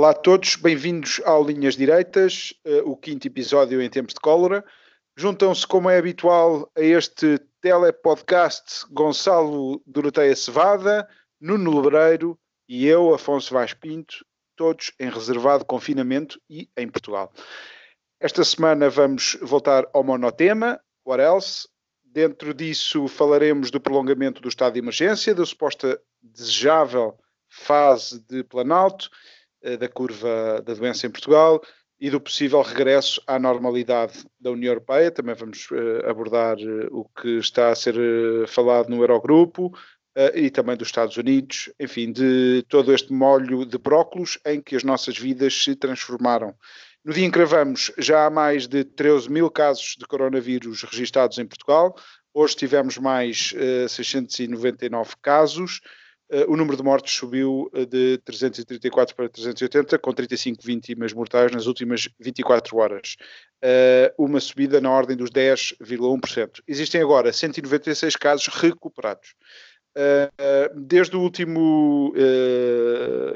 Olá 0.00 0.12
a 0.12 0.14
todos, 0.14 0.56
bem-vindos 0.56 1.20
ao 1.26 1.44
Linhas 1.44 1.76
Direitas, 1.76 2.54
eh, 2.64 2.80
o 2.86 2.96
quinto 2.96 3.26
episódio 3.26 3.82
em 3.82 3.90
tempos 3.90 4.14
de 4.14 4.20
cólera. 4.20 4.64
Juntam-se, 5.14 5.66
como 5.66 5.90
é 5.90 5.98
habitual, 5.98 6.72
a 6.74 6.80
este 6.80 7.38
telepodcast 7.60 8.86
Gonçalo 8.90 9.82
Doroteia 9.86 10.34
Cevada, 10.34 11.06
Nuno 11.38 11.78
Lebreiro 11.78 12.38
e 12.66 12.86
eu, 12.86 13.12
Afonso 13.12 13.52
Vaz 13.52 13.74
Pinto, 13.74 14.24
todos 14.56 14.90
em 14.98 15.10
reservado 15.10 15.66
confinamento 15.66 16.40
e 16.48 16.70
em 16.78 16.88
Portugal. 16.88 17.30
Esta 18.18 18.42
semana 18.42 18.88
vamos 18.88 19.36
voltar 19.42 19.86
ao 19.92 20.02
monotema, 20.02 20.80
what 21.04 21.22
else? 21.22 21.68
Dentro 22.02 22.54
disso 22.54 23.06
falaremos 23.06 23.70
do 23.70 23.78
prolongamento 23.78 24.40
do 24.40 24.48
estado 24.48 24.72
de 24.72 24.78
emergência, 24.78 25.34
da 25.34 25.44
suposta 25.44 26.00
desejável 26.22 27.18
fase 27.50 28.20
de 28.20 28.42
Planalto, 28.44 29.10
da 29.78 29.88
curva 29.88 30.62
da 30.64 30.74
doença 30.74 31.06
em 31.06 31.10
Portugal 31.10 31.60
e 32.00 32.08
do 32.08 32.20
possível 32.20 32.62
regresso 32.62 33.22
à 33.26 33.38
normalidade 33.38 34.24
da 34.40 34.50
União 34.50 34.70
Europeia. 34.70 35.10
Também 35.10 35.34
vamos 35.34 35.70
uh, 35.70 36.08
abordar 36.08 36.56
uh, 36.56 36.88
o 36.90 37.04
que 37.04 37.38
está 37.38 37.68
a 37.68 37.74
ser 37.74 37.94
uh, 37.96 38.48
falado 38.48 38.88
no 38.88 39.02
Eurogrupo 39.02 39.70
e 40.34 40.50
também 40.50 40.76
dos 40.76 40.88
Estados 40.88 41.16
Unidos, 41.16 41.72
enfim, 41.78 42.10
de 42.10 42.64
todo 42.68 42.92
este 42.92 43.12
molho 43.12 43.64
de 43.64 43.78
brócolos 43.78 44.38
em 44.44 44.60
que 44.60 44.74
as 44.74 44.82
nossas 44.82 45.16
vidas 45.16 45.62
se 45.62 45.76
transformaram. 45.76 46.52
No 47.04 47.14
dia 47.14 47.24
em 47.24 47.30
que 47.30 47.38
gravamos, 47.38 47.92
já 47.96 48.26
há 48.26 48.30
mais 48.30 48.66
de 48.66 48.82
13 48.82 49.30
mil 49.30 49.48
casos 49.48 49.94
de 49.96 50.04
coronavírus 50.06 50.82
registados 50.82 51.38
em 51.38 51.46
Portugal. 51.46 51.94
Hoje 52.34 52.56
tivemos 52.56 52.98
mais 52.98 53.54
699 53.88 55.14
casos. 55.22 55.80
Uh, 56.32 56.52
o 56.52 56.56
número 56.56 56.76
de 56.76 56.82
mortes 56.84 57.12
subiu 57.12 57.68
uh, 57.74 57.84
de 57.84 58.18
334 58.18 59.16
para 59.16 59.28
380, 59.28 59.98
com 59.98 60.12
35 60.12 60.62
vítimas 60.62 61.12
mortais 61.12 61.50
nas 61.50 61.66
últimas 61.66 62.08
24 62.20 62.76
horas. 62.76 63.16
Uh, 63.62 64.24
uma 64.26 64.38
subida 64.38 64.80
na 64.80 64.92
ordem 64.92 65.16
dos 65.16 65.28
10,1%. 65.28 66.60
Existem 66.68 67.02
agora 67.02 67.32
196 67.32 68.14
casos 68.14 68.46
recuperados. 68.46 69.34
desde 70.76 71.16
o 71.16 71.20
último 71.20 72.14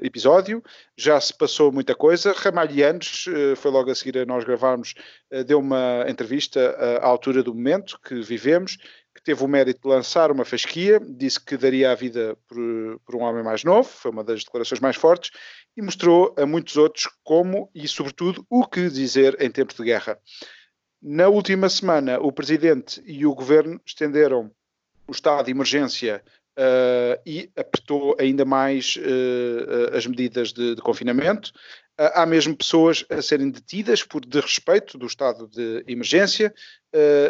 episódio 0.01 0.63
já 0.97 1.21
se 1.21 1.37
passou 1.37 1.73
muita 1.73 1.97
coisa. 1.97 2.33
Ramalhianes, 2.33 3.25
foi 3.57 3.71
logo 3.73 3.91
a 3.91 3.95
seguir 3.95 4.19
a 4.19 4.25
nós 4.25 4.45
gravarmos, 4.45 4.95
deu 5.47 5.59
uma 5.59 6.07
entrevista 6.09 6.61
à 7.03 7.07
altura 7.07 7.43
do 7.43 7.53
momento 7.53 7.99
que 8.01 8.23
vivemos 8.23 8.79
teve 9.23 9.45
o 9.45 9.49
mérito 9.49 9.83
de 9.83 9.89
lançar 9.89 10.31
uma 10.31 10.45
fasquia, 10.45 11.01
disse 11.01 11.39
que 11.39 11.57
daria 11.57 11.93
a 11.93 11.95
vida 11.95 12.37
por, 12.49 13.01
por, 13.05 13.17
um 13.17 13.23
homem 13.23 13.43
mais 13.43 13.65
novo, 13.65 13.89
foi 13.89 14.11
uma 14.11 14.25
das 14.25 14.45
declarações 14.45 14.81
mais 14.81 14.97
fortes, 14.97 15.31
e 15.77 15.83
mostrou 15.83 16.35
a 16.37 16.47
muitos 16.47 16.77
outros 16.77 17.09
como 17.23 17.71
e, 17.75 17.87
sobretudo, 17.87 18.45
o 18.51 18.67
que 18.67 18.89
dizer 18.89 19.37
em 19.41 19.51
tempos 19.51 19.77
de 19.77 19.85
guerra. 19.85 20.19
Na 21.03 21.29
última 21.29 21.69
semana, 21.69 22.19
o 22.19 22.33
Presidente 22.33 23.03
e 23.07 23.27
o 23.27 23.35
Governo 23.35 23.81
estenderam 23.85 24.51
o 25.07 25.13
estado 25.13 25.45
de 25.45 25.51
emergência 25.51 26.23
uh, 26.59 27.21
e 27.27 27.51
apertou 27.57 28.17
ainda 28.19 28.45
mais 28.45 28.97
uh, 28.97 29.97
as 29.97 30.07
medidas 30.07 30.53
de, 30.53 30.75
de 30.75 30.81
confinamento. 30.81 31.53
Há 31.97 32.27
mesmo 32.27 32.57
pessoas 32.57 33.05
a 33.09 33.23
serem 33.23 33.51
detidas 33.51 34.03
por 34.03 34.25
desrespeito 34.25 34.99
do 34.99 35.07
estado 35.07 35.47
de 35.47 35.85
emergência. 35.87 36.53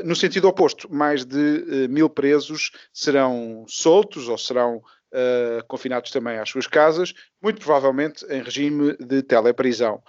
no 0.05 0.17
sentido 0.17 0.49
oposto, 0.49 0.93
mais 0.93 1.25
de 1.25 1.87
mil 1.91 2.09
presos 2.09 2.71
serão 2.93 3.65
soltos 3.69 4.29
ou 4.29 4.39
serão 4.39 4.83
Uh, 5.15 5.63
confinados 5.69 6.11
também 6.11 6.41
às 6.41 6.51
suas 6.51 6.67
casas, 6.67 7.15
muito 7.41 7.61
provavelmente 7.61 8.27
em 8.29 8.43
regime 8.43 8.97
de 8.99 9.23
teleprisão. 9.23 10.03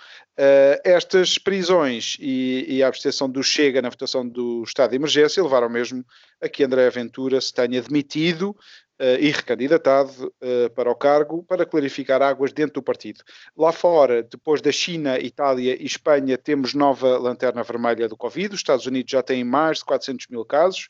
Estas 0.84 1.38
prisões 1.38 2.18
e, 2.20 2.66
e, 2.68 2.84
a 2.84 2.88
abstenção 2.88 3.30
do 3.30 3.44
Chega 3.44 3.84
na 3.84 3.90
votação 3.90 4.28
do 4.28 4.64
estado 4.64 4.90
de 4.90 4.96
emergência 4.96 5.44
levaram 5.44 5.70
mesmo 5.70 6.04
a 6.42 6.50
que 6.50 6.64
André 6.64 6.90
Ventura 6.90 7.40
se 7.40 7.54
tenha 7.54 7.84
demitido 7.84 8.58
uh, 9.00 9.20
e 9.20 9.32
recandidatado 9.32 10.34
uh, 10.42 10.70
para 10.74 10.90
o 10.90 10.96
cargo 10.96 11.44
para 11.44 11.66
clarificar 11.66 12.22
águas 12.22 12.54
dentro 12.54 12.76
do 12.76 12.84
partido. 12.84 13.24
Lá 13.58 13.72
fora, 13.72 14.24
depois 14.24 14.62
da 14.62 14.72
China, 14.72 15.20
Itália 15.20 15.76
e 15.82 15.86
Espanha, 15.86 16.38
temos 16.38 16.74
nova 16.74 17.18
lanterna 17.18 17.64
vermelha 17.64 18.08
do 18.08 18.18
Covid. 18.18 18.54
Os 18.54 18.60
Estados 18.60 18.86
Unidos 18.86 19.12
já 19.12 19.22
têm 19.22 19.44
mais 19.44 19.80
de 19.80 19.86
400 19.86 20.28
mil 20.28 20.46
casos. 20.46 20.90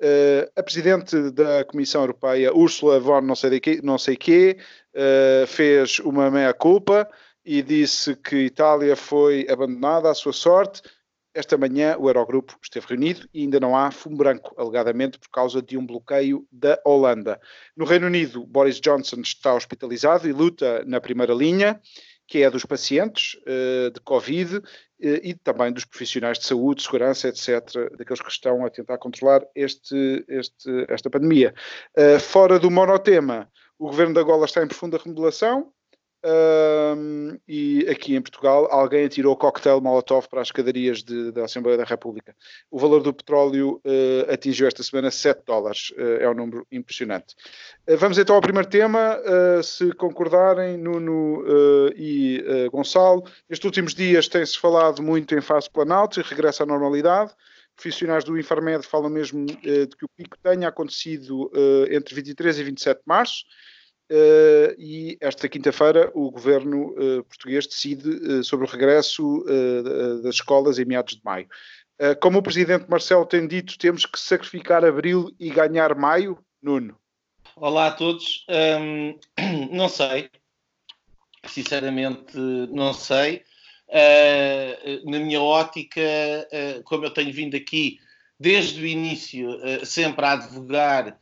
Uh, 0.00 0.50
a 0.56 0.62
Presidente 0.62 1.30
da 1.30 1.64
Comissão 1.64 2.02
Europeia, 2.02 2.54
Ursula 2.54 2.98
von 2.98 3.20
não 3.20 3.36
sei, 3.36 3.50
de 3.50 3.60
que, 3.60 3.82
não 3.82 3.98
sei 3.98 4.16
quê, 4.16 4.56
fez 5.46 6.00
uma 6.00 6.30
meia-culpa 6.30 7.08
e 7.44 7.62
disse 7.62 8.16
que 8.16 8.36
Itália 8.36 8.96
foi 8.96 9.46
abandonada 9.48 10.10
à 10.10 10.14
sua 10.14 10.32
sorte 10.32 10.82
esta 11.34 11.56
manhã 11.56 11.96
o 11.98 12.08
Eurogrupo 12.08 12.56
esteve 12.62 12.86
reunido 12.88 13.28
e 13.32 13.42
ainda 13.42 13.60
não 13.60 13.76
há 13.76 13.90
fumo 13.90 14.16
branco, 14.16 14.54
alegadamente 14.56 15.18
por 15.18 15.28
causa 15.30 15.62
de 15.62 15.76
um 15.76 15.86
bloqueio 15.86 16.46
da 16.50 16.80
Holanda. 16.84 17.40
No 17.76 17.84
Reino 17.84 18.06
Unido, 18.06 18.44
Boris 18.46 18.80
Johnson 18.80 19.20
está 19.20 19.54
hospitalizado 19.54 20.28
e 20.28 20.32
luta 20.32 20.84
na 20.84 21.00
primeira 21.00 21.32
linha, 21.32 21.80
que 22.26 22.42
é 22.42 22.50
dos 22.50 22.64
pacientes 22.64 23.34
uh, 23.42 23.90
de 23.90 24.00
Covid 24.00 24.58
uh, 24.58 24.62
e 25.00 25.34
também 25.34 25.72
dos 25.72 25.84
profissionais 25.84 26.38
de 26.38 26.46
saúde, 26.46 26.82
segurança, 26.82 27.28
etc., 27.28 27.90
daqueles 27.96 28.22
que 28.22 28.30
estão 28.30 28.64
a 28.64 28.70
tentar 28.70 28.98
controlar 28.98 29.44
este, 29.54 30.24
este, 30.28 30.86
esta 30.88 31.10
pandemia. 31.10 31.54
Uh, 31.96 32.20
fora 32.20 32.58
do 32.58 32.70
monotema, 32.70 33.50
o 33.78 33.88
governo 33.88 34.14
da 34.14 34.20
Angola 34.20 34.44
está 34.44 34.62
em 34.62 34.68
profunda 34.68 34.98
remodelação, 34.98 35.72
um, 36.22 37.38
e 37.48 37.86
aqui 37.88 38.14
em 38.14 38.20
Portugal 38.20 38.68
alguém 38.70 39.06
atirou 39.06 39.34
coquetel 39.34 39.80
Molotov 39.80 40.28
para 40.28 40.42
as 40.42 40.48
escadarias 40.48 41.02
de, 41.02 41.32
da 41.32 41.44
Assembleia 41.44 41.78
da 41.78 41.84
República. 41.84 42.36
O 42.70 42.78
valor 42.78 43.02
do 43.02 43.12
petróleo 43.12 43.80
uh, 43.84 44.30
atingiu 44.30 44.66
esta 44.66 44.82
semana 44.82 45.10
7 45.10 45.42
dólares, 45.46 45.92
uh, 45.96 46.20
é 46.20 46.28
um 46.28 46.34
número 46.34 46.66
impressionante. 46.70 47.34
Uh, 47.88 47.96
vamos 47.96 48.18
então 48.18 48.36
ao 48.36 48.42
primeiro 48.42 48.68
tema, 48.68 49.18
se 49.62 49.92
concordarem, 49.94 50.76
Nuno 50.76 51.44
e 51.96 52.44
Gonçalo. 52.70 53.24
Estes 53.48 53.64
últimos 53.64 53.94
dias 53.94 54.28
tem-se 54.28 54.58
falado 54.58 55.02
muito 55.02 55.34
em 55.34 55.40
fase 55.40 55.70
planalto 55.70 56.20
e 56.20 56.22
regresso 56.22 56.62
à 56.62 56.66
normalidade. 56.66 57.32
Profissionais 57.74 58.24
do 58.24 58.38
Infarmed 58.38 58.86
falam 58.86 59.08
mesmo 59.08 59.46
de 59.46 59.88
que 59.96 60.04
o 60.04 60.08
pico 60.16 60.36
tenha 60.42 60.68
acontecido 60.68 61.50
entre 61.90 62.14
23 62.14 62.58
e 62.58 62.64
27 62.64 62.98
de 62.98 63.04
março. 63.06 63.44
Uh, 64.10 64.74
e 64.76 65.16
esta 65.20 65.48
quinta-feira 65.48 66.10
o 66.14 66.32
governo 66.32 66.88
uh, 66.98 67.22
português 67.22 67.64
decide 67.64 68.08
uh, 68.10 68.42
sobre 68.42 68.66
o 68.66 68.68
regresso 68.68 69.44
das 70.24 70.34
escolas 70.34 70.80
em 70.80 70.84
meados 70.84 71.14
de 71.14 71.20
maio. 71.24 71.46
como 72.20 72.38
o 72.38 72.42
presidente 72.42 72.90
Marcelo 72.90 73.24
tem 73.24 73.46
dito, 73.46 73.78
temos 73.78 74.04
que 74.04 74.18
sacrificar 74.18 74.84
abril 74.84 75.30
e 75.38 75.48
ganhar 75.50 75.94
maio? 75.94 76.36
Nuno. 76.60 76.98
Olá 77.54 77.86
a 77.86 77.90
todos. 77.92 78.44
Um, 78.48 79.16
não 79.70 79.88
sei. 79.88 80.28
Sinceramente, 81.46 82.36
não 82.36 82.92
sei. 82.92 83.44
na 85.04 85.20
minha 85.20 85.40
ótica, 85.40 86.00
como 86.84 87.04
eu 87.04 87.10
tenho 87.10 87.32
vindo 87.32 87.56
aqui 87.56 87.98
desde 88.38 88.82
o 88.82 88.86
início, 88.86 89.48
sempre 89.84 90.26
a 90.26 90.32
advogar 90.32 91.16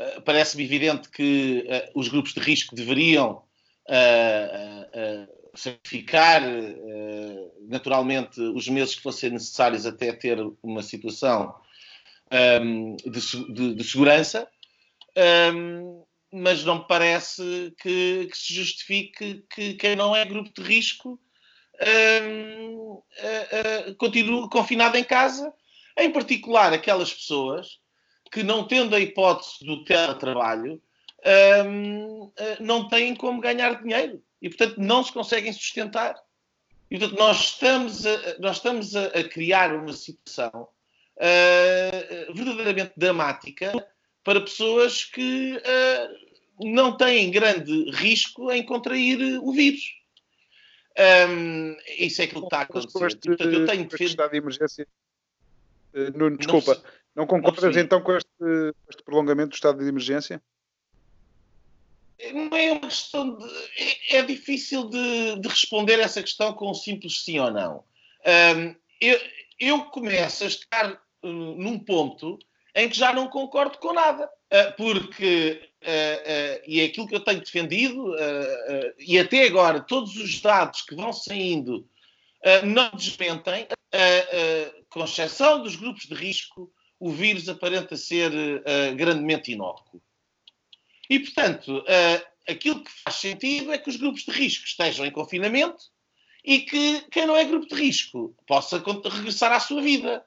eh, 0.00 0.20
parece-me 0.20 0.64
evidente 0.64 1.10
que 1.10 1.66
uh, 1.68 2.00
os 2.00 2.08
grupos 2.08 2.32
de 2.32 2.40
risco 2.40 2.74
deveriam 2.74 3.42
uh, 3.86 5.28
sacrificar 5.54 6.40
naturalmente 7.68 8.40
os 8.40 8.66
meses 8.68 8.94
que 8.94 9.02
fossem 9.02 9.30
necessários 9.30 9.84
até 9.84 10.10
ter 10.12 10.38
uma 10.62 10.82
situação 10.82 11.54
um, 12.32 12.36
ehm, 12.36 12.96
de, 12.96 13.52
de, 13.52 13.74
de, 13.74 13.84
segurança, 13.84 14.48
um, 15.16 15.20
ehm, 15.20 16.02
mas 16.32 16.64
não 16.64 16.78
me 16.78 16.86
parece 16.86 17.74
que, 17.82 18.28
que, 18.30 18.38
se 18.38 18.54
justifique 18.54 19.44
que 19.50 19.74
quem 19.74 19.96
não 19.96 20.14
é 20.14 20.24
grupo 20.24 20.50
de 20.54 20.62
risco 20.62 21.20
um, 21.82 23.02
ehm, 23.18 23.94
continue 23.98 24.48
confinado 24.48 24.96
em 24.96 25.04
casa, 25.04 25.52
em 25.98 26.12
particular 26.12 26.72
aquelas 26.72 27.12
pessoas 27.12 27.80
que, 28.30 28.42
não 28.42 28.66
tendo 28.66 28.94
a 28.94 29.00
hipótese 29.00 29.64
do 29.64 29.84
teletrabalho, 29.84 30.80
um, 31.66 32.32
ah, 32.36 32.56
não 32.60 32.88
têm 32.88 33.14
como 33.14 33.40
ganhar 33.40 33.82
dinheiro. 33.82 34.22
e, 34.40 34.48
portanto, 34.48 34.78
não 34.78 35.04
se 35.04 35.12
conseguem 35.12 35.52
sustentar. 35.52 36.16
E, 36.90 36.98
portanto, 36.98 37.18
nós 37.18 37.40
estamos 37.40 38.06
a, 38.06 38.38
nós 38.38 38.56
estamos 38.56 38.96
a, 38.96 39.06
a 39.06 39.24
criar 39.24 39.74
uma 39.74 39.92
situação 39.92 40.68
uh, 41.16 42.34
verdadeiramente 42.34 42.92
dramática 42.96 43.72
para 44.24 44.40
pessoas 44.40 45.04
que 45.04 45.56
uh, 45.56 46.66
não 46.66 46.96
têm 46.96 47.30
grande 47.30 47.90
risco 47.90 48.50
em 48.50 48.64
contrair 48.64 49.38
o 49.40 49.52
vírus. 49.52 49.94
Um, 51.28 51.76
isso 51.98 52.20
é 52.20 52.24
aquilo 52.24 52.42
que 52.42 52.46
está 52.46 52.58
a 52.58 52.62
acontecer. 52.62 52.98
Portanto, 52.98 53.42
eu 53.42 53.66
tenho 53.66 53.88
estado 54.00 54.30
de 54.30 54.36
emergência. 54.36 54.86
Nuno, 56.14 56.36
desculpa, 56.36 56.74
não, 56.74 56.82
não 57.14 57.26
concordas 57.26 57.74
não 57.74 57.82
então 57.82 58.00
com 58.00 58.12
este, 58.12 58.30
este 58.88 59.02
prolongamento 59.02 59.50
do 59.50 59.54
estado 59.54 59.78
de 59.78 59.88
emergência? 59.88 60.40
não 62.32 62.56
é 62.56 62.72
uma 62.72 62.80
questão 62.88 63.36
de. 63.36 63.44
É, 63.76 64.18
é 64.18 64.22
difícil 64.22 64.88
de, 64.88 65.40
de, 65.40 65.48
responder 65.48 65.98
essa 65.98 66.22
questão 66.22 66.52
com 66.52 66.70
um 66.70 66.74
simples 66.74 67.24
sim 67.24 67.38
ou 67.38 67.50
não. 67.50 67.84
Um, 68.26 68.74
eu, 69.00 69.18
eu, 69.58 69.84
começo 69.86 70.44
a 70.44 70.46
estar 70.46 70.92
uh, 70.92 71.26
num 71.26 71.78
ponto 71.78 72.38
em 72.74 72.88
que 72.88 72.96
já 72.96 73.12
não 73.12 73.28
concordo 73.28 73.78
com 73.78 73.92
nada. 73.92 74.28
Uh, 74.52 74.76
porque, 74.76 75.70
uh, 75.82 76.62
e 76.66 76.80
é 76.80 76.84
aquilo 76.84 77.08
que 77.08 77.14
eu 77.14 77.24
tenho 77.24 77.40
defendido, 77.40 78.14
e 78.98 79.18
até 79.18 79.46
agora 79.46 79.80
todos 79.80 80.16
os 80.16 80.40
dados 80.40 80.82
que 80.82 80.94
vão 80.94 81.12
saindo 81.12 81.86
não 82.64 82.90
desmentem, 82.92 83.68
com 84.88 85.04
exceção 85.04 85.62
dos 85.62 85.76
grupos 85.76 86.06
de 86.06 86.14
risco, 86.14 86.72
o 87.00 87.10
vírus 87.10 87.48
aparenta 87.48 87.96
ser 87.96 88.30
grandemente 88.94 89.50
inócuo. 89.50 90.00
E, 91.10 91.18
portanto, 91.18 91.78
uh, 91.78 92.26
aquilo 92.48 92.84
que 92.84 92.92
faz 93.02 93.16
sentido 93.16 93.72
é 93.72 93.78
que 93.78 93.90
os 93.90 93.96
grupos 93.96 94.22
de 94.22 94.30
risco 94.30 94.64
estejam 94.64 95.04
em 95.04 95.10
confinamento 95.10 95.82
e 96.44 96.60
que 96.60 97.00
quem 97.10 97.26
não 97.26 97.36
é 97.36 97.44
grupo 97.44 97.66
de 97.66 97.74
risco 97.74 98.32
possa 98.46 98.78
regressar 98.78 99.50
à 99.50 99.58
sua 99.58 99.82
vida, 99.82 100.24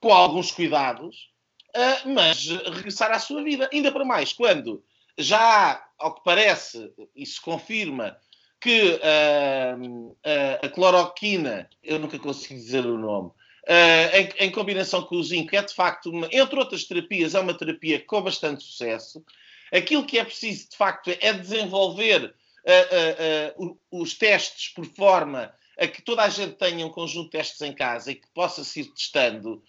com 0.00 0.10
alguns 0.10 0.50
cuidados, 0.50 1.30
uh, 1.76 2.08
mas 2.08 2.46
regressar 2.48 3.12
à 3.12 3.18
sua 3.18 3.44
vida. 3.44 3.68
Ainda 3.70 3.92
para 3.92 4.04
mais, 4.04 4.32
quando 4.32 4.82
já 5.18 5.38
há, 5.38 5.88
ao 5.98 6.14
que 6.14 6.24
parece, 6.24 6.90
e 7.14 7.26
se 7.26 7.38
confirma, 7.38 8.16
que 8.58 8.94
uh, 8.94 10.16
a 10.62 10.68
cloroquina, 10.70 11.68
eu 11.82 11.98
nunca 11.98 12.18
consigo 12.18 12.54
dizer 12.54 12.86
o 12.86 12.96
nome, 12.96 13.30
Uh, 13.66 14.16
em, 14.16 14.46
em, 14.46 14.50
combinação 14.50 15.02
com 15.02 15.16
o 15.16 15.22
zinco, 15.22 15.56
é 15.56 15.62
de 15.62 15.72
facto, 15.72 16.10
uma, 16.10 16.28
entre 16.30 16.58
outras 16.58 16.84
terapias, 16.84 17.34
é 17.34 17.40
uma 17.40 17.56
terapia 17.56 17.98
com 17.98 18.20
bastante 18.20 18.62
sucesso. 18.62 19.24
Aquilo 19.72 20.04
que 20.04 20.18
é 20.18 20.24
preciso, 20.24 20.68
de 20.68 20.76
facto, 20.76 21.10
é 21.18 21.32
desenvolver 21.32 22.34
uh, 22.64 23.64
uh, 23.64 23.66
uh, 23.66 23.78
os 23.90 24.14
testes 24.14 24.68
por 24.68 24.86
forma 24.86 25.52
a 25.78 25.86
que 25.86 26.02
toda 26.02 26.22
a 26.22 26.28
gente 26.28 26.54
tenha 26.54 26.86
um 26.86 26.90
conjunto 26.90 27.24
de 27.24 27.30
testes 27.32 27.60
em 27.62 27.72
casa 27.72 28.12
e 28.12 28.14
que 28.14 28.28
possa 28.32 28.62
se 28.62 28.80
ir 28.80 28.92
testando, 28.92 29.60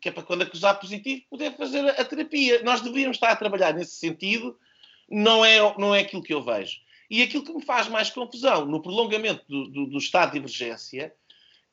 que 0.00 0.08
é 0.08 0.12
para 0.12 0.22
quando 0.22 0.42
acusar 0.42 0.78
positivo 0.78 1.24
poder 1.28 1.56
fazer 1.56 1.80
a, 1.80 2.00
a, 2.00 2.04
terapia. 2.04 2.62
Nós 2.62 2.80
deveríamos 2.80 3.16
estar 3.16 3.30
a 3.30 3.36
trabalhar 3.36 3.74
nesse 3.74 3.96
sentido, 3.96 4.56
não 5.10 5.44
é, 5.44 5.58
não 5.78 5.92
é 5.92 6.00
aquilo 6.00 6.22
que 6.22 6.32
eu 6.32 6.44
vejo. 6.44 6.76
E 7.10 7.22
aquilo 7.22 7.42
que 7.42 7.52
me 7.52 7.64
faz 7.64 7.88
mais 7.88 8.10
confusão 8.10 8.66
no 8.66 8.80
prolongamento 8.80 9.44
do, 9.48 9.68
do, 9.68 9.86
do 9.86 9.98
estado 9.98 10.32
de 10.32 10.38
emergência, 10.38 11.12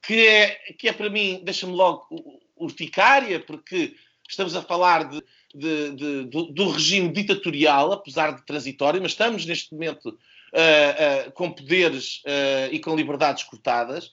que 0.06 0.28
é, 0.28 0.50
que 0.78 0.90
é 0.90 0.94
para 0.94 1.10
mim, 1.10 1.42
deixa-me 1.44 1.74
logo 1.74 2.08
urticária, 2.56 3.40
porque 3.40 3.96
estamos 4.28 4.56
a 4.56 4.62
falar 4.62 5.10
de 5.10 5.24
de, 5.56 5.92
de, 5.92 6.24
do, 6.26 6.44
do, 6.52 6.70
regime 6.70 7.10
ditatorial, 7.10 7.94
apesar 7.94 8.32
de 8.32 8.46
transitório, 8.46 9.02
mas 9.02 9.12
estamos 9.12 9.46
neste 9.46 9.74
momento 9.74 10.10
uh, 10.10 11.28
uh, 11.28 11.32
com 11.32 11.50
poderes 11.50 12.22
uh, 12.26 12.74
e 12.74 12.80
com 12.80 12.96
liberdades 12.96 13.44
cortadas, 13.44 14.12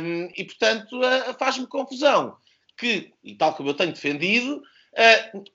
um, 0.00 0.30
e 0.36 0.44
portanto 0.44 1.00
faz-me 1.38 1.66
confusão 1.66 2.36
que, 2.78 3.12
e 3.22 3.34
tal 3.34 3.54
como 3.54 3.68
eu 3.68 3.74
tenho 3.74 3.92
defendido, 3.92 4.62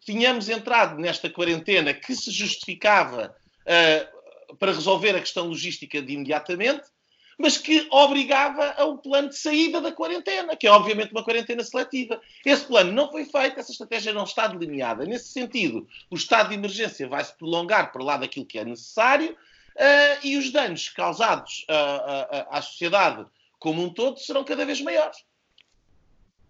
tínhamos 0.01 0.47
entrado 0.47 0.95
nesta 0.99 1.27
quarentena 1.27 1.91
que 1.91 2.15
se 2.15 2.29
justificava 2.29 3.35
para 4.59 4.71
resolver 4.71 5.15
a 5.15 5.19
questão 5.19 5.47
logística 5.47 6.03
de 6.03 6.13
imediatamente, 6.13 6.83
mas 7.37 7.57
que 7.57 7.87
obrigava 7.91 8.73
a 8.77 8.85
um 8.85 8.97
plano 8.97 9.29
de 9.29 9.37
saída 9.37 9.81
da 9.81 9.91
quarentena, 9.91 10.55
que 10.55 10.67
é 10.67 10.71
obviamente 10.71 11.11
uma 11.11 11.23
quarentena 11.23 11.63
seletiva. 11.63 12.21
Esse 12.45 12.65
plano 12.65 12.91
não 12.91 13.11
foi 13.11 13.25
feito, 13.25 13.59
essa 13.59 13.71
estratégia 13.71 14.13
não 14.13 14.23
está 14.23 14.47
delineada. 14.47 15.05
Nesse 15.05 15.29
sentido, 15.29 15.87
o 16.09 16.15
estado 16.15 16.49
de 16.49 16.55
emergência 16.55 17.07
vai 17.07 17.23
se 17.23 17.33
prolongar 17.37 17.91
para 17.91 18.03
lá 18.03 18.17
daquilo 18.17 18.45
que 18.45 18.57
é 18.57 18.65
necessário 18.65 19.31
uh, 19.31 20.19
e 20.23 20.37
os 20.37 20.51
danos 20.51 20.89
causados 20.89 21.65
uh, 21.69 21.73
uh, 21.73 22.47
à 22.49 22.61
sociedade 22.61 23.25
como 23.59 23.83
um 23.83 23.89
todo 23.89 24.19
serão 24.19 24.43
cada 24.43 24.65
vez 24.65 24.81
maiores. 24.81 25.17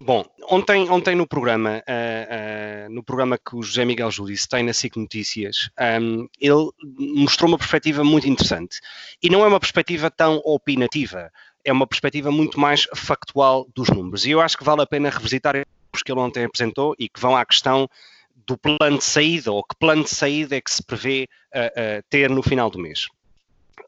Bom, 0.05 0.23
ontem, 0.51 0.87
ontem 0.87 1.15
no 1.15 1.25
programa, 1.25 1.79
uh, 1.79 2.85
uh, 2.87 2.93
no 2.93 3.03
programa 3.03 3.39
que 3.39 3.55
o 3.55 3.63
José 3.63 3.83
Miguel 3.83 4.11
Júdice 4.11 4.47
tem 4.47 4.61
na 4.61 4.71
SIC 4.71 4.97
Notícias, 4.97 5.71
um, 5.99 6.27
ele 6.39 6.69
mostrou 7.15 7.49
uma 7.49 7.57
perspectiva 7.57 8.03
muito 8.03 8.29
interessante. 8.29 8.79
E 9.19 9.31
não 9.31 9.43
é 9.43 9.47
uma 9.47 9.59
perspectiva 9.59 10.11
tão 10.11 10.39
opinativa, 10.45 11.31
é 11.63 11.71
uma 11.71 11.87
perspectiva 11.87 12.29
muito 12.29 12.59
mais 12.59 12.87
factual 12.95 13.67
dos 13.73 13.89
números. 13.89 14.27
E 14.27 14.29
eu 14.29 14.41
acho 14.41 14.55
que 14.55 14.63
vale 14.63 14.83
a 14.83 14.85
pena 14.85 15.09
revisitar 15.09 15.55
os 15.91 16.03
que 16.03 16.11
ele 16.11 16.19
ontem 16.19 16.45
apresentou 16.45 16.95
e 16.99 17.09
que 17.09 17.19
vão 17.19 17.35
à 17.35 17.43
questão 17.43 17.89
do 18.45 18.55
plano 18.59 18.99
de 18.99 19.03
saída, 19.03 19.51
ou 19.51 19.63
que 19.63 19.75
plano 19.75 20.03
de 20.03 20.11
saída 20.11 20.55
é 20.55 20.61
que 20.61 20.69
se 20.69 20.83
prevê 20.83 21.27
uh, 21.51 22.03
ter 22.11 22.29
no 22.29 22.43
final 22.43 22.69
do 22.69 22.77
mês. 22.77 23.07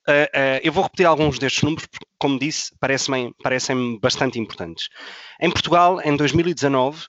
Uh, 0.07 0.12
uh, 0.12 0.60
eu 0.63 0.72
vou 0.72 0.84
repetir 0.84 1.06
alguns 1.06 1.38
destes 1.39 1.63
números, 1.63 1.86
porque, 1.88 2.06
como 2.18 2.39
disse, 2.39 2.72
parecem-me 2.80 3.34
parecem 3.44 4.00
bastante 4.00 4.39
importantes. 4.39 4.89
Em 5.39 5.50
Portugal, 5.51 6.00
em 6.01 6.16
2019, 6.16 7.06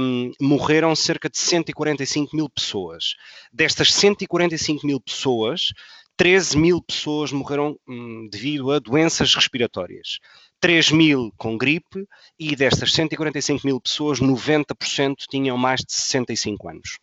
um, 0.00 0.32
morreram 0.40 0.94
cerca 0.96 1.28
de 1.28 1.38
145 1.38 2.34
mil 2.34 2.48
pessoas. 2.48 3.14
Destas 3.52 3.92
145 3.92 4.86
mil 4.86 5.00
pessoas, 5.00 5.72
13 6.16 6.58
mil 6.58 6.82
pessoas 6.82 7.30
morreram 7.30 7.78
hum, 7.88 8.28
devido 8.30 8.72
a 8.72 8.78
doenças 8.80 9.34
respiratórias. 9.34 10.18
3 10.60 10.90
mil 10.90 11.32
com 11.36 11.56
gripe 11.56 12.04
e 12.38 12.56
destas 12.56 12.92
145 12.92 13.64
mil 13.64 13.80
pessoas, 13.80 14.18
90% 14.18 15.14
tinham 15.30 15.56
mais 15.56 15.80
de 15.80 15.92
65 15.92 16.68
anos. 16.68 16.98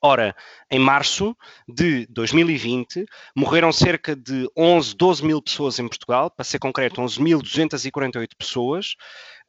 Ora, 0.00 0.34
em 0.70 0.78
março 0.78 1.36
de 1.68 2.06
2020, 2.06 3.04
morreram 3.34 3.72
cerca 3.72 4.14
de 4.14 4.48
11, 4.56 4.94
12 4.96 5.24
mil 5.24 5.42
pessoas 5.42 5.78
em 5.78 5.88
Portugal, 5.88 6.30
para 6.30 6.44
ser 6.44 6.58
concreto, 6.58 7.00
11.248 7.00 8.28
pessoas. 8.36 8.94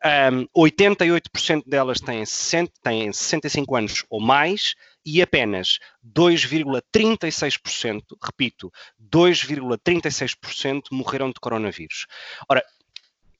Um, 0.05 0.45
88% 0.55 1.63
delas 1.65 1.99
têm, 1.99 2.23
60, 2.25 2.71
têm 2.83 3.11
65 3.11 3.75
anos 3.75 4.05
ou 4.09 4.21
mais 4.21 4.75
e 5.05 5.21
apenas 5.21 5.79
2,36%, 6.05 8.01
repito, 8.21 8.71
2,36% 9.01 10.83
morreram 10.91 11.29
de 11.29 11.39
coronavírus. 11.39 12.05
Ora, 12.49 12.63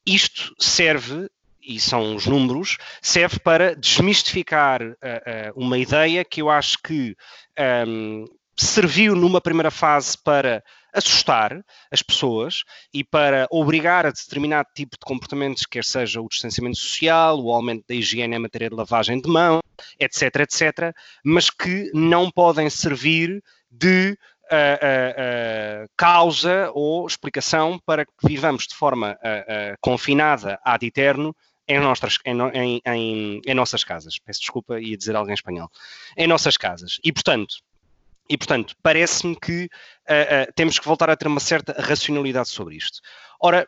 isto 0.06 0.54
serve 0.60 1.28
e 1.66 1.80
são 1.80 2.16
os 2.16 2.26
números, 2.26 2.78
serve 3.02 3.40
para 3.40 3.76
desmistificar 3.76 4.82
uh, 4.82 4.94
uh, 4.94 4.96
uma 5.56 5.78
ideia 5.78 6.24
que 6.24 6.42
eu 6.42 6.50
acho 6.50 6.78
que 6.84 7.16
um, 7.88 8.26
serviu 8.58 9.16
numa 9.16 9.42
primeira 9.42 9.72
fase 9.72 10.18
para 10.24 10.64
assustar 10.94 11.62
as 11.92 12.02
pessoas 12.02 12.64
e 12.94 13.04
para 13.04 13.48
obrigar 13.52 14.06
a 14.06 14.12
determinado 14.12 14.70
tipo 14.74 14.96
de 14.96 15.06
comportamentos, 15.06 15.66
quer 15.66 15.84
seja 15.84 16.22
o 16.22 16.30
distanciamento 16.30 16.78
social, 16.78 17.38
o 17.42 17.52
aumento 17.52 17.84
da 17.88 17.96
higiene 17.96 18.36
em 18.36 18.40
matéria 18.40 18.70
de 18.70 18.76
lavagem 18.76 19.20
de 19.20 19.30
mão, 19.30 19.60
etc, 20.00 20.22
etc, 20.40 20.96
mas 21.24 21.50
que 21.50 21.92
não 21.94 22.32
podem 22.32 22.70
servir 22.70 23.44
de 23.70 24.18
uh, 24.52 24.56
uh, 24.56 25.84
uh, 25.84 25.90
causa 25.98 26.72
ou 26.74 27.06
explicação 27.06 27.78
para 27.86 28.06
que 28.06 28.12
vivamos 28.24 28.66
de 28.68 28.76
forma 28.76 29.18
confinada 29.82 30.60
ad 30.64 30.86
eterno 30.86 31.36
em 31.68 31.80
em, 32.54 32.82
em, 32.86 33.42
em 33.46 33.54
nossas 33.54 33.84
casas. 33.84 34.20
Peço 34.20 34.42
desculpa, 34.42 34.80
ia 34.80 34.98
dizer 34.98 35.16
algo 35.16 35.30
em 35.30 35.34
espanhol. 35.34 35.70
Em 36.16 36.28
nossas 36.28 36.58
casas. 36.58 37.00
E, 37.04 37.12
portanto, 37.12 37.56
e, 38.30 38.38
portanto, 38.38 38.76
parece-me 38.82 39.36
que 39.36 39.66
uh, 39.66 40.50
uh, 40.50 40.54
temos 40.56 40.80
que 40.80 40.86
voltar 40.86 41.10
a 41.10 41.16
ter 41.16 41.28
uma 41.28 41.40
certa 41.40 41.76
racionalidade 41.80 42.50
sobre 42.50 42.76
isto. 42.76 43.00
Ora, 43.40 43.68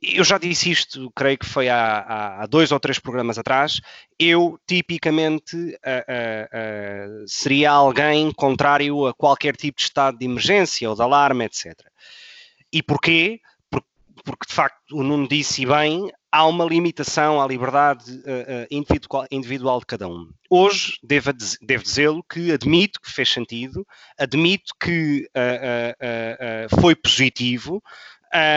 eu 0.00 0.24
já 0.24 0.38
disse 0.38 0.70
isto, 0.70 1.12
creio 1.14 1.38
que 1.38 1.46
foi 1.46 1.68
há, 1.68 2.40
há 2.40 2.46
dois 2.46 2.72
ou 2.72 2.78
três 2.78 2.98
programas 2.98 3.38
atrás. 3.38 3.80
Eu, 4.18 4.58
tipicamente, 4.66 5.56
uh, 5.56 7.24
seria 7.26 7.72
alguém 7.72 8.32
contrário 8.32 9.06
a 9.06 9.14
qualquer 9.14 9.56
tipo 9.56 9.78
de 9.78 9.84
estado 9.84 10.18
de 10.18 10.24
emergência 10.24 10.88
ou 10.88 10.96
de 10.96 11.02
alarme, 11.02 11.44
etc. 11.44 11.74
E 12.72 12.82
porquê? 12.82 13.40
Porque 14.24 14.46
de 14.46 14.54
facto 14.54 14.78
o 14.92 15.02
Nuno 15.02 15.28
disse 15.28 15.64
bem, 15.66 16.10
há 16.30 16.46
uma 16.46 16.64
limitação 16.64 17.40
à 17.40 17.46
liberdade 17.46 18.10
uh, 18.10 18.66
individual, 18.70 19.26
individual, 19.30 19.80
de 19.80 19.86
cada 19.86 20.08
um. 20.08 20.30
Hoje, 20.48 20.98
devo, 21.02 21.30
devo 21.60 21.82
dizê-lo 21.82 22.22
que 22.24 22.52
admito 22.52 23.00
que 23.00 23.10
fez 23.10 23.28
sentido, 23.28 23.86
admito 24.18 24.72
que 24.80 25.28
uh, 25.36 26.80
foi 26.80 26.94
positivo, 26.94 27.82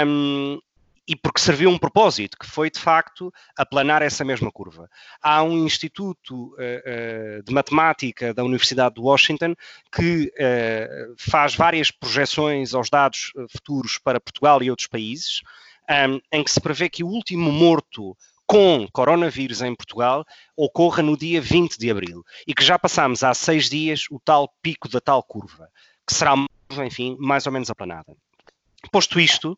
um, 0.07 0.59
e 1.07 1.15
porque 1.15 1.39
serviu 1.39 1.69
um 1.69 1.77
propósito, 1.77 2.37
que 2.37 2.47
foi 2.47 2.69
de 2.69 2.79
facto 2.79 3.31
aplanar 3.55 4.01
essa 4.01 4.23
mesma 4.23 4.51
curva. 4.51 4.89
Há 5.21 5.43
um 5.43 5.65
instituto 5.65 6.53
uh, 6.53 7.39
uh, 7.39 7.43
de 7.43 7.53
matemática 7.53 8.33
da 8.33 8.43
Universidade 8.43 8.95
de 8.95 9.01
Washington 9.01 9.55
que 9.91 10.31
uh, 10.35 11.15
faz 11.17 11.55
várias 11.55 11.91
projeções 11.91 12.73
aos 12.73 12.89
dados 12.89 13.31
futuros 13.51 13.99
para 13.99 14.19
Portugal 14.19 14.63
e 14.63 14.69
outros 14.69 14.87
países, 14.87 15.41
um, 15.89 16.19
em 16.31 16.43
que 16.43 16.51
se 16.51 16.59
prevê 16.59 16.89
que 16.89 17.03
o 17.03 17.07
último 17.07 17.51
morto 17.51 18.17
com 18.47 18.87
coronavírus 18.91 19.61
em 19.61 19.75
Portugal 19.75 20.25
ocorra 20.55 21.01
no 21.01 21.17
dia 21.17 21.41
20 21.41 21.77
de 21.77 21.89
abril 21.89 22.23
e 22.47 22.53
que 22.53 22.63
já 22.63 22.77
passamos 22.77 23.23
há 23.23 23.33
seis 23.33 23.69
dias 23.69 24.05
o 24.11 24.19
tal 24.19 24.47
pico 24.61 24.87
da 24.87 25.01
tal 25.01 25.23
curva, 25.23 25.69
que 26.07 26.13
será, 26.13 26.35
enfim, 26.85 27.17
mais 27.19 27.45
ou 27.45 27.51
menos 27.51 27.69
aplanada. 27.69 28.15
Posto 28.91 29.19
isto, 29.19 29.57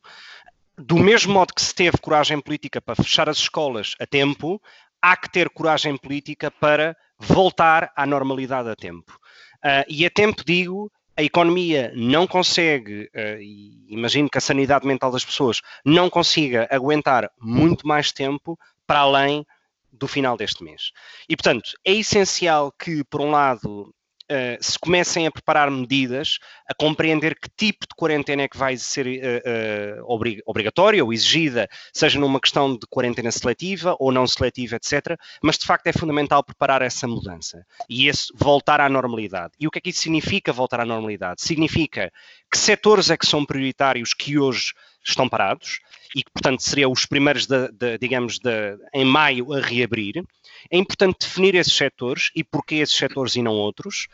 do 0.77 0.97
mesmo 0.97 1.33
modo 1.33 1.53
que 1.53 1.61
se 1.61 1.73
teve 1.73 1.97
coragem 1.97 2.39
política 2.39 2.79
para 2.79 2.95
fechar 2.95 3.27
as 3.27 3.37
escolas 3.37 3.95
a 3.99 4.05
tempo, 4.05 4.61
há 5.01 5.17
que 5.17 5.29
ter 5.29 5.49
coragem 5.49 5.97
política 5.97 6.51
para 6.51 6.95
voltar 7.17 7.91
à 7.95 8.05
normalidade 8.05 8.69
a 8.69 8.75
tempo. 8.75 9.17
Uh, 9.57 9.83
e 9.87 10.05
a 10.05 10.09
tempo 10.09 10.43
digo, 10.45 10.91
a 11.15 11.23
economia 11.23 11.91
não 11.95 12.27
consegue, 12.27 13.09
uh, 13.15 13.41
e 13.41 13.87
imagino 13.89 14.29
que 14.29 14.37
a 14.37 14.41
sanidade 14.41 14.85
mental 14.85 15.11
das 15.11 15.25
pessoas 15.25 15.61
não 15.83 16.09
consiga 16.09 16.67
aguentar 16.69 17.31
muito 17.41 17.87
mais 17.87 18.11
tempo 18.11 18.57
para 18.85 18.99
além 18.99 19.45
do 19.91 20.07
final 20.07 20.37
deste 20.37 20.63
mês. 20.63 20.91
E, 21.27 21.35
portanto, 21.35 21.71
é 21.83 21.93
essencial 21.93 22.71
que, 22.71 23.03
por 23.03 23.19
um 23.19 23.31
lado, 23.31 23.91
uh, 24.31 24.57
se 24.59 24.77
comecem 24.79 25.27
a 25.27 25.31
preparar 25.31 25.69
medidas, 25.71 26.39
a 26.69 26.73
compreender 26.73 27.35
que 27.39 27.49
tipo 27.55 27.87
de 27.87 27.95
quarentena 27.95 28.43
é 28.43 28.47
que 28.47 28.57
vai 28.57 28.77
ser 28.77 29.07
uh, 29.07 30.01
uh, 30.01 30.41
obrigatória 30.45 31.03
ou 31.03 31.13
exigida, 31.13 31.67
seja 31.93 32.19
numa 32.19 32.39
questão 32.39 32.73
de 32.73 32.85
quarentena 32.89 33.31
seletiva 33.31 33.95
ou 33.99 34.11
não 34.11 34.27
seletiva, 34.27 34.75
etc. 34.75 35.17
Mas 35.41 35.57
de 35.57 35.65
facto 35.65 35.87
é 35.87 35.93
fundamental 35.93 36.43
preparar 36.43 36.81
essa 36.81 37.07
mudança 37.07 37.65
e 37.89 38.07
esse 38.07 38.27
voltar 38.35 38.81
à 38.81 38.89
normalidade. 38.89 39.53
E 39.59 39.67
o 39.67 39.71
que 39.71 39.79
é 39.79 39.81
que 39.81 39.89
isso 39.89 40.01
significa 40.01 40.53
voltar 40.53 40.79
à 40.79 40.85
normalidade? 40.85 41.41
Significa 41.41 42.11
que 42.51 42.57
setores 42.57 43.09
é 43.09 43.17
que 43.17 43.25
são 43.25 43.45
prioritários 43.45 44.13
que 44.13 44.37
hoje 44.37 44.73
estão 45.09 45.27
parados 45.29 45.79
e 46.15 46.23
que, 46.23 46.31
portanto, 46.31 46.61
seriam 46.61 46.91
os 46.91 47.05
primeiros, 47.05 47.45
de, 47.45 47.71
de, 47.71 47.97
digamos, 47.97 48.39
de, 48.39 48.77
em 48.93 49.05
maio 49.05 49.53
a 49.53 49.59
reabrir. 49.59 50.23
É 50.71 50.77
importante 50.77 51.19
definir 51.21 51.55
esses 51.55 51.73
setores 51.73 52.31
e 52.35 52.43
porquê 52.43 52.75
esses 52.75 52.95
setores 52.95 53.35
e 53.35 53.41
não 53.41 53.53
outros, 53.53 54.07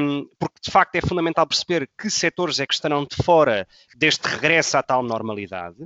um, 0.00 0.28
porque 0.38 0.60
de 0.62 0.70
facto 0.70 0.94
é 0.94 1.00
fundamental 1.00 1.46
perceber 1.46 1.90
que 1.98 2.08
setores 2.08 2.60
é 2.60 2.66
que 2.66 2.74
estarão 2.74 3.04
de 3.04 3.16
fora 3.22 3.66
deste 3.96 4.26
regresso 4.28 4.76
à 4.76 4.82
tal 4.82 5.02
normalidade. 5.02 5.76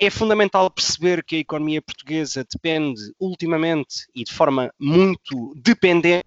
É 0.00 0.10
fundamental 0.10 0.70
perceber 0.70 1.24
que 1.24 1.36
a 1.36 1.40
economia 1.40 1.82
portuguesa 1.82 2.46
depende 2.48 3.00
ultimamente 3.18 4.06
e 4.14 4.24
de 4.24 4.32
forma 4.32 4.72
muito 4.78 5.52
dependente 5.56 6.24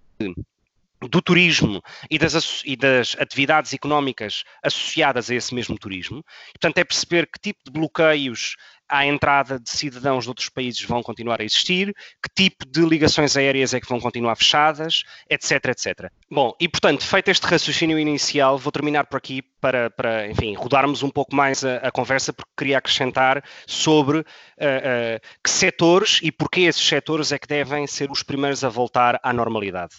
do 1.02 1.22
turismo 1.22 1.82
e 2.10 2.18
das, 2.18 2.62
e 2.66 2.76
das, 2.76 3.16
atividades 3.20 3.74
económicas 3.74 4.44
associadas 4.64 5.30
a 5.30 5.36
esse 5.36 5.54
mesmo 5.54 5.78
turismo. 5.78 6.24
Portanto, 6.54 6.78
é 6.80 6.84
perceber 6.84 7.28
que 7.28 7.40
tipo 7.40 7.60
de 7.64 7.72
bloqueios 7.72 8.56
à 8.90 9.06
entrada 9.06 9.60
de 9.60 9.70
cidadãos 9.70 10.24
de 10.24 10.30
outros 10.30 10.50
países 10.50 10.82
vão 10.84 11.04
continuar 11.04 11.42
a 11.42 11.44
existir, 11.44 11.94
que 12.22 12.30
tipo 12.34 12.66
de 12.66 12.82
ligações 12.82 13.36
aéreas 13.36 13.74
é 13.74 13.80
que 13.80 13.88
vão 13.88 14.00
continuar 14.00 14.36
fechadas, 14.36 15.04
etc, 15.30 15.66
etc. 15.66 16.12
Bom, 16.30 16.54
e 16.60 16.68
portanto, 16.68 17.06
feito 17.06 17.30
este 17.30 17.46
raciocínio 17.46 18.00
inicial, 18.00 18.58
vou 18.58 18.72
terminar 18.72 19.06
por 19.06 19.18
aqui 19.18 19.42
para, 19.60 19.90
para 19.90 20.28
enfim, 20.28 20.54
rodarmos 20.54 21.04
um 21.04 21.10
pouco 21.10 21.36
mais 21.36 21.64
a, 21.64 21.78
a 21.78 21.92
conversa, 21.92 22.32
porque 22.32 22.52
queria 22.58 22.78
acrescentar 22.78 23.44
sobre 23.66 24.20
uh, 24.20 24.24
uh, 24.24 25.20
que 25.44 25.50
setores 25.50 26.20
e 26.24 26.32
porquê 26.32 26.62
esses 26.62 26.86
setores 26.86 27.32
é 27.32 27.40
que 27.40 27.48
devem 27.48 27.88
ser 27.88 28.12
os 28.12 28.24
primeiros 28.24 28.64
a 28.64 28.70
voltar 28.70 29.20
à 29.24 29.34
normalidade. 29.34 29.96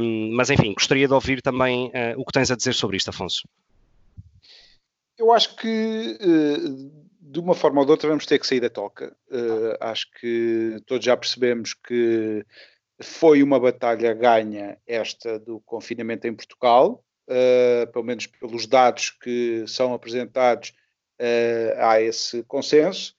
Um, 0.00 0.34
mas, 0.34 0.50
enfim, 0.50 0.74
gostaria 0.74 1.08
de 1.08 1.14
ouvir 1.14 1.40
também 1.40 1.88
uh, 1.88 2.20
o 2.20 2.24
que 2.24 2.32
tens 2.32 2.50
a 2.50 2.56
dizer 2.56 2.74
sobre 2.74 2.96
isto, 2.96 3.10
Afonso. 3.10 3.48
Eu 5.18 5.32
acho 5.32 5.54
que 5.56 6.18
de 7.30 7.38
uma 7.38 7.54
forma 7.54 7.80
ou 7.80 7.86
de 7.86 7.92
outra 7.92 8.08
vamos 8.08 8.26
ter 8.26 8.38
que 8.38 8.46
sair 8.46 8.60
da 8.60 8.68
toca. 8.68 9.16
Uh, 9.30 9.76
acho 9.80 10.10
que 10.20 10.76
todos 10.86 11.04
já 11.04 11.16
percebemos 11.16 11.74
que 11.74 12.44
foi 13.00 13.42
uma 13.42 13.58
batalha 13.58 14.12
ganha 14.12 14.78
esta 14.86 15.38
do 15.38 15.60
confinamento 15.60 16.26
em 16.26 16.34
Portugal, 16.34 17.04
uh, 17.28 17.90
pelo 17.92 18.04
menos 18.04 18.26
pelos 18.26 18.66
dados 18.66 19.10
que 19.10 19.64
são 19.68 19.94
apresentados, 19.94 20.70
uh, 21.20 21.78
há 21.78 22.00
esse 22.00 22.42
consenso. 22.44 23.14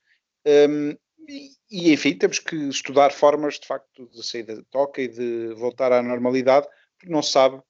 Um, 0.45 0.97
e, 1.27 1.51
e, 1.69 1.93
enfim, 1.93 2.17
temos 2.17 2.39
que 2.39 2.55
estudar 2.55 3.11
formas 3.11 3.59
de 3.59 3.67
facto 3.67 4.07
de 4.07 4.25
sair 4.25 4.43
da 4.43 4.61
toca 4.69 5.01
e 5.01 5.07
de 5.07 5.53
voltar 5.53 5.91
à 5.91 6.01
normalidade, 6.01 6.67
porque 6.97 7.13
não 7.13 7.21
se 7.21 7.31
sabe 7.31 7.61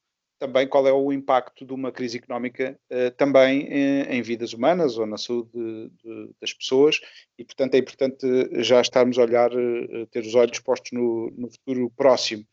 também 0.42 0.68
qual 0.68 0.88
é 0.88 0.92
o 0.92 1.14
impacto 1.14 1.64
de 1.64 1.72
uma 1.72 1.92
crise 1.92 2.18
económica 2.18 2.76
uh, 2.92 3.12
também 3.12 3.62
em, 3.68 4.02
em, 4.18 4.22
vidas 4.24 4.54
humanas 4.54 4.98
ou 4.98 5.06
na 5.06 5.16
saúde 5.16 5.52
de, 5.54 5.90
de, 6.04 6.32
das 6.42 6.52
pessoas 6.52 7.00
e, 7.38 7.46
portanto, 7.46 7.76
é 7.76 7.78
importante 7.78 8.26
já 8.64 8.82
estarmos 8.82 9.20
a 9.20 9.22
olhar, 9.22 9.52
uh, 9.54 10.08
ter 10.08 10.22
os 10.22 10.34
olhos 10.34 10.58
postos 10.58 10.94
no, 10.94 11.32
no 11.38 11.48
futuro 11.52 11.92
próximo. 11.96 12.44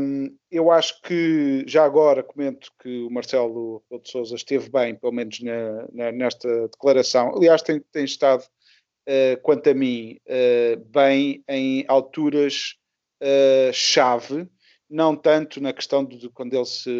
Um, 0.00 0.34
eu 0.50 0.70
acho 0.70 1.02
que 1.02 1.64
já 1.66 1.84
agora 1.84 2.22
comento 2.22 2.72
que 2.82 3.02
o 3.02 3.10
Marcelo 3.10 3.84
de 3.90 4.10
Souza 4.10 4.34
esteve 4.34 4.70
bem, 4.70 4.94
pelo 4.94 5.12
menos 5.12 5.38
na, 5.42 5.86
na, 5.92 6.12
nesta 6.12 6.48
declaração. 6.68 7.36
Aliás, 7.36 7.60
tem, 7.60 7.78
tem 7.92 8.06
estado, 8.06 8.42
uh, 8.42 9.40
quanto 9.42 9.68
a 9.68 9.74
mim, 9.74 10.18
bem 10.86 11.44
em 11.46 11.84
alturas 11.88 12.74
chave 13.72 14.48
não 14.88 15.16
tanto 15.16 15.60
na 15.60 15.72
questão 15.72 16.04
de 16.04 16.28
quando 16.30 16.54
ele 16.54 16.64
se, 16.64 16.90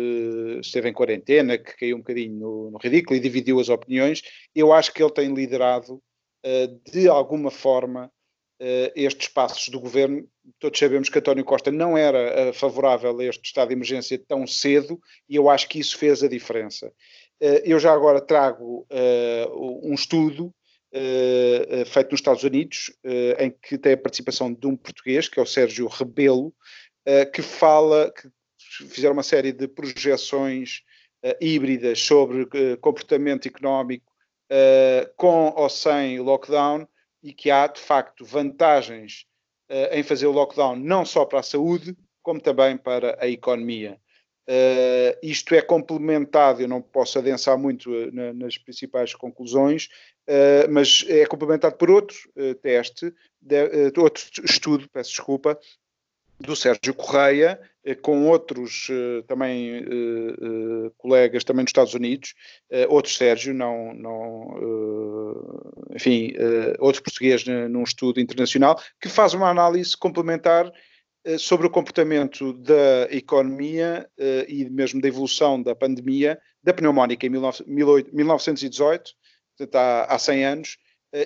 esteve 0.61 0.89
em 0.89 0.93
quarentena, 0.93 1.57
que 1.57 1.77
caiu 1.77 1.97
um 1.97 2.01
bocadinho 2.01 2.35
no, 2.35 2.71
no, 2.73 2.79
ridículo 2.79 3.17
e 3.17 3.21
dividiu 3.21 3.61
as 3.61 3.69
opiniões. 3.69 4.23
Eu 4.55 4.73
acho 4.73 4.93
que 4.93 5.03
ele 5.03 5.13
tem 5.13 5.33
liderado 5.33 5.95
uh, 5.95 6.91
de 6.91 7.09
alguma 7.09 7.51
forma 7.51 8.07
uh, 8.61 8.93
estes 8.95 9.29
passos 9.29 9.69
do 9.69 9.81
governo. 9.81 10.27
Todos 10.59 10.79
sabemos 10.79 11.09
que 11.09 11.19
António 11.19 11.45
Costa 11.45 11.71
não 11.71 11.97
era 11.97 12.51
uh, 12.51 12.53
favorável 12.53 13.19
a 13.19 13.25
este 13.25 13.45
estado 13.47 13.69
de 13.69 13.75
emergência 13.75 14.21
tão 14.27 14.47
cedo 14.47 14.99
e 15.29 15.37
eu 15.37 15.49
acho 15.49 15.69
que 15.69 15.79
isso 15.79 15.97
fez 15.97 16.23
a 16.23 16.29
diferença. 16.29 16.93
eu 17.41 17.79
já 17.79 17.93
agora 17.93 18.21
trago 18.21 18.87
um 19.83 19.95
estudo 19.95 20.53
feito 21.87 22.13
nos 22.13 22.21
Estados 22.21 22.43
Unidos, 22.43 22.91
em 23.39 23.51
que 23.51 23.77
tem 23.77 23.93
a 23.93 23.99
participação 23.99 24.51
de 24.51 24.67
um 24.67 24.75
português, 24.75 25.29
que 25.29 25.39
é 25.39 25.43
o 25.43 25.47
Sérgio 25.47 25.87
Rebelo, 25.89 26.55
eh, 27.09 27.25
que 27.25 27.41
fala, 27.41 28.13
que 28.13 28.29
fizeram 28.89 29.13
uma 29.13 29.23
série 29.23 29.53
de 29.53 29.69
projeções 29.69 30.83
uh, 31.25 31.37
híbridas 31.41 32.01
sobre 32.01 32.43
uh, 32.43 32.77
comportamento 32.81 33.47
económico 33.47 34.13
com 35.17 35.53
ou 35.57 35.69
sem 35.69 36.21
lockdown 36.21 36.87
e 37.21 37.33
que 37.33 37.51
há, 37.51 37.67
de 37.67 37.81
facto, 37.81 38.25
vantagens 38.25 39.27
em 39.91 40.05
fazer 40.05 40.27
o 40.27 40.31
lockdown 40.31 40.77
não 40.77 41.05
só 41.05 41.25
para 41.25 41.41
a 41.41 41.43
saúde, 41.43 41.97
como 42.23 42.41
também 42.41 42.77
para 42.77 43.19
a 43.21 43.27
economia. 43.27 44.01
Uh, 44.49 45.19
isto 45.21 45.53
é 45.57 45.61
complementado, 45.61 46.63
eu 46.63 46.69
não 46.69 46.81
posso 46.81 47.19
adensar 47.19 47.59
muito 47.59 47.91
na, 48.13 48.33
nas 48.33 48.57
principais 48.57 49.13
conclusões, 49.13 49.89
uh, 50.29 50.71
mas 50.71 51.05
é 51.09 51.27
complementado 51.27 51.77
por 51.77 51.91
outro 51.91 52.17
teste, 52.63 53.13
de, 53.43 53.93
outro 53.99 54.23
estudo, 54.45 54.89
peço 54.93 55.11
desculpa, 55.11 55.59
do 56.39 56.55
Sérgio 56.55 56.95
Correia, 56.95 57.59
eh, 57.85 57.95
com 57.95 58.29
outros 58.29 58.89
eh, 58.91 59.23
também 59.27 59.77
eh, 59.77 60.91
colegas 60.99 61.45
também 61.45 61.63
nos 61.63 61.71
Estados 61.71 61.95
Unidos, 61.95 62.35
outros 62.89 63.17
Sérgio, 63.17 63.55
não, 63.55 63.95
não 63.95 64.57
enfim, 65.95 66.33
outros 66.79 67.01
portugueses 67.01 67.47
num 67.71 67.83
estudo 67.83 68.21
internacional, 68.21 68.81
que 69.01 69.09
faz 69.09 69.35
uma 69.35 69.49
análise 69.49 69.97
complementar 69.97 70.71
sobre 71.39 71.67
o 71.67 71.71
comportamento 71.71 72.53
da 72.53 73.09
economia 73.11 74.09
e 74.49 74.69
mesmo 74.71 75.01
da 75.01 75.09
evolução 75.09 75.61
da 75.61 75.75
pandemia 75.75 76.39
da 76.63 76.73
pneumónica 76.75 77.27
em 77.27 77.31
1918, 77.31 79.13
portanto 79.57 79.77
há 79.77 80.19
100 80.19 80.45
anos, 80.45 80.77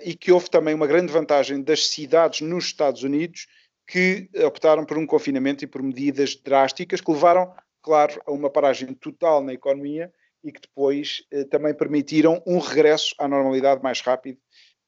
e 0.05 0.15
que 0.15 0.31
houve 0.31 0.49
também 0.51 0.75
uma 0.75 0.87
grande 0.87 1.13
vantagem 1.13 1.63
das 1.63 1.89
cidades 1.89 2.41
nos 2.43 2.67
Estados 2.67 3.03
Unidos 3.03 3.47
que 3.91 4.29
optaram 4.47 4.85
por 4.85 4.97
um 4.97 5.07
confinamento 5.07 5.65
e 5.65 5.67
por 5.67 5.83
medidas 5.83 6.37
drásticas 6.37 7.01
que 7.01 7.11
levaram, 7.11 7.53
claro, 7.83 8.21
a 8.25 8.31
uma 8.31 8.49
paragem 8.49 8.95
total 8.95 9.43
na 9.43 9.53
economia 9.53 10.13
e 10.45 10.53
que 10.53 10.61
depois 10.61 11.25
eh, 11.31 11.45
também 11.45 11.75
permitiram 11.75 12.43
um 12.47 12.59
regresso 12.59 13.15
à 13.19 13.27
normalidade 13.27 13.83
mais 13.83 14.01
rápido 14.01 14.39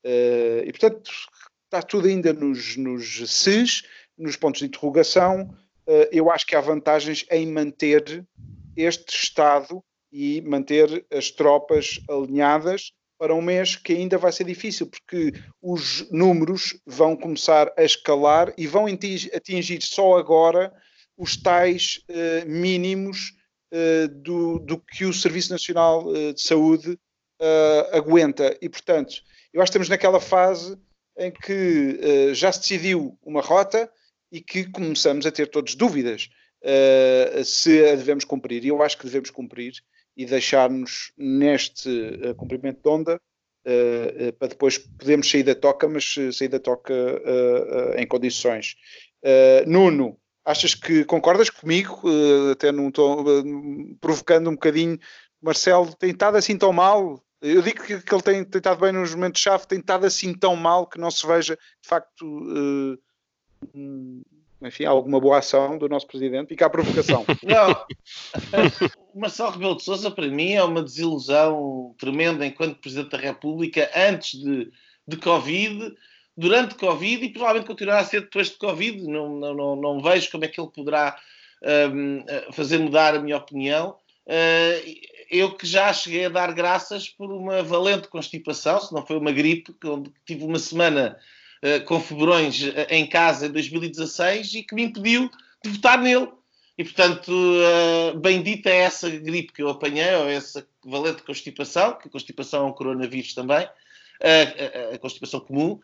Uh, 0.04 0.66
e, 0.66 0.72
portanto, 0.72 1.10
está 1.64 1.80
tudo 1.80 2.08
ainda 2.08 2.32
nos, 2.32 2.76
nos 2.76 3.30
SES, 3.30 3.82
nos 4.18 4.36
pontos 4.36 4.60
de 4.60 4.66
interrogação. 4.66 5.42
Uh, 5.86 6.08
eu 6.10 6.30
acho 6.30 6.46
que 6.46 6.56
há 6.56 6.60
vantagens 6.60 7.24
em 7.30 7.46
manter 7.46 8.26
este 8.76 9.14
Estado 9.14 9.82
e 10.10 10.40
manter 10.42 11.06
as 11.10 11.30
tropas 11.30 12.00
alinhadas 12.08 12.92
para 13.22 13.36
um 13.36 13.40
mês 13.40 13.76
que 13.76 13.92
ainda 13.92 14.18
vai 14.18 14.32
ser 14.32 14.42
difícil, 14.42 14.88
porque 14.88 15.32
os 15.62 16.10
números 16.10 16.76
vão 16.84 17.14
começar 17.14 17.72
a 17.76 17.84
escalar 17.84 18.52
e 18.58 18.66
vão 18.66 18.86
atingir 18.86 19.80
só 19.80 20.18
agora 20.18 20.72
os 21.16 21.36
tais 21.36 22.00
uh, 22.10 22.50
mínimos 22.50 23.32
uh, 23.72 24.08
do, 24.08 24.58
do, 24.58 24.76
que 24.76 25.04
o 25.04 25.12
Serviço 25.12 25.52
Nacional 25.52 26.04
uh, 26.04 26.34
de 26.34 26.42
Saúde 26.42 26.98
aguenta. 27.92 28.58
E, 28.60 28.68
portanto, 28.68 29.14
eu 29.52 29.62
acho 29.62 29.70
que 29.70 29.78
estamos 29.78 29.88
naquela 29.88 30.20
fase 30.20 30.76
em 31.16 31.30
que 31.30 32.32
já 32.34 32.50
se 32.50 32.60
decidiu 32.60 33.18
uma 33.22 33.40
rota 33.40 33.90
e 34.32 34.40
que 34.40 34.68
começamos 34.70 35.26
a 35.26 35.30
ter 35.30 35.48
todos 35.48 35.74
dúvidas 35.74 36.28
se 37.44 37.84
a 37.84 37.96
devemos 37.96 38.24
cumprir. 38.24 38.64
E 38.64 38.68
eu 38.68 38.80
acho 38.80 38.96
que 38.96 39.06
devemos 39.06 39.30
cumprir 39.30 39.72
e 40.16 40.26
deixar-nos 40.26 41.12
neste 41.16 41.88
uh, 41.88 42.34
comprimento 42.34 42.80
de 42.82 42.88
onda 42.88 43.20
uh, 43.66 44.28
uh, 44.28 44.32
para 44.34 44.48
depois 44.48 44.78
podermos 44.78 45.30
sair 45.30 45.42
da 45.42 45.54
toca, 45.54 45.88
mas 45.88 46.14
sair 46.32 46.48
da 46.48 46.58
toca 46.58 46.94
em 47.96 48.06
condições. 48.06 48.76
Nuno, 49.66 50.18
achas 50.44 50.74
que 50.74 51.04
concordas 51.04 51.48
comigo, 51.48 52.02
até 52.50 52.72
num 52.72 52.90
tom, 52.90 53.24
provocando 54.00 54.50
um 54.50 54.54
bocadinho, 54.54 54.98
Marcelo 55.40 55.94
tem 55.94 56.10
estado 56.10 56.36
assim 56.36 56.58
tão 56.58 56.72
mal? 56.72 57.22
Eu 57.40 57.62
digo 57.62 57.82
que, 57.82 58.00
que 58.00 58.14
ele 58.14 58.22
tem, 58.22 58.42
estado 58.42 58.80
bem 58.80 58.92
nos 58.92 59.14
momentos-chave, 59.14 59.66
tem 59.66 59.78
estado 59.78 60.06
assim 60.06 60.34
tão 60.34 60.56
mal 60.56 60.86
que 60.86 60.98
não 60.98 61.10
se 61.10 61.26
veja, 61.26 61.56
de 61.56 61.88
facto, 61.88 62.24
enfim, 64.66 64.84
alguma 64.84 65.20
boa 65.20 65.38
ação 65.38 65.78
do 65.78 65.88
nosso 65.88 66.06
presidente. 66.06 66.48
Fica 66.48 66.66
a 66.66 66.70
provocação. 66.70 67.24
Não, 67.42 67.70
o 69.14 69.20
Marcelo 69.20 69.50
Rebelo 69.50 69.76
de 69.76 69.82
Sousa, 69.82 70.10
para 70.10 70.26
mim, 70.28 70.52
é 70.52 70.62
uma 70.62 70.82
desilusão 70.82 71.94
tremenda 71.98 72.46
enquanto 72.46 72.78
Presidente 72.78 73.10
da 73.10 73.18
República, 73.18 73.90
antes 73.94 74.40
de, 74.40 74.70
de 75.06 75.16
Covid, 75.16 75.94
durante 76.36 76.74
Covid 76.74 77.24
e 77.24 77.28
provavelmente 77.30 77.66
continuará 77.66 78.00
a 78.00 78.04
ser 78.04 78.22
depois 78.22 78.50
de 78.50 78.56
Covid. 78.56 79.02
Não, 79.06 79.28
não, 79.28 79.54
não, 79.54 79.76
não 79.76 80.02
vejo 80.02 80.30
como 80.30 80.44
é 80.44 80.48
que 80.48 80.60
ele 80.60 80.70
poderá 80.70 81.16
um, 81.92 82.24
fazer 82.52 82.78
mudar 82.78 83.14
a 83.14 83.20
minha 83.20 83.36
opinião. 83.36 83.96
Uh, 84.26 85.12
eu 85.30 85.54
que 85.54 85.66
já 85.66 85.92
cheguei 85.92 86.26
a 86.26 86.28
dar 86.28 86.52
graças 86.52 87.08
por 87.08 87.32
uma 87.32 87.62
valente 87.62 88.08
constipação, 88.08 88.78
se 88.80 88.92
não 88.92 89.04
foi 89.04 89.16
uma 89.16 89.32
gripe, 89.32 89.74
onde 89.84 90.12
tive 90.26 90.44
uma 90.44 90.58
semana 90.58 91.18
com 91.86 92.00
febrões 92.00 92.60
uh, 92.62 92.74
em 92.90 93.06
casa 93.06 93.46
em 93.46 93.52
2016 93.52 94.54
e 94.54 94.62
que 94.62 94.74
me 94.74 94.82
impediu 94.82 95.30
de 95.64 95.70
votar 95.70 95.98
nele. 95.98 96.28
E, 96.76 96.84
portanto, 96.84 97.30
uh, 97.30 98.18
bendita 98.18 98.70
é 98.70 98.78
essa 98.78 99.08
gripe 99.08 99.52
que 99.52 99.62
eu 99.62 99.68
apanhei, 99.68 100.14
ou 100.16 100.28
essa 100.28 100.66
valente 100.84 101.22
constipação, 101.22 101.96
que 101.98 102.08
a 102.08 102.10
constipação 102.10 102.66
é 102.66 102.70
um 102.70 102.72
coronavírus 102.72 103.34
também, 103.34 103.68
a, 104.92 104.98
constipação 104.98 105.40
comum, 105.40 105.78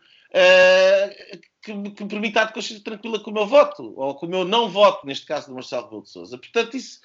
que, 1.61 1.73
me 1.73 1.91
permite 1.91 2.29
estar 2.29 2.51
consciência 2.51 2.83
tranquila 2.83 3.19
com 3.19 3.31
o 3.31 3.33
meu 3.33 3.45
voto, 3.45 3.93
ou 3.95 4.15
com 4.15 4.25
o 4.25 4.29
meu 4.29 4.45
não 4.45 4.67
voto, 4.67 5.05
neste 5.05 5.25
caso 5.25 5.47
do 5.47 5.53
Marcelo 5.53 5.83
Rebelo 5.83 6.03
de 6.03 6.09
Sousa. 6.09 6.37
Portanto, 6.37 6.75
isso, 6.75 6.99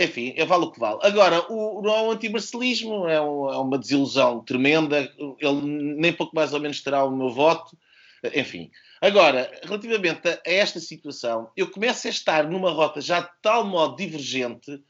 enfim, 0.00 0.34
é 0.36 0.44
vale 0.44 0.64
o 0.64 0.70
que 0.70 0.78
vale. 0.78 0.98
Agora, 1.02 1.44
o, 1.50 1.82
o 1.82 2.10
antimarcelismo 2.10 3.08
é, 3.08 3.20
um, 3.20 3.52
é 3.52 3.58
uma 3.58 3.78
desilusão 3.78 4.40
tremenda, 4.40 5.12
ele 5.38 5.60
nem 5.62 6.12
pouco 6.12 6.34
mais 6.34 6.52
ou 6.52 6.60
menos 6.60 6.80
terá 6.80 7.04
o 7.04 7.10
meu 7.10 7.30
voto, 7.30 7.76
enfim. 8.34 8.70
Agora, 9.00 9.50
relativamente 9.62 10.28
a, 10.28 10.40
esta 10.44 10.80
situação, 10.80 11.50
eu 11.56 11.70
começo 11.70 12.06
a 12.06 12.10
estar 12.10 12.48
numa 12.48 12.70
rota 12.70 13.00
já 13.00 13.20
de 13.20 13.30
tal 13.42 13.64
modo 13.64 13.96
divergente 13.96 14.80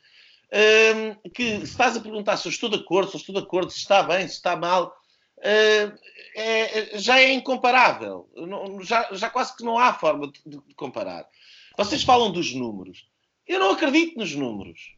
um, 0.54 1.30
que 1.30 1.58
se 1.58 1.64
estás 1.64 1.96
a 1.96 2.00
perguntar 2.00 2.36
se 2.36 2.46
eu 2.46 2.50
estou 2.50 2.68
de 2.68 2.76
acordo, 2.76 3.10
se 3.10 3.16
eu 3.16 3.20
estou 3.20 3.34
de 3.34 3.40
acordo, 3.40 3.70
se 3.70 3.78
está 3.78 4.02
bem, 4.02 4.28
se 4.28 4.34
está 4.34 4.54
mal, 4.54 4.96
uh, 5.38 5.98
é, 6.36 6.96
já 6.98 7.18
é 7.18 7.32
incomparável. 7.32 8.28
Não, 8.36 8.80
já, 8.82 9.08
já, 9.12 9.28
quase 9.28 9.56
que 9.56 9.64
não 9.64 9.78
há 9.78 9.92
forma 9.92 10.30
de, 10.30 10.40
de, 10.46 10.74
comparar. 10.76 11.26
Vocês 11.76 12.04
falam 12.04 12.30
dos 12.30 12.54
números. 12.54 13.06
Eu 13.46 13.58
não 13.58 13.70
acredito 13.70 14.18
nos 14.18 14.34
números. 14.34 14.94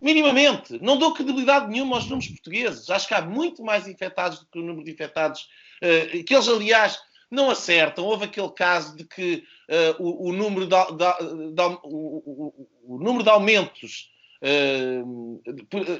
Minimamente. 0.00 0.78
Não 0.82 0.98
dou 0.98 1.14
credibilidade 1.14 1.70
nenhuma 1.70 1.96
aos 1.96 2.04
números 2.04 2.28
portugueses. 2.28 2.90
Acho 2.90 3.08
que 3.08 3.14
há 3.14 3.22
muito 3.22 3.62
mais 3.62 3.88
infectados 3.88 4.40
do 4.40 4.46
que 4.46 4.58
o 4.58 4.62
número 4.62 4.84
de 4.84 4.92
infectados. 4.92 5.48
Uh, 5.82 6.24
que 6.24 6.34
eles, 6.34 6.48
aliás, 6.48 6.98
não 7.30 7.50
acertam. 7.50 8.04
Houve 8.04 8.24
aquele 8.24 8.50
caso 8.50 8.96
de 8.96 9.04
que 9.04 9.44
uh, 9.68 10.02
o, 10.02 10.28
o, 10.28 10.32
número 10.32 10.66
de, 10.66 10.76
de, 10.76 11.52
de, 11.52 11.62
o, 11.82 12.54
o, 12.86 12.98
número 12.98 13.24
de 13.24 13.30
aumentos 13.30 14.10
uh, 14.42 15.42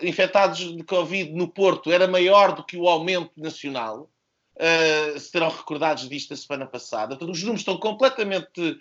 infectados 0.02 0.58
de 0.58 0.82
Covid 0.84 1.32
no 1.32 1.48
Porto 1.48 1.92
era 1.92 2.06
maior 2.06 2.54
do 2.54 2.64
que 2.64 2.76
o 2.76 2.88
aumento 2.88 3.32
nacional. 3.36 4.10
Uh, 4.56 5.18
se 5.18 5.32
terão 5.32 5.48
recordados 5.48 6.08
disto 6.08 6.32
a 6.32 6.36
semana 6.36 6.66
passada. 6.66 7.18
Os 7.20 7.42
números 7.42 7.62
estão 7.62 7.76
completamente 7.76 8.78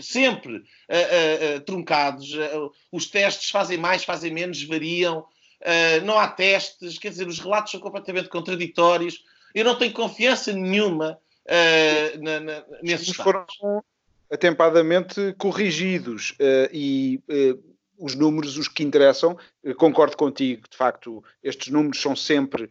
sempre 0.00 0.62
truncados. 1.66 2.28
os 2.92 3.06
testes 3.06 3.50
fazem 3.50 3.78
mais, 3.78 4.04
fazem 4.04 4.32
menos, 4.32 4.62
variam. 4.62 5.26
não 6.04 6.18
há 6.18 6.28
testes, 6.28 6.98
quer 6.98 7.10
dizer, 7.10 7.26
os 7.26 7.38
relatos 7.38 7.72
são 7.72 7.80
completamente 7.80 8.28
contraditórios 8.28 9.22
eu 9.54 9.64
não 9.64 9.76
tenho 9.76 9.92
confiança 9.92 10.52
nenhuma 10.52 11.18
uh, 11.46 12.22
na, 12.22 12.40
na, 12.40 12.64
nesses 12.82 13.16
foram 13.16 13.46
atempadamente 14.30 15.34
corrigidos 15.38 16.32
uh, 16.32 16.68
e 16.72 17.20
uh, 17.28 17.76
os 17.98 18.14
números, 18.14 18.56
os 18.56 18.68
que 18.68 18.84
interessam, 18.84 19.36
concordo 19.76 20.16
contigo, 20.16 20.68
de 20.70 20.76
facto, 20.76 21.24
estes 21.42 21.72
números 21.72 22.00
são 22.00 22.14
sempre 22.14 22.70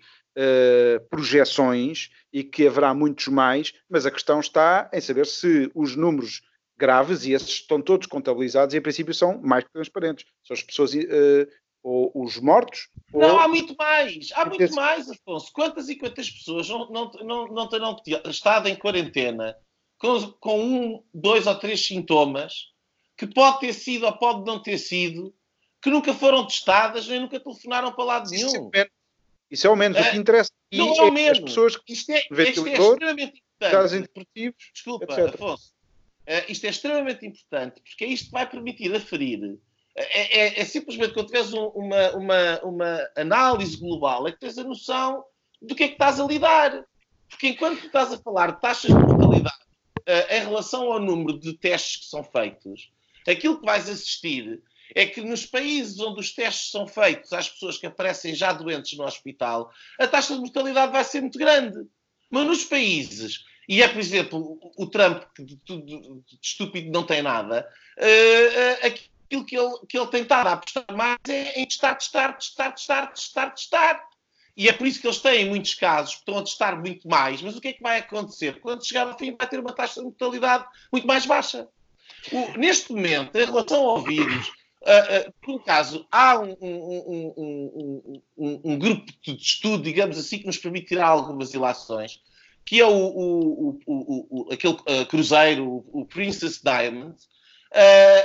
projeções 1.10 2.12
e 2.32 2.45
que 2.45 2.65
haverá 2.65 2.93
muitos 2.93 3.28
mais, 3.28 3.73
mas 3.89 4.06
a 4.06 4.12
questão 4.12 4.39
está 4.39 4.89
em 4.93 5.02
saber 5.02 5.26
se 5.26 5.69
os 5.76 5.97
números 5.97 6.43
graves, 6.77 7.25
e 7.25 7.33
esses 7.33 7.49
estão 7.49 7.81
todos 7.81 8.07
contabilizados 8.07 8.73
e 8.73 8.77
em 8.77 8.81
princípio 8.81 9.13
são 9.13 9.41
mais 9.41 9.65
transparentes, 9.73 10.25
são 10.43 10.53
as 10.53 10.63
pessoas 10.63 10.93
ou 11.87 12.11
os 12.13 12.37
mortos. 12.37 12.89
Não, 13.13 13.35
ou... 13.35 13.39
há 13.39 13.47
muito 13.47 13.75
mais, 13.77 14.29
há 14.33 14.45
muito 14.45 14.73
mais, 14.75 15.09
Afonso. 15.09 15.51
Quantas 15.53 15.87
e 15.87 15.95
quantas 15.95 16.29
pessoas 16.29 16.67
não, 16.67 16.89
não, 16.89 17.11
não, 17.23 17.47
não 17.47 17.69
terão 17.69 17.95
estado 18.25 18.67
em 18.67 18.75
quarentena 18.75 19.55
com, 19.97 20.31
com 20.33 20.59
um, 20.61 21.03
dois 21.13 21.47
ou 21.47 21.55
três 21.55 21.85
sintomas 21.85 22.53
que 23.15 23.25
pode 23.25 23.61
ter 23.61 23.73
sido 23.73 24.05
ou 24.05 24.17
pode 24.17 24.45
não 24.45 24.61
ter 24.61 24.77
sido, 24.77 25.33
que 25.81 25.89
nunca 25.89 26.13
foram 26.13 26.45
testadas 26.45 27.07
nem 27.07 27.21
nunca 27.21 27.39
telefonaram 27.39 27.93
para 27.93 28.03
lado 28.03 28.29
nenhum. 28.29 28.47
Isso 28.47 28.69
é, 28.75 28.87
isso 29.49 29.67
é 29.67 29.69
o 29.69 29.75
menos. 29.75 29.97
É, 29.97 30.01
o 30.01 30.11
que 30.11 30.17
interessa 30.17 30.51
não 30.73 30.95
é 30.95 31.01
o 31.03 31.11
menos. 31.11 31.37
as 31.39 31.43
pessoas 31.43 31.77
que 31.77 31.93
isto 31.93 32.11
é, 32.11 32.19
isto 32.19 32.67
é 32.67 32.73
extremamente 32.73 33.41
importante. 33.55 34.09
Desculpa, 34.73 35.05
etc. 35.05 35.33
Afonso. 35.33 35.76
Uh, 36.27 36.51
isto 36.51 36.65
é 36.65 36.69
extremamente 36.69 37.25
importante 37.25 37.81
porque 37.81 38.03
é 38.03 38.07
isto 38.07 38.25
que 38.25 38.31
vai 38.33 38.49
permitir 38.49 38.93
aferir 38.93 39.57
é, 39.97 40.39
é, 40.39 40.61
é, 40.61 40.65
simplesmente 40.65 41.13
quando 41.13 41.25
tiveres 41.25 41.51
um, 41.53 41.65
uma, 41.69 42.11
uma, 42.11 42.59
uma 42.61 43.09
análise 43.15 43.77
global, 43.77 44.27
é 44.27 44.31
que 44.31 44.39
tens 44.39 44.57
a 44.57 44.63
noção 44.63 45.23
do 45.59 45.73
que 45.73 45.85
é 45.85 45.87
que 45.87 45.93
estás 45.93 46.19
a 46.19 46.25
lidar. 46.25 46.85
Porque 47.27 47.47
enquanto 47.49 47.83
estás 47.83 48.13
a 48.13 48.17
falar 48.19 48.51
de 48.51 48.61
taxas 48.61 48.91
de 48.91 48.97
mortalidade 48.97 49.57
uh, 50.07 50.33
em 50.33 50.39
relação 50.41 50.91
ao 50.93 50.99
número 50.99 51.39
de 51.39 51.53
testes 51.57 51.97
que 51.97 52.05
são 52.05 52.23
feitos, 52.23 52.91
aquilo 53.27 53.59
que 53.59 53.65
vais 53.65 53.89
assistir 53.89 54.61
é 54.95 55.05
que 55.05 55.19
nos 55.19 55.45
países 55.45 55.99
onde 55.99 56.19
os 56.19 56.31
testes 56.31 56.69
são 56.69 56.87
feitos 56.87 57.33
às 57.33 57.49
pessoas 57.49 57.77
que 57.77 57.87
aparecem 57.87 58.35
já 58.35 58.53
doentes 58.53 58.97
no 58.97 59.03
hospital, 59.03 59.71
a 59.99 60.07
taxa 60.07 60.35
de 60.35 60.39
mortalidade 60.39 60.91
vai 60.91 61.03
ser 61.03 61.21
muito 61.21 61.39
grande. 61.39 61.77
Mas 62.29 62.45
nos 62.45 62.63
países, 62.63 63.43
e 63.67 63.82
é, 63.82 63.88
por 63.88 63.99
exemplo, 63.99 64.60
o, 64.77 64.88
Trump, 64.88 65.23
que 65.36 65.43
de, 65.43 65.56
de, 65.56 66.23
estúpido 66.41 66.91
não 66.91 67.03
tem 67.03 67.21
nada, 67.21 67.67
uh, 67.97 68.86
aqui 68.86 69.10
aquilo 69.27 69.45
que 69.45 69.58
ele, 69.58 69.73
que 69.88 69.97
ele 69.97 70.08
tem 70.08 70.21
estado 70.21 70.47
a 70.47 70.53
apostar 70.53 70.86
mais 70.95 71.17
é 71.27 71.60
em 71.60 71.65
testar, 71.65 71.95
testar, 71.95 72.34
testar, 72.34 72.71
testar, 72.71 73.08
testar, 73.08 73.49
testar. 73.51 74.08
E 74.56 74.67
é 74.67 74.73
por 74.73 74.88
isso 74.88 74.99
que 74.99 75.06
eles 75.06 75.19
têm 75.19 75.47
muitos 75.47 75.75
casos, 75.75 76.15
estão 76.15 76.39
a 76.39 76.43
testar 76.43 76.75
muito 76.80 77.08
mais. 77.08 77.41
Mas 77.41 77.56
o 77.56 77.62
que 77.62 77.67
é 77.67 77.73
que 77.73 77.84
vai 77.84 77.99
acontecer? 77.99 78.60
Quando 78.60 78.86
chegar 78.86 79.08
ao 79.08 79.17
fim, 79.17 79.36
vai 79.38 79.47
ter 79.47 79.60
uma 79.60 79.73
taxa 79.73 79.99
de 79.99 80.06
mortalidade 80.06 80.65
muito 80.91 81.06
mais 81.06 81.25
baixa. 81.25 81.67
O, 82.32 82.58
neste 82.58 82.91
momento, 82.91 83.36
em 83.36 83.45
relação 83.45 83.88
ao 83.88 84.01
vírus, 84.01 84.47
uh, 84.47 85.30
uh, 85.30 85.34
por 85.41 85.56
um 85.56 85.60
caso, 85.60 86.08
há 86.12 86.39
um, 86.39 86.58
um, 86.60 88.21
um, 88.36 88.62
um, 88.63 88.80
grupo 88.80 89.06
de 89.21 89.36
estudo, 89.36 89.84
digamos 89.84 90.17
assim, 90.17 90.39
que 90.39 90.47
nos 90.47 90.58
permite 90.58 90.88
tirar 90.88 91.10
algumas 91.10 91.53
ilações, 91.53 92.19
que 92.67 92.82
é 92.82 92.86
o, 92.86 92.91
o, 92.91 93.80
o 93.88 94.49
aquele 94.51 94.73
uh, 94.73 95.06
cruzeiro, 95.08 95.86
o, 95.88 96.06
Princess 96.06 96.62
Diamond, 96.62 97.15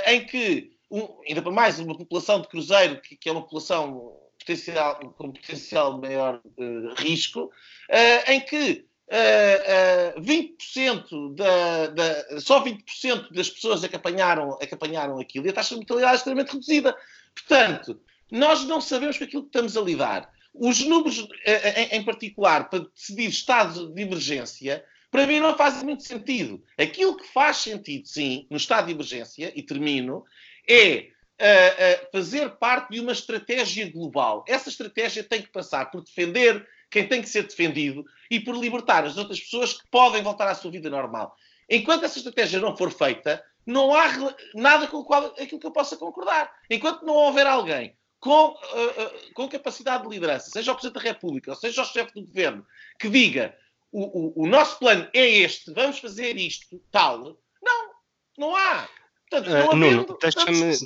em 0.05 0.25
que 0.25 0.73
um, 0.91 1.07
ainda 1.27 1.41
para 1.41 1.51
mais 1.51 1.79
uma 1.79 1.97
população 1.97 2.41
de 2.41 2.47
cruzeiro, 2.47 3.01
que, 3.01 3.15
que, 3.15 3.27
é 3.27 3.31
uma 3.31 3.41
população 3.41 4.15
potencial, 4.37 4.99
com 5.17 5.31
potencial 5.31 5.99
maior 5.99 6.39
uh, 6.57 6.93
risco, 6.97 7.45
uh, 7.45 8.31
em 8.31 8.41
que 8.41 8.85
uh, 9.07 10.21
20% 10.21 11.35
da, 11.35 11.87
da, 11.87 12.39
só 12.39 12.63
20% 12.63 13.33
das 13.33 13.49
pessoas 13.49 13.83
é 13.83 13.87
que, 13.87 13.95
apanharam, 13.95 14.57
é 14.61 14.67
que 14.67 14.75
apanharam 14.75 15.19
aquilo 15.19 15.47
e 15.47 15.49
a 15.49 15.53
taxa 15.53 15.69
de 15.69 15.77
mortalidade 15.77 16.13
é 16.13 16.17
extremamente 16.17 16.51
reduzida. 16.51 16.95
Portanto, 17.33 17.99
nós 18.29 18.63
não 18.65 18.79
sabemos 18.79 19.17
com 19.17 19.23
aquilo 19.23 19.43
que 19.43 19.49
estamos 19.49 19.75
a 19.77 19.81
lidar. 19.81 20.29
Os 20.53 20.81
números, 20.81 21.27
em, 21.45 21.97
em 21.97 22.03
particular, 22.03 22.69
para 22.69 22.85
decidir 22.95 23.27
estado 23.27 23.93
de 23.93 24.01
emergência, 24.01 24.85
para 25.09 25.27
mim 25.27 25.39
não 25.39 25.57
faz 25.57 25.81
muito 25.83 26.03
sentido. 26.03 26.63
Aquilo 26.77 27.17
que 27.17 27.27
faz 27.27 27.57
sentido, 27.57 28.07
sim, 28.07 28.47
no 28.49 28.57
estado 28.57 28.87
de 28.87 28.93
emergência, 28.93 29.51
e 29.55 29.63
termino, 29.63 30.23
é 30.67 31.07
uh, 31.39 32.05
uh, 32.05 32.11
fazer 32.11 32.49
parte 32.57 32.91
de 32.91 32.99
uma 32.99 33.11
estratégia 33.11 33.91
global. 33.91 34.43
Essa 34.47 34.69
estratégia 34.69 35.23
tem 35.23 35.41
que 35.41 35.51
passar 35.51 35.91
por 35.91 36.03
defender 36.03 36.67
quem 36.89 37.07
tem 37.07 37.21
que 37.21 37.29
ser 37.29 37.43
defendido 37.43 38.05
e 38.29 38.39
por 38.39 38.55
libertar 38.55 39.05
as 39.05 39.17
outras 39.17 39.39
pessoas 39.39 39.73
que 39.73 39.87
podem 39.89 40.21
voltar 40.21 40.47
à 40.47 40.55
sua 40.55 40.71
vida 40.71 40.89
normal. 40.89 41.35
Enquanto 41.69 42.05
essa 42.05 42.17
estratégia 42.17 42.59
não 42.59 42.77
for 42.77 42.91
feita, 42.91 43.43
não 43.65 43.93
há 43.95 44.35
nada 44.53 44.87
com 44.87 44.97
o 44.97 45.05
qual 45.05 45.25
aquilo 45.39 45.59
que 45.59 45.65
eu 45.65 45.71
possa 45.71 45.97
concordar. 45.97 46.51
Enquanto 46.69 47.05
não 47.05 47.13
houver 47.13 47.47
alguém 47.47 47.95
com, 48.23 48.51
uh, 48.51 49.33
com 49.33 49.49
capacidade 49.49 50.03
de 50.03 50.09
liderança, 50.09 50.49
seja 50.49 50.71
o 50.71 50.75
Presidente 50.75 51.03
da 51.03 51.09
República, 51.11 51.55
seja 51.55 51.81
o 51.81 51.85
chefe 51.85 52.13
do 52.13 52.25
governo, 52.25 52.65
que 52.97 53.09
diga 53.09 53.53
o, 53.91 54.41
o, 54.41 54.43
o 54.43 54.47
nosso 54.47 54.79
plano 54.79 55.09
é 55.13 55.27
este, 55.27 55.73
vamos 55.73 55.99
fazer 55.99 56.37
isto, 56.37 56.81
tal. 56.89 57.37
Não, 57.61 57.89
não 58.37 58.55
há. 58.55 58.87
Portanto, 59.33 59.71
uh, 59.71 59.75
Nuno, 59.75 60.17
deixa-me 60.21 60.77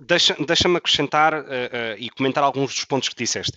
deixa, 0.00 0.36
deixa 0.46 0.76
acrescentar 0.76 1.34
uh, 1.34 1.42
uh, 1.42 1.44
e 1.98 2.08
comentar 2.08 2.42
alguns 2.42 2.74
dos 2.74 2.84
pontos 2.84 3.10
que 3.10 3.14
disseste. 3.14 3.52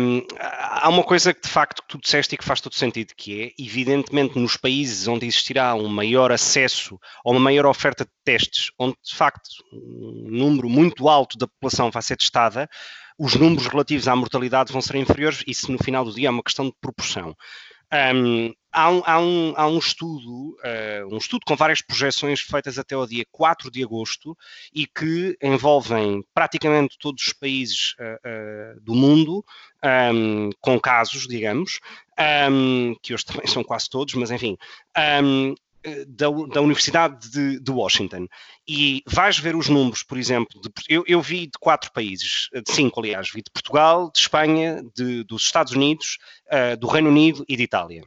Um, 0.00 0.22
há 0.38 0.88
uma 0.88 1.02
coisa 1.02 1.34
que 1.34 1.42
de 1.42 1.48
facto 1.48 1.82
tu 1.86 1.98
disseste 1.98 2.34
e 2.34 2.38
que 2.38 2.44
faz 2.44 2.62
todo 2.62 2.74
sentido, 2.74 3.12
que 3.14 3.42
é, 3.42 3.62
evidentemente, 3.62 4.38
nos 4.38 4.56
países 4.56 5.06
onde 5.06 5.26
existirá 5.26 5.74
um 5.74 5.88
maior 5.88 6.32
acesso 6.32 6.98
ou 7.22 7.32
uma 7.32 7.40
maior 7.40 7.66
oferta 7.66 8.04
de 8.04 8.10
testes, 8.24 8.70
onde 8.78 8.96
de 9.04 9.14
facto 9.14 9.48
um 9.72 10.28
número 10.30 10.68
muito 10.68 11.08
alto 11.08 11.36
da 11.36 11.46
população 11.46 11.90
vai 11.90 12.02
ser 12.02 12.16
testada, 12.16 12.68
os 13.18 13.34
números 13.34 13.66
relativos 13.66 14.08
à 14.08 14.16
mortalidade 14.16 14.72
vão 14.72 14.80
ser 14.80 14.96
inferiores, 14.96 15.42
isso 15.46 15.70
no 15.70 15.78
final 15.78 16.04
do 16.04 16.14
dia 16.14 16.28
é 16.28 16.30
uma 16.30 16.42
questão 16.42 16.66
de 16.66 16.74
proporção. 16.80 17.36
Um, 17.92 18.52
há, 18.78 18.90
um, 18.90 19.02
há, 19.04 19.18
um, 19.18 19.52
há 19.56 19.66
um 19.66 19.78
estudo, 19.78 20.50
uh, 20.50 21.12
um 21.12 21.18
estudo 21.18 21.40
com 21.44 21.56
várias 21.56 21.82
projeções 21.82 22.40
feitas 22.40 22.78
até 22.78 22.94
ao 22.94 23.06
dia 23.06 23.24
4 23.32 23.70
de 23.70 23.82
agosto 23.82 24.36
e 24.72 24.86
que 24.86 25.36
envolvem 25.42 26.22
praticamente 26.32 26.96
todos 26.98 27.26
os 27.26 27.32
países 27.32 27.94
uh, 27.94 28.76
uh, 28.76 28.80
do 28.80 28.94
mundo, 28.94 29.44
um, 30.14 30.50
com 30.60 30.78
casos, 30.78 31.26
digamos, 31.26 31.80
que 33.02 33.14
hoje 33.14 33.24
também 33.24 33.46
são 33.48 33.64
quase 33.64 33.88
todos, 33.88 34.14
mas 34.14 34.30
enfim, 34.30 34.56
da, 36.08 36.26
da, 36.52 36.60
Universidade 36.60 37.30
de, 37.30 37.60
de, 37.60 37.70
Washington 37.70 38.26
e 38.66 39.02
vais 39.06 39.38
ver 39.38 39.54
os 39.54 39.68
números, 39.68 40.02
por 40.02 40.18
exemplo, 40.18 40.60
de, 40.60 40.68
eu, 40.88 41.04
eu, 41.06 41.22
vi 41.22 41.46
de 41.46 41.58
quatro 41.60 41.92
países, 41.92 42.48
de 42.52 42.72
cinco 42.72 43.00
aliás, 43.00 43.30
vi 43.30 43.42
de 43.42 43.50
Portugal, 43.50 44.10
de 44.12 44.18
Espanha, 44.18 44.82
de, 44.96 45.22
dos 45.24 45.44
Estados 45.44 45.72
Unidos, 45.72 46.18
uh, 46.46 46.76
do 46.76 46.88
Reino 46.88 47.08
Unido 47.08 47.44
e 47.48 47.56
de 47.56 47.62
Itália. 47.62 48.02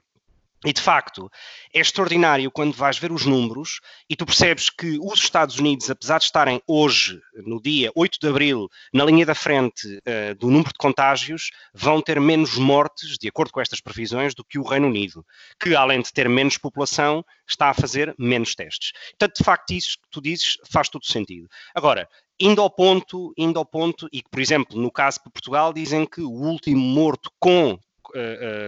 E 0.63 0.71
de 0.71 0.81
facto, 0.81 1.27
é 1.73 1.79
extraordinário 1.79 2.51
quando 2.51 2.73
vais 2.73 2.99
ver 2.99 3.11
os 3.11 3.25
números 3.25 3.79
e 4.07 4.15
tu 4.15 4.27
percebes 4.27 4.69
que 4.69 4.99
os 5.01 5.19
Estados 5.19 5.57
Unidos, 5.57 5.89
apesar 5.89 6.19
de 6.19 6.25
estarem 6.25 6.61
hoje, 6.67 7.19
no 7.33 7.59
dia 7.59 7.91
8 7.95 8.19
de 8.21 8.27
abril, 8.27 8.69
na 8.93 9.03
linha 9.03 9.25
da 9.25 9.33
frente 9.33 9.87
uh, 9.87 10.35
do 10.35 10.51
número 10.51 10.69
de 10.69 10.77
contágios, 10.77 11.49
vão 11.73 11.99
ter 11.99 12.21
menos 12.21 12.57
mortes, 12.57 13.17
de 13.17 13.27
acordo 13.27 13.51
com 13.51 13.59
estas 13.59 13.81
previsões, 13.81 14.35
do 14.35 14.43
que 14.43 14.59
o 14.59 14.63
Reino 14.63 14.85
Unido, 14.85 15.25
que 15.59 15.75
além 15.75 15.99
de 15.99 16.13
ter 16.13 16.29
menos 16.29 16.59
população, 16.59 17.25
está 17.47 17.69
a 17.69 17.73
fazer 17.73 18.13
menos 18.19 18.53
testes. 18.53 18.91
Portanto, 19.17 19.37
de 19.37 19.43
facto, 19.43 19.71
isso 19.71 19.97
que 19.97 20.09
tu 20.11 20.21
dizes 20.21 20.57
faz 20.69 20.89
todo 20.89 21.05
sentido. 21.07 21.49
Agora, 21.73 22.07
indo 22.39 22.61
ao 22.61 22.69
ponto, 22.69 23.33
indo 23.35 23.57
ao 23.57 23.65
ponto, 23.65 24.07
e 24.11 24.21
que, 24.21 24.29
por 24.29 24.39
exemplo, 24.39 24.79
no 24.79 24.91
caso 24.91 25.17
de 25.25 25.31
Portugal, 25.31 25.73
dizem 25.73 26.05
que 26.05 26.21
o 26.21 26.29
último 26.29 26.81
morto 26.81 27.31
com 27.39 27.79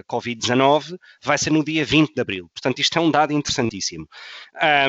Covid-19 0.10 0.98
vai 1.22 1.38
ser 1.38 1.52
no 1.52 1.64
dia 1.64 1.86
20 1.86 2.14
de 2.14 2.22
abril. 2.22 2.50
Portanto, 2.54 2.80
isto 2.80 2.98
é 2.98 3.02
um 3.02 3.12
dado 3.12 3.34
interessantíssimo. 3.34 4.08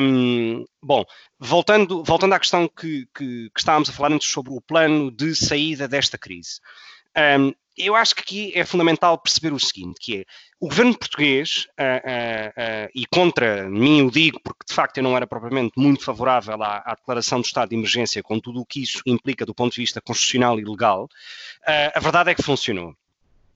Um, 0.01 0.65
bom, 0.81 1.03
voltando, 1.39 2.03
voltando 2.03 2.33
à 2.33 2.39
questão 2.39 2.67
que, 2.67 3.07
que, 3.15 3.49
que, 3.49 3.59
estávamos 3.59 3.89
a 3.89 3.93
falar 3.93 4.11
antes 4.11 4.29
sobre 4.29 4.53
o 4.53 4.61
plano 4.61 5.11
de 5.11 5.35
saída 5.35 5.87
desta 5.87 6.17
crise. 6.17 6.59
Um, 7.39 7.53
eu 7.77 7.93
acho 7.93 8.15
que 8.15 8.21
aqui 8.21 8.51
é 8.55 8.63
fundamental 8.63 9.17
perceber 9.17 9.51
o 9.51 9.59
seguinte, 9.59 9.97
que 9.99 10.19
é 10.19 10.25
o 10.61 10.69
governo 10.69 10.97
português, 10.97 11.67
uh, 11.77 12.89
e 12.95 13.05
contra 13.07 13.69
mim 13.69 14.03
o 14.03 14.09
digo, 14.11 14.39
porque 14.41 14.65
de 14.65 14.73
facto 14.73 14.97
eu 14.97 15.03
não 15.03 15.15
era 15.15 15.27
propriamente 15.27 15.73
muito 15.75 16.03
favorável 16.03 16.61
à, 16.63 16.77
à, 16.85 16.95
declaração 16.95 17.41
do 17.41 17.45
estado 17.45 17.69
de 17.69 17.75
emergência, 17.75 18.23
com 18.23 18.39
tudo 18.39 18.61
o 18.61 18.65
que 18.65 18.81
isso 18.81 19.01
implica 19.05 19.45
do 19.45 19.53
ponto 19.53 19.73
de 19.73 19.81
vista 19.81 19.99
constitucional 19.99 20.57
e 20.57 20.63
legal, 20.63 21.09
a 21.93 21.99
verdade 21.99 22.31
é 22.31 22.35
que 22.35 22.43
funcionou 22.43 22.95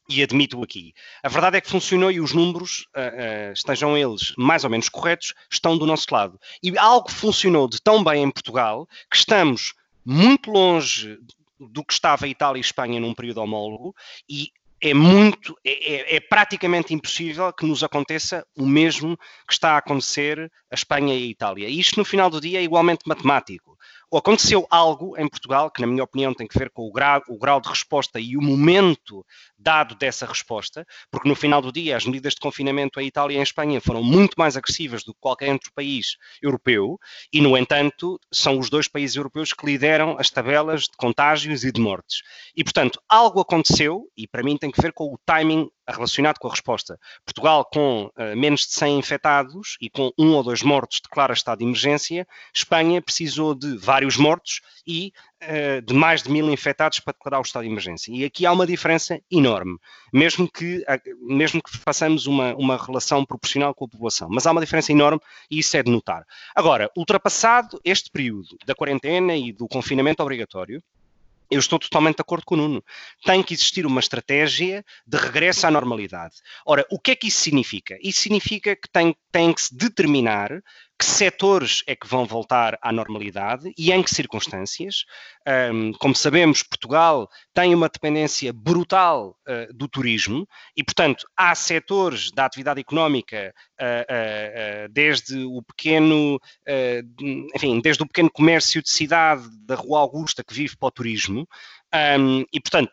e 0.09 0.23
admito 0.23 0.61
aqui. 0.63 0.93
A 1.21 1.29
verdade 1.29 1.57
é 1.57 1.61
que 1.61 1.69
funcionou 1.69 2.11
e 2.11 2.19
os 2.19 2.33
números, 2.33 2.87
uh, 2.95 3.49
uh, 3.49 3.53
estejam 3.53 3.95
eles 3.95 4.33
mais 4.37 4.63
ou 4.63 4.69
menos 4.69 4.89
corretos, 4.89 5.35
estão 5.51 5.77
do 5.77 5.85
nosso 5.85 6.07
lado. 6.11 6.39
E 6.63 6.75
algo 6.77 7.11
funcionou 7.11 7.69
de 7.69 7.79
tão 7.79 8.03
bem 8.03 8.23
em 8.23 8.31
Portugal 8.31 8.87
que 9.09 9.17
estamos 9.17 9.73
muito 10.03 10.49
longe 10.49 11.19
do 11.59 11.83
que 11.83 11.93
estava 11.93 12.27
Itália 12.27 12.59
e 12.59 12.61
Espanha 12.61 12.99
num 12.99 13.13
período 13.13 13.41
homólogo 13.41 13.95
e 14.27 14.51
é 14.81 14.93
muito, 14.93 15.57
é, 15.63 15.93
é, 15.93 16.15
é, 16.15 16.19
praticamente 16.21 16.93
impossível 16.93 17.51
que 17.51 17.65
nos 17.65 17.83
aconteça 17.83 18.47
o 18.57 18.65
mesmo 18.65 19.17
que 19.45 19.53
está 19.53 19.71
a 19.71 19.77
acontecer 19.77 20.49
a 20.71 20.75
Espanha 20.75 21.13
e 21.13 21.23
a 21.23 21.27
Itália. 21.27 21.67
E 21.67 21.79
isto, 21.79 21.99
no 21.99 22.05
final 22.05 22.29
do 22.29 22.39
dia, 22.39 22.59
é 22.59 22.63
igualmente 22.63 23.01
matemático 23.05 23.77
aconteceu 24.17 24.65
algo 24.69 25.17
em 25.17 25.27
Portugal, 25.27 25.69
que 25.69 25.81
na 25.81 25.87
minha 25.87 26.03
opinião 26.03 26.33
tem 26.33 26.47
que 26.47 26.57
ver 26.57 26.69
com 26.69 26.87
o 26.87 26.91
grau, 26.91 27.21
o 27.27 27.37
grau 27.37 27.61
de 27.61 27.69
resposta 27.69 28.19
e 28.19 28.35
o 28.35 28.41
momento 28.41 29.25
dado 29.57 29.95
dessa 29.95 30.25
resposta, 30.25 30.85
porque 31.11 31.29
no 31.29 31.35
final 31.35 31.61
do 31.61 31.71
dia 31.71 31.95
as 31.95 32.05
medidas 32.05 32.33
de 32.33 32.39
confinamento 32.39 32.99
em 32.99 33.07
Itália 33.07 33.35
e 33.35 33.39
em 33.39 33.43
Espanha 33.43 33.79
foram 33.79 34.01
muito 34.01 34.35
mais 34.37 34.57
agressivas 34.57 35.03
do 35.03 35.13
que 35.13 35.19
qualquer 35.19 35.51
outro 35.51 35.71
país 35.73 36.17
europeu, 36.41 36.99
e 37.31 37.41
no 37.41 37.57
entanto 37.57 38.19
são 38.31 38.57
os 38.57 38.69
dois 38.69 38.87
países 38.87 39.15
europeus 39.15 39.53
que 39.53 39.65
lideram 39.65 40.17
as 40.17 40.29
tabelas 40.29 40.83
de 40.83 40.97
contágios 40.97 41.63
e 41.63 41.71
de 41.71 41.81
mortes. 41.81 42.21
E 42.55 42.63
portanto, 42.63 43.01
algo 43.07 43.39
aconteceu, 43.39 44.07
e 44.17 44.27
para 44.27 44.43
mim 44.43 44.57
tem 44.57 44.71
que 44.71 44.81
ver 44.81 44.93
com 44.93 45.13
o 45.13 45.19
timing 45.25 45.69
relacionado 45.91 46.37
com 46.39 46.47
a 46.47 46.51
resposta. 46.51 46.99
Portugal, 47.25 47.65
com 47.65 48.05
uh, 48.05 48.35
menos 48.35 48.61
de 48.61 48.73
100 48.73 48.99
infectados 48.99 49.77
e 49.81 49.89
com 49.89 50.11
um 50.17 50.33
ou 50.33 50.43
dois 50.43 50.61
mortos, 50.61 50.99
declara 51.01 51.33
estado 51.33 51.59
de 51.59 51.65
emergência. 51.65 52.27
Espanha 52.53 53.01
precisou 53.01 53.55
de 53.55 53.77
vários 53.77 54.17
mortos 54.17 54.61
e 54.85 55.13
uh, 55.43 55.81
de 55.81 55.93
mais 55.93 56.23
de 56.23 56.31
mil 56.31 56.49
infectados 56.49 56.99
para 56.99 57.13
declarar 57.13 57.39
o 57.39 57.43
estado 57.43 57.63
de 57.63 57.69
emergência. 57.69 58.11
E 58.11 58.23
aqui 58.23 58.45
há 58.45 58.51
uma 58.51 58.67
diferença 58.67 59.19
enorme, 59.31 59.77
mesmo 60.13 60.49
que, 60.51 60.83
mesmo 61.21 61.61
que 61.61 61.77
façamos 61.77 62.27
uma, 62.27 62.53
uma 62.55 62.77
relação 62.77 63.25
proporcional 63.25 63.73
com 63.73 63.85
a 63.85 63.89
população. 63.89 64.27
Mas 64.29 64.45
há 64.45 64.51
uma 64.51 64.61
diferença 64.61 64.91
enorme 64.91 65.19
e 65.49 65.59
isso 65.59 65.75
é 65.75 65.83
de 65.83 65.91
notar. 65.91 66.25
Agora, 66.55 66.89
ultrapassado 66.95 67.79
este 67.83 68.09
período 68.09 68.57
da 68.65 68.75
quarentena 68.75 69.35
e 69.35 69.51
do 69.51 69.67
confinamento 69.67 70.21
obrigatório, 70.21 70.81
eu 71.49 71.59
estou 71.59 71.79
totalmente 71.79 72.17
de 72.17 72.21
acordo 72.21 72.45
com 72.45 72.55
o 72.55 72.57
Nuno. 72.57 72.83
Tem 73.25 73.41
que 73.41 73.53
existir 73.53 73.85
uma 73.85 73.99
estratégia 73.99 74.83
de 75.05 75.17
regresso 75.17 75.65
à 75.65 75.71
normalidade. 75.71 76.35
Ora, 76.65 76.85
o 76.91 76.99
que 76.99 77.11
é 77.11 77.15
que 77.15 77.27
isso 77.27 77.41
significa? 77.41 77.97
Isso 78.01 78.21
significa 78.21 78.75
que 78.75 78.89
tem, 78.91 79.15
tem 79.31 79.53
que 79.53 79.61
se 79.61 79.75
determinar 79.75 80.61
que 80.99 81.05
setores 81.05 81.81
é 81.87 81.95
que 81.95 82.05
vão 82.05 82.25
voltar 82.25 82.77
à 82.81 82.91
normalidade 82.91 83.71
e 83.77 83.89
em 83.93 84.03
que 84.03 84.13
circunstâncias. 84.13 85.05
Um, 85.73 85.93
como 85.93 86.13
sabemos, 86.13 86.61
Portugal 86.61 87.29
tem 87.53 87.73
uma 87.73 87.87
dependência 87.87 88.51
brutal 88.51 89.37
uh, 89.47 89.73
do 89.73 89.87
turismo 89.87 90.45
e, 90.75 90.83
portanto, 90.83 91.25
há 91.37 91.55
setores 91.55 92.31
da 92.31 92.43
atividade 92.43 92.81
económica, 92.81 93.53
uh, 93.79 94.85
uh, 94.85 94.89
desde 94.91 95.37
o 95.45 95.63
pequeno, 95.63 96.37
enfim, 97.55 97.79
desde 97.79 98.03
o 98.03 98.07
pequeno 98.07 98.29
comércio 98.29 98.83
de 98.83 98.89
cidade 98.89 99.47
da 99.65 99.75
Rua 99.75 100.01
Augusta 100.01 100.43
que 100.43 100.53
vive 100.53 100.75
para 100.75 100.87
o 100.87 100.91
turismo. 100.91 101.47
Um, 102.19 102.45
e, 102.53 102.59
portanto, 102.59 102.91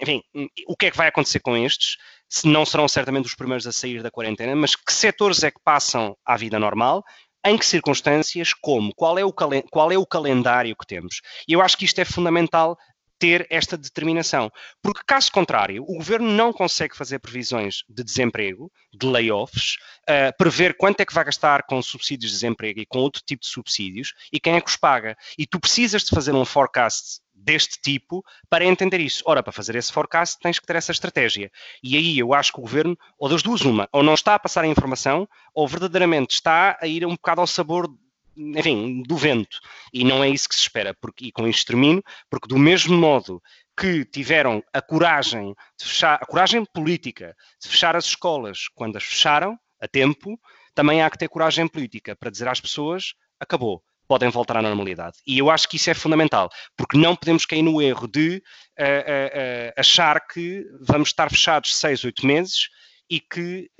enfim, 0.00 0.22
o 0.66 0.76
que 0.76 0.86
é 0.86 0.90
que 0.90 0.96
vai 0.96 1.08
acontecer 1.08 1.40
com 1.40 1.56
estes? 1.56 1.96
Não 2.44 2.64
serão 2.64 2.86
certamente 2.86 3.26
os 3.26 3.34
primeiros 3.34 3.66
a 3.66 3.72
sair 3.72 4.02
da 4.02 4.10
quarentena, 4.10 4.54
mas 4.54 4.76
que 4.76 4.92
setores 4.92 5.42
é 5.42 5.50
que 5.50 5.60
passam 5.64 6.16
à 6.24 6.36
vida 6.36 6.58
normal? 6.58 7.04
Em 7.44 7.56
que 7.56 7.66
circunstâncias, 7.66 8.52
como, 8.52 8.94
qual 8.94 9.18
é, 9.18 9.24
o 9.24 9.32
qual 9.32 9.92
é 9.92 9.98
o 9.98 10.06
calendário 10.06 10.76
que 10.76 10.86
temos. 10.86 11.20
E 11.48 11.52
eu 11.52 11.62
acho 11.62 11.76
que 11.76 11.84
isto 11.84 11.98
é 12.00 12.04
fundamental 12.04 12.76
ter 13.20 13.46
esta 13.50 13.76
determinação. 13.76 14.50
Porque, 14.82 15.02
caso 15.06 15.30
contrário, 15.30 15.84
o 15.86 15.96
governo 15.96 16.28
não 16.28 16.52
consegue 16.52 16.96
fazer 16.96 17.18
previsões 17.18 17.84
de 17.86 18.02
desemprego, 18.02 18.72
de 18.92 19.06
layoffs, 19.06 19.76
uh, 20.08 20.34
prever 20.38 20.74
quanto 20.76 21.00
é 21.00 21.04
que 21.04 21.12
vai 21.12 21.24
gastar 21.24 21.64
com 21.64 21.82
subsídios 21.82 22.32
de 22.32 22.38
desemprego 22.38 22.80
e 22.80 22.86
com 22.86 22.98
outro 22.98 23.22
tipo 23.24 23.42
de 23.42 23.48
subsídios 23.48 24.14
e 24.32 24.40
quem 24.40 24.56
é 24.56 24.60
que 24.60 24.70
os 24.70 24.76
paga. 24.76 25.16
E 25.38 25.46
tu 25.46 25.60
precisas 25.60 26.02
de 26.02 26.10
fazer 26.10 26.32
um 26.32 26.46
forecast 26.46 27.20
deste 27.40 27.80
tipo 27.80 28.24
para 28.48 28.64
entender 28.64 29.00
isso. 29.00 29.22
Ora, 29.26 29.42
para 29.42 29.52
fazer 29.52 29.74
esse 29.76 29.92
forecast 29.92 30.38
tens 30.40 30.58
que 30.58 30.66
ter 30.66 30.76
essa 30.76 30.92
estratégia. 30.92 31.50
E 31.82 31.96
aí 31.96 32.18
eu 32.18 32.34
acho 32.34 32.52
que 32.52 32.58
o 32.58 32.62
governo, 32.62 32.96
ou 33.18 33.28
das 33.28 33.42
duas, 33.42 33.62
uma, 33.62 33.88
ou 33.92 34.02
não 34.02 34.14
está 34.14 34.34
a 34.34 34.38
passar 34.38 34.64
a 34.64 34.68
informação, 34.68 35.28
ou 35.54 35.66
verdadeiramente 35.66 36.34
está 36.34 36.78
a 36.80 36.86
ir 36.86 37.04
um 37.06 37.12
bocado 37.12 37.40
ao 37.40 37.46
sabor 37.46 37.88
enfim, 38.36 39.02
do 39.02 39.16
vento. 39.16 39.58
E 39.92 40.04
não 40.04 40.22
é 40.22 40.28
isso 40.28 40.48
que 40.48 40.54
se 40.54 40.62
espera. 40.62 40.94
Porque, 40.94 41.26
e 41.26 41.32
com 41.32 41.46
isto 41.46 41.66
termino, 41.66 42.02
porque 42.30 42.48
do 42.48 42.58
mesmo 42.58 42.96
modo 42.96 43.42
que 43.76 44.04
tiveram 44.04 44.62
a 44.72 44.80
coragem 44.80 45.54
de 45.78 45.86
fechar, 45.86 46.18
a 46.20 46.26
coragem 46.26 46.64
política 46.64 47.36
de 47.60 47.68
fechar 47.68 47.96
as 47.96 48.06
escolas 48.06 48.68
quando 48.74 48.96
as 48.96 49.04
fecharam, 49.04 49.58
a 49.80 49.88
tempo, 49.88 50.38
também 50.74 51.02
há 51.02 51.10
que 51.10 51.18
ter 51.18 51.28
coragem 51.28 51.66
política 51.66 52.14
para 52.14 52.30
dizer 52.30 52.48
às 52.48 52.60
pessoas, 52.60 53.14
acabou 53.38 53.82
podem 54.10 54.28
voltar 54.28 54.56
à 54.56 54.62
normalidade. 54.62 55.18
E 55.24 55.38
eu 55.38 55.48
acho 55.48 55.68
que 55.68 55.76
isso 55.76 55.88
é 55.88 55.94
fundamental, 55.94 56.50
porque 56.76 56.98
não 56.98 57.14
podemos 57.14 57.46
cair 57.46 57.62
no 57.62 57.80
erro 57.80 58.08
de 58.08 58.42
uh, 58.76 58.82
uh, 58.82 59.68
uh, 59.68 59.72
achar 59.76 60.26
que 60.26 60.66
vamos 60.80 61.10
estar 61.10 61.30
fechados 61.30 61.76
seis, 61.76 62.02
oito 62.02 62.26
meses 62.26 62.68
e 63.08 63.20
que 63.20 63.70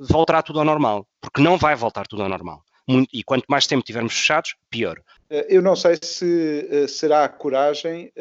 voltará 0.00 0.42
tudo 0.42 0.58
ao 0.58 0.64
normal, 0.64 1.06
porque 1.20 1.42
não 1.42 1.58
vai 1.58 1.74
voltar 1.74 2.06
tudo 2.06 2.22
ao 2.22 2.30
normal. 2.30 2.62
Muito, 2.88 3.10
e 3.14 3.22
quanto 3.22 3.44
mais 3.48 3.66
tempo 3.66 3.82
tivermos 3.82 4.14
fechados, 4.14 4.54
pior. 4.70 5.00
Eu 5.30 5.62
não 5.62 5.74
sei 5.74 5.96
se 6.02 6.86
será 6.86 7.24
a 7.24 7.28
coragem 7.30 8.12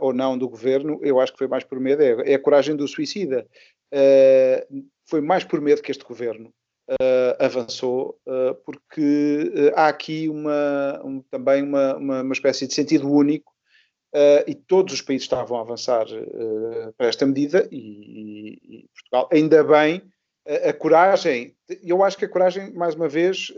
ou 0.00 0.12
não 0.12 0.36
do 0.36 0.46
governo, 0.46 0.98
eu 1.02 1.18
acho 1.18 1.32
que 1.32 1.38
foi 1.38 1.48
mais 1.48 1.64
por 1.64 1.80
medo, 1.80 2.02
é, 2.02 2.32
é 2.32 2.34
a 2.34 2.38
coragem 2.38 2.76
do 2.76 2.86
suicida. 2.86 3.46
foi 5.06 5.22
mais 5.22 5.44
por 5.44 5.62
medo 5.62 5.80
que 5.80 5.90
este 5.90 6.04
governo 6.04 6.52
uh, 6.90 7.44
avançou, 7.44 8.18
uh, 8.26 8.54
porque 8.64 9.52
uh, 9.54 9.72
há 9.74 9.88
aqui 9.88 10.28
uma, 10.28 11.00
um, 11.04 11.22
também 11.30 11.62
uma, 11.62 11.96
uma, 11.96 12.22
uma, 12.22 12.32
espécie 12.32 12.66
de 12.66 12.74
sentido 12.74 13.10
único 13.10 13.52
e 14.46 14.54
todos 14.54 14.94
os 14.94 15.02
países 15.02 15.24
estavam 15.24 15.58
a 15.58 15.62
avançar 15.62 16.06
para 16.96 17.08
esta 17.08 17.26
medida 17.26 17.68
e, 17.68 18.60
e, 18.62 18.88
Portugal, 18.94 19.28
ainda 19.32 19.64
bem, 19.64 20.02
a, 20.46 20.70
a, 20.70 20.72
coragem, 20.72 21.56
eu 21.82 22.00
acho 22.04 22.16
que 22.16 22.24
a 22.24 22.28
coragem, 22.28 22.72
mais 22.74 22.94
uma 22.94 23.08
vez, 23.08 23.52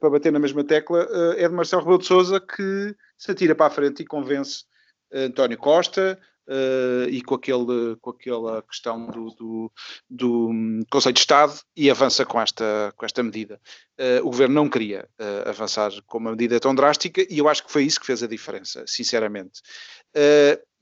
para 0.00 0.08
bater 0.08 0.32
na 0.32 0.38
mesma 0.38 0.64
tecla, 0.64 1.06
é 1.36 1.46
de 1.46 1.54
Marcelo 1.54 1.82
Rebelo 1.82 1.98
de 1.98 2.06
Sousa 2.06 2.40
que 2.40 2.96
se 3.18 3.30
atira 3.30 3.54
para 3.54 3.66
a 3.66 3.70
frente 3.70 4.02
e 4.02 4.06
convence 4.06 4.64
António 5.12 5.58
Costa, 5.58 6.18
uh, 6.48 7.08
e 7.08 7.22
com, 7.22 7.34
aquele, 7.34 7.96
com 8.00 8.10
aquela 8.10 8.62
questão 8.62 9.06
do, 9.06 9.30
do, 9.30 9.72
do 10.08 10.50
Conselho 10.90 11.14
de 11.14 11.20
Estado 11.20 11.60
e 11.76 11.90
avança 11.90 12.24
com 12.24 12.40
esta, 12.40 12.92
com 12.96 13.04
esta 13.04 13.22
medida. 13.22 13.60
Uh, 13.98 14.20
o 14.22 14.30
governo 14.30 14.54
não 14.54 14.68
queria 14.68 15.08
uh, 15.20 15.48
avançar 15.48 15.90
com 16.06 16.18
uma 16.18 16.30
medida 16.30 16.58
tão 16.60 16.74
drástica 16.74 17.26
e 17.28 17.38
eu 17.38 17.48
acho 17.48 17.64
que 17.64 17.72
foi 17.72 17.84
isso 17.84 18.00
que 18.00 18.06
fez 18.06 18.22
a 18.22 18.26
diferença, 18.26 18.84
sinceramente. 18.86 19.60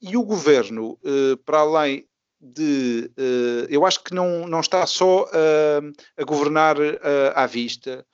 e 0.01 0.17
o 0.17 0.25
governo, 0.25 0.99
para 1.45 1.61
além 1.61 2.07
de. 2.41 3.11
eu 3.69 3.87
acho 3.87 4.03
que 4.03 4.13
não, 4.13 4.49
não 4.49 4.61
está 4.61 4.85
só 4.87 5.27
a 6.17 6.25
governar 6.25 6.77
à 7.35 7.47
vista, 7.47 8.05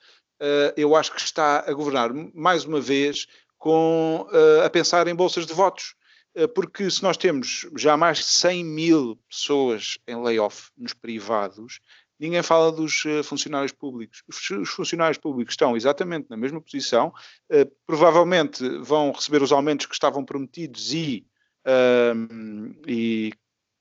eu 0.77 0.95
acho 0.95 1.11
que 1.11 1.19
está 1.19 1.63
a 1.67 1.73
governar 1.73 2.13
mais 2.33 2.63
uma 2.63 2.79
vez 2.79 3.27
com, 3.57 4.27
a 4.63 4.69
pensar 4.69 5.07
em 5.07 5.15
bolsas 5.15 5.47
de 5.47 5.53
votos. 5.53 5.95
Eh, 6.39 6.47
porque 6.47 6.89
se 6.89 7.03
nós 7.03 7.17
temos 7.17 7.67
já 7.75 7.97
mais 7.97 8.19
de 8.19 8.23
100 8.23 8.63
mil 8.63 9.19
pessoas 9.29 9.97
em 10.07 10.15
layoff 10.15 10.69
nos 10.77 10.93
privados, 10.93 11.81
ninguém 12.17 12.41
fala 12.41 12.71
dos 12.71 13.03
uh, 13.03 13.21
funcionários 13.25 13.73
públicos. 13.73 14.23
Os, 14.25 14.49
os, 14.49 14.69
funcionários 14.69 15.17
públicos 15.17 15.51
estão 15.51 15.75
exatamente 15.75 16.29
na 16.29 16.37
mesma 16.37 16.61
posição, 16.61 17.09
uh, 17.51 17.71
provavelmente 17.85 18.63
vão 18.79 19.11
receber 19.11 19.43
os 19.43 19.51
aumentos 19.51 19.85
que 19.85 19.93
estavam 19.93 20.23
prometidos 20.23 20.93
e, 20.93 21.25
uh, 21.67 22.73
e 22.87 23.33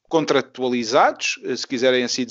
contratualizados, 0.08 1.38
se 1.54 1.66
quiserem 1.66 2.02
assim, 2.02 2.24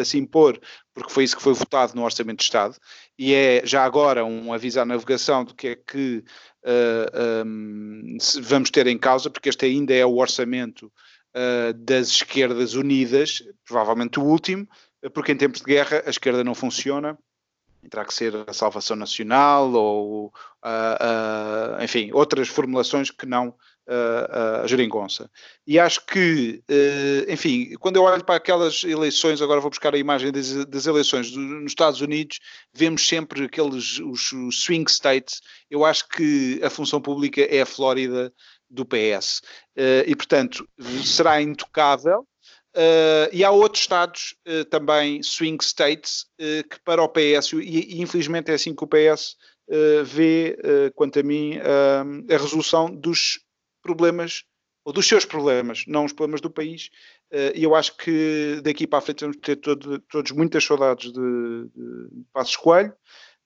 assim 0.00 0.24
pôr, 0.24 0.58
porque 0.94 1.12
foi 1.12 1.24
isso 1.24 1.36
que 1.36 1.42
foi 1.42 1.52
votado 1.52 1.94
no 1.94 2.02
Orçamento 2.02 2.38
de 2.38 2.44
Estado, 2.44 2.76
e 3.18 3.34
é 3.34 3.60
já 3.62 3.84
agora 3.84 4.24
um 4.24 4.54
aviso 4.54 4.80
à 4.80 4.86
navegação 4.86 5.44
do 5.44 5.54
que 5.54 5.68
é 5.68 5.76
que 5.76 6.24
uh, 6.64 7.44
um, 7.46 8.16
vamos 8.42 8.70
ter 8.70 8.86
em 8.86 8.98
causa, 8.98 9.30
porque 9.30 9.48
este 9.48 9.66
ainda 9.66 9.94
é 9.94 10.04
o 10.04 10.16
orçamento 10.16 10.92
uh, 11.34 11.72
das 11.74 12.08
esquerdas 12.08 12.74
unidas, 12.74 13.42
provavelmente 13.66 14.18
o 14.18 14.24
último, 14.24 14.68
porque 15.12 15.32
em 15.32 15.36
tempos 15.36 15.60
de 15.60 15.66
guerra 15.66 16.02
a 16.06 16.10
esquerda 16.10 16.42
não 16.42 16.54
funciona, 16.54 17.18
terá 17.90 18.04
que 18.04 18.14
ser 18.14 18.34
a 18.46 18.52
salvação 18.52 18.96
nacional 18.96 19.70
ou, 19.72 20.26
uh, 20.64 21.82
enfim, 21.82 22.10
outras 22.12 22.48
formulações 22.48 23.10
que 23.10 23.26
não 23.26 23.54
a, 23.86 24.66
geringonça. 24.66 25.30
E 25.66 25.78
acho 25.78 26.04
que, 26.06 26.62
uh, 26.70 27.30
enfim, 27.30 27.74
quando 27.80 27.96
eu 27.96 28.02
olho 28.02 28.24
para 28.24 28.36
aquelas 28.36 28.82
eleições, 28.84 29.42
agora 29.42 29.60
vou 29.60 29.70
buscar 29.70 29.94
a 29.94 29.98
imagem 29.98 30.32
das, 30.32 30.64
das 30.66 30.86
eleições 30.86 31.34
nos 31.34 31.72
Estados 31.72 32.00
Unidos, 32.00 32.38
vemos 32.72 33.06
sempre 33.06 33.44
aqueles 33.44 33.98
os, 33.98 34.32
swing 34.52 34.90
states. 34.90 35.40
Eu 35.70 35.84
acho 35.84 36.08
que 36.08 36.60
a 36.62 36.70
função 36.70 37.00
pública 37.00 37.42
é 37.42 37.60
a 37.60 37.66
Flórida 37.66 38.32
do 38.70 38.84
PS. 38.84 39.42
Eh, 39.76 40.04
e, 40.08 40.16
portanto, 40.16 40.68
será 41.04 41.40
intocável. 41.40 42.26
Uh, 42.76 43.30
e 43.32 43.44
há 43.44 43.52
outros 43.52 43.82
estados 43.82 44.34
uh, 44.48 44.64
também, 44.64 45.22
swing 45.22 45.62
states, 45.64 46.26
uh, 46.40 46.68
que 46.68 46.80
para 46.84 47.00
o 47.00 47.08
PS, 47.08 47.52
e, 47.52 47.58
e, 47.58 48.02
infelizmente 48.02 48.50
é 48.50 48.54
assim 48.54 48.74
que 48.74 48.82
o 48.82 48.88
PS 48.88 49.36
vê, 50.04 50.58
quanto 50.94 51.18
a 51.18 51.22
mim, 51.22 51.58
a 51.58 52.36
resolução 52.36 52.94
dos 52.94 53.40
problemas, 53.84 54.44
ou 54.84 54.92
dos 54.92 55.06
seus 55.06 55.24
problemas, 55.24 55.84
não 55.86 56.04
os 56.04 56.12
problemas 56.12 56.40
do 56.40 56.50
país. 56.50 56.90
Eh, 57.30 57.52
e 57.56 57.64
eu 57.64 57.74
acho 57.74 57.96
que 57.96 58.60
daqui 58.64 58.86
para 58.86 58.98
a 58.98 59.02
frente 59.02 59.20
vamos 59.20 59.36
ter 59.36 59.56
todo, 59.56 59.98
todos 60.00 60.32
muitas 60.32 60.64
saudades 60.64 61.12
de, 61.12 61.20
de 61.20 62.24
Passos 62.32 62.56
Coelho 62.56 62.92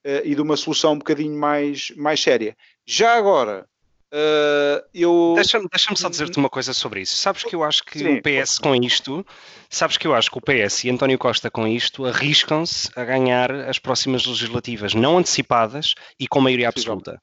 eh, 0.04 0.22
e 0.24 0.34
de 0.34 0.40
uma 0.40 0.56
solução 0.56 0.92
um 0.92 0.98
bocadinho 0.98 1.36
mais, 1.38 1.92
mais 1.96 2.20
séria. 2.20 2.56
Já 2.86 3.16
agora, 3.16 3.66
Uh, 4.10 4.80
eu... 4.94 5.34
Deixa-me 5.34 5.68
deixa 5.70 5.94
só 5.94 6.08
dizer-te 6.08 6.38
uma 6.38 6.48
coisa 6.48 6.72
sobre 6.72 7.02
isso. 7.02 7.14
Sabes 7.14 7.44
que 7.44 7.54
eu 7.54 7.62
acho 7.62 7.84
que 7.84 7.98
Sim. 7.98 8.16
o 8.16 8.22
PS 8.22 8.58
com 8.58 8.74
isto, 8.74 9.24
sabes 9.68 9.98
que 9.98 10.06
eu 10.06 10.14
acho 10.14 10.30
que 10.30 10.38
o 10.38 10.40
PS 10.40 10.84
e 10.84 10.90
António 10.90 11.18
Costa 11.18 11.50
com 11.50 11.66
isto 11.66 12.06
arriscam-se 12.06 12.88
a 12.96 13.04
ganhar 13.04 13.52
as 13.52 13.78
próximas 13.78 14.24
legislativas 14.24 14.94
não 14.94 15.18
antecipadas 15.18 15.94
e 16.18 16.26
com 16.26 16.40
maioria 16.40 16.70
absoluta 16.70 17.20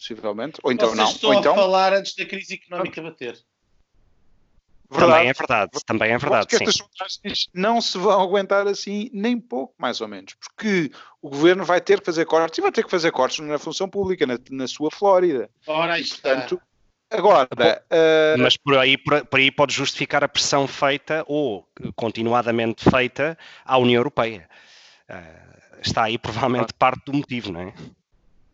possivelmente. 0.00 0.58
Ou 0.62 0.72
então 0.72 0.88
Vocês 0.88 0.98
não. 0.98 1.10
Estou 1.10 1.32
Ou 1.32 1.38
então... 1.38 1.52
a 1.52 1.56
falar 1.56 1.92
antes 1.92 2.14
da 2.14 2.24
crise 2.24 2.54
económica 2.54 3.02
bater. 3.02 3.38
Verdade. 4.90 5.12
Também 5.12 5.28
é 5.28 5.32
verdade, 5.32 5.70
também 5.86 6.10
é 6.10 6.18
verdade. 6.18 6.46
que 6.48 6.56
estas 6.56 6.74
sondagens 6.74 7.48
não 7.54 7.80
se 7.80 7.96
vão 7.96 8.20
aguentar 8.20 8.66
assim 8.66 9.08
nem 9.12 9.38
pouco, 9.38 9.72
mais 9.78 10.00
ou 10.00 10.08
menos, 10.08 10.34
porque 10.34 10.90
o 11.22 11.30
governo 11.30 11.64
vai 11.64 11.80
ter 11.80 12.00
que 12.00 12.06
fazer 12.06 12.24
cortes 12.24 12.58
e 12.58 12.60
vai 12.60 12.72
ter 12.72 12.82
que 12.82 12.90
fazer 12.90 13.12
cortes 13.12 13.38
na 13.38 13.56
função 13.56 13.88
pública, 13.88 14.26
na, 14.26 14.36
na 14.50 14.66
sua 14.66 14.90
Flórida. 14.90 15.48
Ora, 15.64 15.96
e, 16.00 16.04
portanto, 16.04 16.60
Agora, 17.12 17.48
uh... 17.52 18.38
mas 18.38 18.56
por 18.56 18.78
aí, 18.78 18.96
por, 18.96 19.26
por, 19.26 19.40
aí 19.40 19.50
pode 19.50 19.74
justificar 19.74 20.22
a 20.22 20.28
pressão 20.28 20.68
feita 20.68 21.24
ou 21.26 21.68
continuadamente 21.96 22.88
feita 22.88 23.36
à 23.64 23.76
União 23.78 23.98
Europeia. 23.98 24.48
Uh, 25.08 25.80
está 25.82 26.04
aí 26.04 26.16
provavelmente 26.16 26.72
parte 26.72 27.04
do 27.06 27.12
motivo, 27.12 27.52
não 27.52 27.62
é? 27.62 27.74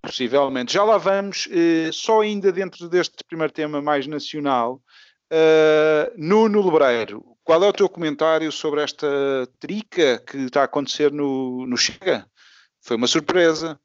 Possivelmente. 0.07 0.73
Já 0.73 0.85
lá 0.85 0.99
vamos, 0.99 1.49
eh, 1.51 1.91
só 1.93 2.21
ainda 2.21 2.53
dentro 2.53 2.89
deste 2.89 3.25
primeiro 3.25 3.53
tema 3.53 3.83
mais 3.83 4.07
nacional. 4.07 4.81
Uh, 5.29 6.07
Nuno 6.17 6.65
Lebreiro, 6.65 7.37
qual 7.43 7.65
é 7.65 7.69
o 7.69 7.73
teu 7.73 7.89
comentário 7.89 8.53
sobre 8.53 8.81
esta 8.81 9.09
trica 9.59 10.21
que 10.21 10.37
está 10.37 10.61
a 10.61 10.65
acontecer 10.65 11.11
no, 11.11 11.67
no 11.67 11.77
Chega? 11.77 12.31
Foi 12.81 12.97
uma 12.97 13.09
surpresa. 13.09 13.81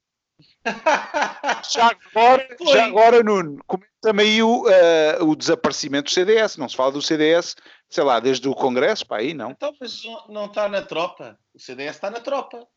já, 1.74 1.88
agora, 1.88 2.48
já 2.72 2.86
agora, 2.86 3.24
Nuno, 3.24 3.60
comenta-me 3.66 4.22
aí 4.22 4.44
o, 4.44 4.68
uh, 4.68 5.26
o 5.26 5.36
desaparecimento 5.36 6.06
do 6.06 6.14
CDS. 6.14 6.58
Não 6.58 6.70
se 6.70 6.76
fala 6.76 6.92
do 6.92 7.02
CDS, 7.02 7.56
sei 7.90 8.04
lá, 8.04 8.20
desde 8.20 8.48
o 8.48 8.54
Congresso 8.54 9.08
para 9.08 9.22
aí, 9.24 9.34
não? 9.34 9.50
Então, 9.50 9.74
mas 9.82 10.04
não 10.30 10.46
está 10.46 10.70
na 10.70 10.84
tropa. 10.84 11.40
O 11.56 11.60
CDS 11.60 11.96
está 11.96 12.12
na 12.12 12.20
tropa. 12.20 12.68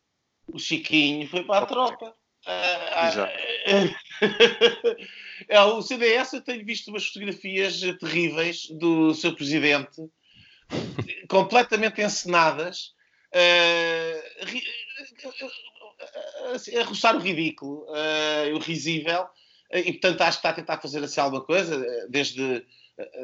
O 0.51 0.59
Chiquinho 0.59 1.29
foi 1.29 1.45
para 1.45 1.65
a 1.65 1.67
tropa. 1.67 2.15
Ah, 2.47 3.29
é, 5.49 5.61
o 5.63 5.81
CDS, 5.83 6.35
eu 6.35 6.41
tenho 6.43 6.65
visto 6.65 6.89
umas 6.89 7.07
fotografias 7.07 7.81
terríveis 7.99 8.69
do 8.71 9.15
seu 9.15 9.35
presidente, 9.35 10.03
completamente 11.29 12.03
encenadas, 12.03 12.95
uh, 13.35 14.21
a 16.81 16.85
roçar 16.85 17.17
o 17.17 17.21
ridículo, 17.21 17.87
o 18.55 18.59
risível, 18.59 19.27
e 19.73 19.93
portanto 19.93 20.21
acho 20.21 20.39
que 20.39 20.41
está 20.41 20.51
a 20.51 20.55
tentar 20.55 20.81
fazer 20.81 21.03
assim 21.03 21.21
alguma 21.21 21.43
coisa, 21.43 21.83
desde 22.09 22.65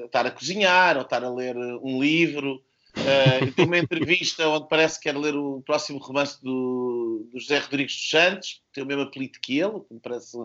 estar 0.04 0.26
a 0.26 0.30
cozinhar 0.30 0.96
ou 0.96 1.02
estar 1.02 1.22
a 1.22 1.30
ler 1.30 1.56
um 1.56 2.00
livro. 2.02 2.62
Uh, 2.96 3.52
e 3.56 3.64
uma 3.64 3.78
entrevista 3.78 4.48
onde 4.48 4.68
parece 4.68 4.98
que 4.98 5.04
quer 5.04 5.16
ler 5.16 5.36
o 5.36 5.62
próximo 5.62 5.98
romance 5.98 6.42
do, 6.42 7.28
do 7.32 7.38
José 7.38 7.58
Rodrigues 7.58 7.94
dos 7.94 8.10
Santos, 8.10 8.62
tem 8.72 8.82
o 8.82 8.86
mesmo 8.86 9.02
apelido 9.02 9.38
que 9.40 9.58
ele, 9.58 9.80
que 9.80 9.94
me 9.94 10.00
parece 10.00 10.36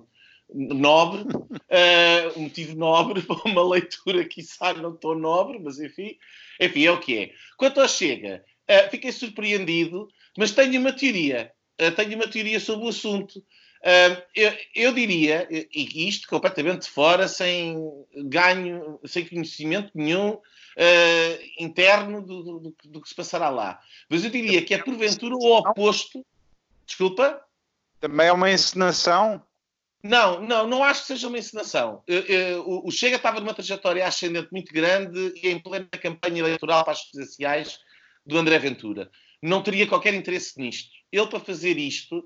nobre, 0.53 1.21
uh, 1.23 2.39
um 2.39 2.43
motivo 2.43 2.75
nobre 2.75 3.21
para 3.23 3.41
uma 3.45 3.67
leitura 3.67 4.25
que 4.25 4.43
sabe 4.43 4.81
não 4.81 4.95
tão 4.95 5.15
nobre, 5.15 5.59
mas 5.59 5.79
enfim, 5.79 6.15
enfim, 6.59 6.85
é 6.85 6.91
o 6.91 6.99
que 6.99 7.17
é. 7.17 7.31
Quanto 7.57 7.81
ao 7.81 7.87
Chega, 7.87 8.43
uh, 8.69 8.89
fiquei 8.89 9.11
surpreendido, 9.11 10.07
mas 10.37 10.51
tenho 10.51 10.79
uma 10.79 10.93
teoria, 10.93 11.51
uh, 11.81 11.91
tenho 11.91 12.15
uma 12.15 12.27
teoria 12.27 12.59
sobre 12.59 12.85
o 12.85 12.89
assunto. 12.89 13.43
Eu, 14.33 14.57
eu, 14.73 14.93
diria, 14.93 15.47
e 15.51 16.07
isto 16.07 16.27
completamente 16.27 16.89
fora, 16.89 17.27
sem 17.27 17.77
ganho, 18.15 18.99
sem 19.05 19.27
conhecimento 19.27 19.91
nenhum 19.93 20.39
interno 21.59 22.21
do, 22.21 22.43
do, 22.59 22.75
do 22.85 23.01
que 23.01 23.09
se 23.09 23.15
passará 23.15 23.49
lá. 23.49 23.79
Mas 24.09 24.23
eu 24.23 24.31
diria 24.31 24.63
que 24.63 24.73
é 24.73 24.81
porventura 24.81 25.35
o 25.35 25.57
oposto. 25.57 26.25
Desculpa? 26.85 27.41
Também 27.99 28.27
é 28.27 28.31
uma 28.31 28.51
encenação 28.51 29.41
não, 30.05 30.39
não, 30.39 30.67
não 30.67 30.83
acho 30.83 31.01
que 31.01 31.07
seja 31.07 31.27
uma 31.27 31.39
encenação. 31.39 32.03
O 32.63 32.91
Chega 32.91 33.15
estava 33.15 33.39
numa 33.39 33.55
trajetória 33.55 34.05
ascendente 34.05 34.49
muito 34.51 34.71
grande 34.71 35.33
e 35.41 35.49
em 35.49 35.57
plena 35.57 35.87
campanha 35.99 36.41
eleitoral 36.41 36.83
para 36.83 36.93
as 36.93 37.01
presidenciais 37.05 37.79
do 38.23 38.37
André 38.37 38.59
Ventura. 38.59 39.09
Não 39.41 39.63
teria 39.63 39.87
qualquer 39.87 40.13
interesse 40.13 40.61
nisto. 40.61 40.91
Ele, 41.11 41.25
para 41.25 41.39
fazer 41.39 41.79
isto, 41.79 42.23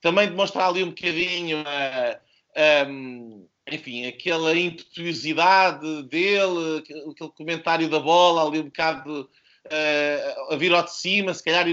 também 0.00 0.28
demonstrar 0.28 0.68
ali 0.68 0.82
um 0.82 0.88
bocadinho 0.88 1.58
a, 1.66 2.20
a, 2.56 3.74
enfim, 3.74 4.06
aquela 4.06 4.56
impetuosidade 4.56 6.02
dele, 6.04 6.78
aquele 6.78 7.30
comentário 7.30 7.88
da 7.88 8.00
bola 8.00 8.46
ali 8.46 8.60
um 8.60 8.64
bocado 8.64 9.28
a, 9.70 10.54
a 10.54 10.56
vir 10.56 10.72
ao 10.72 10.84
de 10.84 10.92
cima, 10.92 11.34
se 11.34 11.44
calhar 11.44 11.66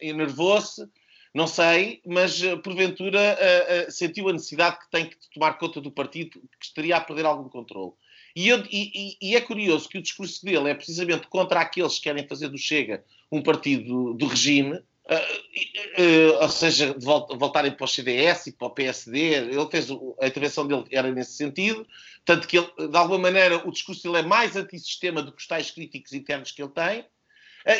enervou-se 0.00 0.88
não 1.34 1.48
sei, 1.48 2.00
mas 2.06 2.40
eh, 2.40 2.54
porventura 2.54 3.36
uh, 3.36 3.90
sentiu 3.90 4.28
a 4.28 4.32
necessidade 4.32 4.78
que 4.78 4.88
tem 4.88 5.06
que 5.06 5.16
tomar 5.34 5.54
conta 5.54 5.80
do 5.80 5.90
partido, 5.90 6.40
que 6.60 6.66
estaria 6.66 6.96
a 6.96 7.00
perder 7.00 7.26
algum 7.26 7.48
controle. 7.48 7.92
E, 8.36 8.48
eu, 8.48 8.64
e, 8.70 9.16
e, 9.20 9.34
é 9.34 9.40
curioso 9.40 9.88
que 9.88 9.98
o 9.98 10.02
discurso 10.02 10.44
dele 10.44 10.70
é 10.70 10.74
precisamente 10.74 11.26
contra 11.26 11.60
aqueles 11.60 11.96
que 11.96 12.02
querem 12.02 12.26
fazer 12.28 12.48
do 12.48 12.58
Chega 12.58 13.04
um 13.32 13.42
partido 13.42 14.14
do 14.14 14.26
regime, 14.26 14.80
uh, 15.10 16.42
ou 16.42 16.48
seja, 16.48 16.94
de 16.94 17.04
voltarem 17.04 17.72
para 17.72 17.84
o 17.84 17.88
CDS 17.88 18.48
e 18.48 18.52
para 18.52 18.66
o 18.66 18.70
PSD. 18.70 19.20
Ele 19.34 19.70
fez 19.70 19.88
a 20.20 20.26
intervenção 20.26 20.66
dele 20.66 20.84
era 20.90 21.10
nesse 21.10 21.32
sentido, 21.32 21.86
tanto 22.24 22.46
que 22.46 22.58
ele, 22.58 22.70
de 22.88 22.96
alguma 22.96 23.18
maneira 23.18 23.66
o 23.66 23.70
discurso 23.70 24.02
dele 24.02 24.18
é 24.18 24.22
mais 24.22 24.56
antissistema 24.56 25.22
do 25.22 25.32
que 25.32 25.40
os 25.40 25.46
tais 25.46 25.70
críticos 25.70 26.12
internos 26.12 26.50
que 26.50 26.62
ele 26.62 26.72
tem. 26.72 27.04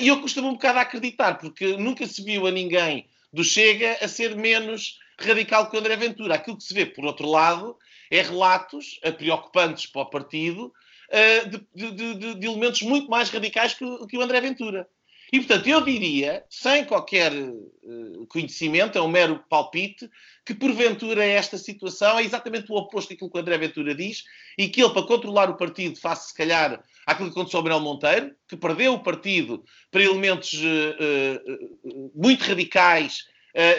E 0.01 0.09
eu 0.09 0.21
costumo 0.21 0.49
um 0.49 0.55
bocado 0.55 0.79
acreditar, 0.79 1.35
porque 1.35 1.77
nunca 1.77 2.07
se 2.07 2.23
viu 2.23 2.47
a 2.47 2.51
ninguém 2.51 3.07
do 3.31 3.45
Chega 3.45 3.99
a 4.01 4.09
ser 4.09 4.35
menos 4.35 4.99
radical 5.19 5.69
que 5.69 5.77
o 5.77 5.81
André 5.81 5.97
Ventura. 5.97 6.37
Aquilo 6.37 6.57
que 6.57 6.65
se 6.65 6.73
vê, 6.73 6.87
por 6.87 7.05
outro 7.05 7.29
lado, 7.29 7.77
é 8.11 8.23
relatos 8.23 9.01
preocupantes 9.19 9.87
para 9.87 10.03
o 10.03 10.07
partido 10.07 10.73
uh, 11.11 11.49
de, 11.49 11.67
de, 11.75 12.15
de, 12.15 12.35
de, 12.37 12.47
elementos 12.47 12.83
muito 12.83 13.11
mais 13.11 13.31
radicais 13.31 13.75
que, 13.75 13.85
que, 14.07 14.17
o 14.17 14.23
André 14.23 14.41
Ventura. 14.41 14.89
E, 15.35 15.41
portanto, 15.41 15.67
eu 15.67 15.81
diria, 15.81 16.45
sem 16.49 16.85
qualquer 16.85 17.33
uh, 17.33 18.27
conhecimento, 18.29 18.97
é 18.97 19.03
um 19.03 19.09
mero 19.09 19.43
palpite, 19.51 20.09
que 20.47 20.55
porventura 20.55 21.25
esta 21.25 21.59
situação 21.59 22.21
é 22.21 22.23
exatamente 22.23 22.71
o 22.71 22.77
oposto 22.77 23.11
daquilo 23.11 23.29
que 23.29 23.37
o 23.37 23.41
André 23.41 23.59
Ventura 23.59 23.97
diz 23.97 24.23
e 24.57 24.69
que 24.69 24.81
ele, 24.81 24.93
para 24.93 25.03
controlar 25.03 25.51
o 25.51 25.57
partido, 25.57 25.99
face, 25.99 26.29
se 26.29 26.35
calhar, 26.37 26.81
àquilo 27.05 27.31
que 27.31 27.35
aconteceu 27.35 27.59
ao 27.59 27.65
Manuel 27.65 27.81
Monteiro, 27.81 28.33
que 28.47 28.57
perdeu 28.57 28.95
o 28.95 29.01
partido 29.01 29.65
para 29.91 30.05
elementos 30.05 30.53
uh, 30.55 31.83
uh, 31.83 32.13
muito 32.15 32.43
radicais, 32.43 33.25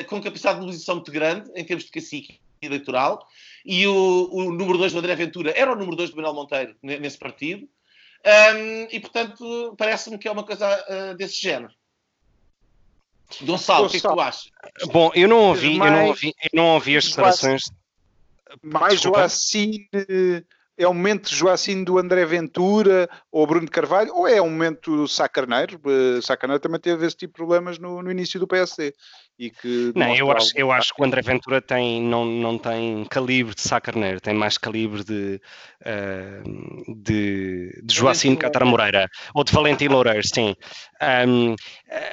com 0.08 0.22
capacidade 0.22 0.56
de 0.56 0.62
mobilização 0.62 0.96
muito 0.96 1.12
grande, 1.12 1.50
em 1.56 1.63
termos 1.63 1.86
de 1.86 1.91
cacique 1.91 2.39
eleitoral, 2.62 3.26
e 3.65 3.88
o, 3.88 4.30
o 4.30 4.52
número 4.52 4.78
2 4.78 4.91
do 4.91 5.00
André 5.00 5.15
Ventura 5.15 5.54
era 5.56 5.72
o 5.72 5.76
número 5.76 5.96
2 5.96 6.10
do 6.10 6.15
Manuel 6.18 6.34
Monteiro 6.34 6.76
nesse 6.82 7.18
partido, 7.18 7.65
um, 8.26 8.88
e 8.92 9.00
portanto 9.00 9.76
parece-me 9.78 10.18
que 10.18 10.28
é 10.28 10.32
uma 10.32 10.44
coisa 10.44 11.14
desse 11.18 11.42
género. 11.42 11.74
Gonçalo, 13.42 13.88
o 13.88 13.90
que 13.90 13.98
é 13.98 14.00
que 14.00 14.08
tu 14.08 14.20
achas? 14.20 14.52
Bom, 14.92 15.12
eu 15.16 15.28
não 15.28 15.40
ouvi, 15.50 15.78
eu 15.78 15.92
não 15.92 16.06
ouvi, 16.08 16.34
eu 16.44 16.50
não 16.54 16.68
ouvi 16.76 16.98
as 16.98 17.08
declarações. 17.08 17.64
Mais 18.64 19.02
Joacine 19.02 19.90
é 20.78 20.88
um 20.88 20.94
momento 20.94 21.34
Joacim 21.34 21.84
do 21.84 21.98
André 21.98 22.26
Ventura 22.26 23.10
ou 23.32 23.48
Bruno 23.48 23.70
Carvalho, 23.70 24.14
ou 24.14 24.28
é 24.28 24.42
um 24.42 24.50
momento 24.50 25.08
Sacarneiro? 25.08 25.80
Uh, 25.86 26.22
Sacarneiro 26.22 26.60
também 26.60 26.80
teve 26.80 27.06
esse 27.06 27.16
tipo 27.16 27.34
de 27.34 27.38
problemas 27.38 27.80
no, 27.80 28.02
no 28.02 28.12
início 28.12 28.40
do 28.40 28.48
PSD. 28.48 28.94
E 29.38 29.50
que 29.50 29.92
não, 29.94 30.16
eu 30.16 30.32
acho, 30.32 30.52
eu 30.56 30.72
acho 30.72 30.94
que 30.94 31.02
o 31.02 31.06
André 31.06 31.22
Ventura 31.22 31.62
tem, 31.62 32.02
não, 32.02 32.26
não 32.26 32.58
tem 32.58 33.06
calibre 33.10 33.54
de 33.54 33.62
Sacarneiro, 33.62 34.22
tem 34.22 34.34
mais 34.34 34.58
calibre 34.58 35.04
de, 35.04 35.42
uh, 35.82 36.96
de, 36.96 37.82
de 37.84 37.94
Joacim 37.94 38.34
Catara 38.36 38.64
Moreira, 38.64 39.10
ou 39.34 39.44
de 39.44 39.52
Valentim 39.52 39.88
Loureiro, 39.88 40.26
sim. 40.26 40.56
Um, 41.28 41.54
uh, 41.54 41.56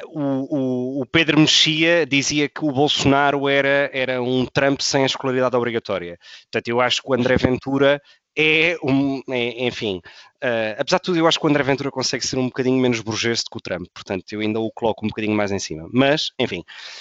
o, 0.07 0.21
o, 0.21 1.03
o, 1.03 1.07
Pedro 1.07 1.39
Mexia 1.39 2.05
dizia 2.05 2.49
que 2.49 2.65
o 2.65 2.73
Bolsonaro 2.73 3.49
era, 3.49 3.89
era 3.93 4.21
um 4.21 4.45
Trump 4.47 4.81
sem 4.81 5.05
a 5.05 5.07
escolaridade 5.07 5.57
obrigatória. 5.57 6.19
Portanto, 6.51 6.69
eu 6.69 6.81
acho 6.81 7.03
que 7.03 7.09
o 7.09 7.15
André 7.15 7.37
Ventura 7.37 8.03
é 8.37 8.77
um, 8.83 9.23
é, 9.29 9.67
enfim, 9.67 9.99
uh, 10.43 10.75
apesar 10.79 10.99
de 10.99 11.03
tudo, 11.03 11.19
eu 11.19 11.27
acho 11.27 11.39
que 11.39 11.47
o 11.47 11.49
André 11.49 11.63
Ventura 11.63 11.91
consegue 11.91 12.27
ser 12.27 12.39
um 12.39 12.47
bocadinho 12.47 12.81
menos 12.81 13.01
burguês 13.01 13.43
do 13.45 13.51
que 13.51 13.59
o 13.59 13.61
Trump, 13.61 13.89
portanto, 13.93 14.33
eu 14.33 14.41
ainda 14.41 14.61
o 14.61 14.71
coloco 14.71 15.05
um 15.05 15.09
bocadinho 15.09 15.37
mais 15.37 15.53
em 15.53 15.59
cima. 15.59 15.89
Mas, 15.93 16.33
enfim, 16.39 16.61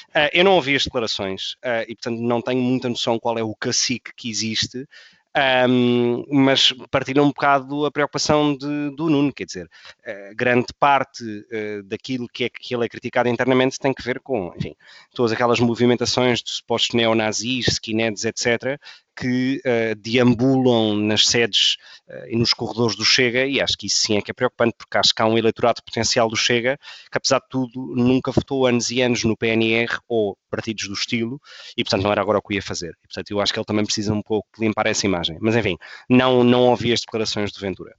uh, 0.10 0.30
eu 0.34 0.44
não 0.44 0.56
ouvi 0.56 0.76
as 0.76 0.84
declarações 0.84 1.54
uh, 1.63 1.84
e, 1.88 1.96
portanto, 1.96 2.20
não 2.20 2.41
tenho 2.41 2.62
muita 2.62 2.89
noção 2.89 3.20
qual 3.20 3.38
é 3.38 3.44
o 3.44 3.56
cacique 3.56 4.12
que 4.15 4.30
existe. 4.30 4.88
Um, 5.34 6.26
mas 6.30 6.74
partilham 6.89 7.24
um 7.24 7.30
bocado 7.30 7.86
a 7.86 7.91
preocupação 7.91 8.54
de, 8.54 8.89
do 8.98 9.10
Nuno, 9.10 9.32
quer 9.32 9.46
dizer, 9.46 9.65
uh, 9.65 10.36
grande 10.36 10.67
parte 10.78 11.24
uh, 11.24 11.84
daquilo 11.84 12.28
que, 12.28 12.44
é, 12.44 12.50
que 12.50 12.76
ele 12.76 12.86
é 12.86 12.89
criticado 12.89 13.30
internamente 13.30 13.80
tem 13.80 13.94
que 13.94 14.04
ver 14.04 14.20
com, 14.20 14.54
enfim, 14.58 14.76
todas 15.15 15.32
aquelas 15.32 15.62
movimentações 15.62 16.44
de 16.44 16.52
supostos 16.52 16.94
neonazis, 16.94 17.67
skinheads, 17.67 18.26
etc., 18.26 18.78
que 19.21 19.62
uh, 19.63 19.95
deambulam 19.95 20.95
nas 20.95 21.27
sedes 21.27 21.77
uh, 22.10 22.27
e 22.27 22.36
nos 22.36 22.55
corredores 22.55 22.95
do 22.95 23.05
Chega, 23.05 23.45
e 23.45 23.62
acho 23.62 23.77
que 23.77 23.86
isso 23.86 23.99
sim 23.99 24.17
é 24.17 24.21
que 24.21 24.31
é 24.31 24.34
preocupante, 24.34 24.73
porque 24.75 24.97
acho 24.97 25.13
que 25.13 25.21
há 25.21 25.27
um 25.27 25.38
eleitorado 25.38 25.84
potencial 25.84 26.27
do 26.27 26.36
Chega 26.36 26.79
que, 27.12 27.17
apesar 27.17 27.38
de 27.39 27.47
tudo, 27.47 27.93
nunca 27.95 28.31
votou 28.31 28.65
anos 28.65 28.89
e 28.89 28.99
anos 28.99 29.23
no 29.23 29.38
PNR 29.38 29.99
ou 30.07 30.36
partidos 30.49 30.88
do 30.88 30.95
estilo, 30.95 31.39
e 31.77 31.84
portanto 31.84 32.03
não 32.03 32.12
era 32.12 32.21
agora 32.21 32.39
o 32.39 32.41
que 32.41 32.55
ia 32.55 32.63
fazer. 32.63 32.97
E, 33.03 33.07
portanto, 33.07 33.29
eu 33.29 33.39
acho 33.39 33.53
que 33.53 33.60
ele 33.60 33.65
também 33.65 33.86
precisa 33.86 34.12
um 34.12 34.23
pouco 34.23 34.49
limpar 34.60 34.88
essa 34.88 35.05
imagem. 35.05 35.38
Mas 35.39 35.55
enfim, 35.55 35.77
não, 36.10 36.43
não 36.43 36.63
ouvi 36.69 36.91
as 36.91 37.01
declarações 37.01 37.51
de 37.51 37.60
Ventura. 37.60 37.95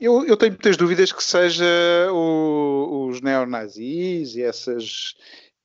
Eu, 0.00 0.24
eu 0.24 0.36
tenho 0.36 0.52
muitas 0.52 0.76
dúvidas 0.76 1.12
que 1.12 1.24
seja 1.24 1.64
o, 2.12 3.08
os 3.08 3.20
neonazis 3.20 4.36
e 4.36 4.42
essas, 4.42 5.14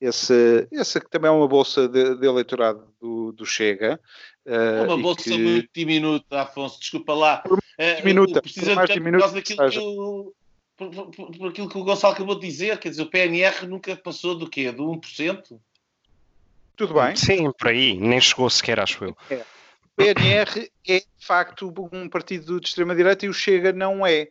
esse, 0.02 0.68
essa 0.72 1.00
que 1.00 1.10
também 1.10 1.30
é 1.30 1.34
uma 1.34 1.48
bolsa 1.48 1.88
de, 1.88 2.16
de 2.16 2.26
eleitorado 2.26 2.88
do, 3.02 3.32
do 3.32 3.46
Chega, 3.46 4.00
é 4.46 4.82
uma 4.82 4.98
bolsa 4.98 5.24
que... 5.24 5.38
muito 5.38 5.70
diminuta, 5.74 6.42
Afonso, 6.42 6.80
desculpa 6.80 7.14
lá. 7.14 7.44
Uh, 7.46 7.98
diminuta, 7.98 8.42
precisa 8.42 8.74
mais 8.74 8.90
diminuta 8.90 9.28
por, 9.28 9.36
daquilo 9.36 9.70
que 9.70 9.80
o, 9.80 10.34
por, 10.76 10.90
por, 11.12 11.32
por, 11.38 11.50
aquilo 11.50 11.70
que 11.70 11.78
o 11.78 11.84
Gonçalo 11.84 12.14
acabou 12.14 12.34
de 12.40 12.48
dizer, 12.48 12.80
quer 12.80 12.90
dizer, 12.90 13.04
o 13.04 13.10
PNR 13.10 13.68
nunca 13.68 13.96
passou 13.96 14.36
do 14.36 14.50
quê? 14.50 14.72
Do 14.72 14.86
1%? 14.86 15.60
Tudo 16.76 16.94
bem. 16.94 17.16
Sim, 17.16 17.52
por 17.52 17.68
aí, 17.68 17.94
nem 17.94 18.20
chegou 18.20 18.50
sequer, 18.50 18.80
acho 18.80 19.04
eu. 19.04 19.18
É. 19.30 19.44
O 19.84 19.90
PNR 19.98 20.72
é, 20.88 21.00
de 21.00 21.26
facto, 21.26 21.74
um 21.92 22.10
partido 22.10 22.60
de 22.60 22.68
extrema-direita 22.68 23.26
e 23.26 23.30
o 23.30 23.34
Chega 23.34 23.74
não 23.74 24.08
é. 24.08 24.30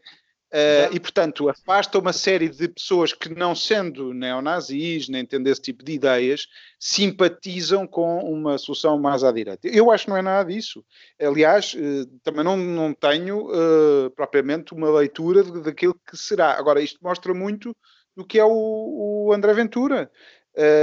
Uh, 0.51 0.89
e, 0.95 0.99
portanto, 0.99 1.47
afasta 1.47 1.99
uma 1.99 2.13
série 2.13 2.49
de 2.49 2.69
pessoas 2.69 3.13
que, 3.13 3.29
não 3.29 3.55
sendo 3.55 4.15
neonazis, 4.15 5.07
nem 5.07 5.25
tendo 5.25 5.47
esse 5.47 5.61
tipo 5.61 5.85
de 5.85 5.93
ideias, 5.93 6.47
simpatizam 6.81 7.87
com 7.87 8.21
uma 8.21 8.57
solução 8.57 8.99
mais 8.99 9.23
à 9.23 9.31
direita. 9.31 9.69
Eu 9.69 9.91
acho 9.91 10.05
que 10.05 10.11
não 10.11 10.17
é 10.17 10.23
nada 10.23 10.51
disso. 10.51 10.83
Aliás, 11.21 11.75
uh, 11.75 12.07
também 12.23 12.43
não, 12.43 12.57
não 12.57 12.95
tenho 12.95 13.47
uh, 13.51 14.11
propriamente 14.17 14.73
uma 14.73 14.91
leitura 14.91 15.43
daquilo 15.43 15.95
que 15.95 16.17
será. 16.17 16.53
Agora, 16.53 16.81
isto 16.81 16.99
mostra 17.03 17.35
muito 17.35 17.77
do 18.17 18.25
que 18.25 18.39
é 18.39 18.45
o, 18.45 19.27
o 19.27 19.33
André 19.35 19.53
Ventura. 19.53 20.11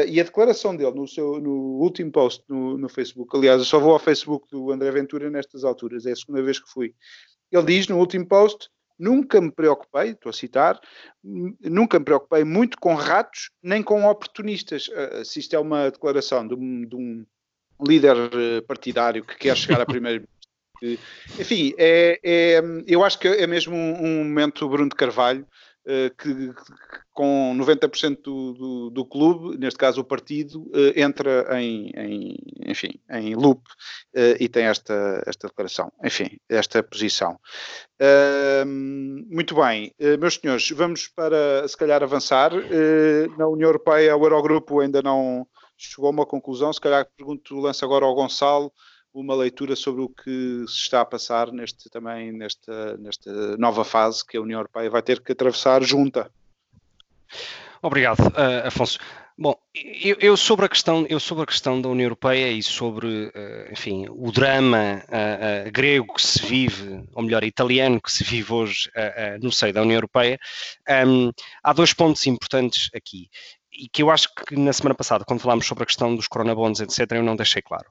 e 0.07 0.21
a 0.21 0.23
declaração 0.23 0.75
dele 0.75 0.93
no, 0.93 1.07
seu, 1.07 1.41
no 1.41 1.81
último 1.81 2.11
post 2.11 2.43
no, 2.47 2.77
no 2.77 2.87
Facebook, 2.87 3.35
aliás, 3.35 3.57
eu 3.59 3.65
só 3.65 3.79
vou 3.79 3.93
ao 3.93 3.99
Facebook 3.99 4.47
do 4.49 4.71
André 4.71 4.89
Ventura 4.91 5.29
nestas 5.29 5.65
alturas, 5.65 6.05
é 6.05 6.11
a 6.11 6.15
segunda 6.15 6.41
vez 6.43 6.59
que 6.59 6.69
fui. 6.69 6.93
Ele 7.51 7.63
diz 7.63 7.87
no 7.87 7.97
último 7.97 8.25
post 8.25 8.69
Nunca 8.97 9.41
me 9.41 9.51
preocupei, 9.51 10.11
estou 10.11 10.29
a 10.29 10.33
citar, 10.33 10.79
nunca 11.23 11.99
me 11.99 12.05
preocupei 12.05 12.43
muito 12.43 12.77
com 12.79 12.95
ratos 12.95 13.49
nem 13.61 13.83
com 13.83 14.05
oportunistas. 14.05 14.87
Uh, 14.87 15.25
se 15.25 15.39
isto 15.39 15.55
é 15.55 15.59
uma 15.59 15.91
declaração 15.91 16.47
de 16.47 16.55
um, 16.55 16.85
de 16.85 16.95
um 16.95 17.25
líder 17.85 18.15
eh, 18.15 18.61
partidário 18.61 19.25
que 19.25 19.35
quer 19.35 19.57
chegar 19.57 19.81
a 19.81 19.85
primeiro 19.85 20.25
enfim, 21.39 21.73
é, 21.77 22.19
é, 22.23 22.61
eu 22.87 23.03
acho 23.03 23.17
que 23.19 23.27
é 23.27 23.47
mesmo 23.47 23.75
um, 23.75 24.03
um 24.03 24.23
momento 24.23 24.67
Bruno 24.67 24.89
de 24.89 24.95
Carvalho 24.95 25.47
que, 26.17 26.51
com 27.13 27.55
90% 27.57 28.21
do, 28.21 28.53
do, 28.53 28.89
do, 28.89 29.05
clube, 29.05 29.57
neste 29.57 29.77
caso 29.77 30.01
o 30.01 30.03
partido, 30.03 30.69
eh, 30.73 31.01
entra 31.01 31.47
em, 31.61 31.91
em, 31.95 32.37
enfim, 32.65 32.99
em 33.09 33.35
loop 33.35 33.61
eh, 34.15 34.37
e 34.39 34.49
tem 34.49 34.65
esta, 34.65 35.23
esta 35.27 35.47
declaração, 35.47 35.91
enfim, 36.03 36.37
esta 36.49 36.81
posição. 36.81 37.39
Muito 39.29 39.55
bem, 39.55 39.93
meus 40.19 40.35
senhores, 40.35 40.69
vamos 40.71 41.07
para 41.07 41.67
se 41.67 41.77
calhar 41.77 42.03
avançar. 42.03 42.51
Na 43.37 43.47
União 43.47 43.69
Europeia, 43.69 44.17
o 44.17 44.25
Eurogrupo 44.25 44.81
ainda 44.81 45.01
não 45.01 45.47
chegou 45.77 46.07
a 46.07 46.11
uma 46.11 46.25
conclusão, 46.25 46.73
se 46.73 46.81
calhar 46.81 47.07
pergunto, 47.15 47.59
lanço 47.59 47.85
agora 47.85 48.05
ao 48.05 48.15
Gonçalo 48.15 48.71
uma 49.15 49.33
leitura 49.33 49.75
sobre 49.75 50.01
o 50.01 50.09
que 50.09 50.65
se 50.67 50.81
está 50.81 51.01
a 51.01 51.05
passar 51.05 51.51
neste, 51.51 51.89
também 51.89 52.31
nesta, 52.33 52.97
nesta 52.97 53.57
nova 53.57 53.85
fase 53.85 54.25
que 54.25 54.35
a 54.35 54.41
União 54.41 54.59
Europeia 54.59 54.89
vai 54.89 55.01
ter 55.01 55.21
que 55.21 55.31
atravessar 55.31 55.81
junta. 55.81 56.29
Obrigado, 57.81 58.19
uh, 58.19 58.67
Afonso. 58.67 58.99
Bom, 59.37 59.53
eu, 59.73 60.15
eu, 60.21 60.37
sobre 60.37 60.65
a 60.65 60.69
questão, 60.69 61.05
eu 61.09 61.19
sobre 61.19 61.43
a 61.43 61.45
questão 61.45 61.81
da 61.81 61.89
União 61.89 62.05
Europeia 62.05 62.51
e 62.51 62.63
sobre, 62.63 63.27
uh, 63.27 63.71
enfim, 63.71 64.05
o 64.09 64.31
drama 64.31 65.03
uh, 65.07 65.71
grego 65.71 66.13
que 66.13 66.21
se 66.21 66.45
vive, 66.45 67.03
ou 67.13 67.23
melhor, 67.23 67.43
italiano 67.43 68.01
que 68.01 68.11
se 68.11 68.23
vive 68.23 68.51
hoje 68.51 68.89
no 69.41 69.51
seio 69.51 69.73
da 69.73 69.81
União 69.81 69.97
Europeia, 69.97 70.39
um, 71.05 71.31
há 71.63 71.73
dois 71.73 71.93
pontos 71.93 72.25
importantes 72.27 72.89
aqui 72.95 73.29
e 73.77 73.89
que 73.89 74.01
eu 74.01 74.09
acho 74.09 74.33
que 74.33 74.55
na 74.55 74.73
semana 74.73 74.95
passada, 74.95 75.25
quando 75.25 75.41
falámos 75.41 75.65
sobre 75.65 75.83
a 75.83 75.85
questão 75.85 76.15
dos 76.15 76.27
coronabonds, 76.27 76.79
etc., 76.79 77.11
eu 77.11 77.23
não 77.23 77.35
deixei 77.35 77.61
claro. 77.61 77.85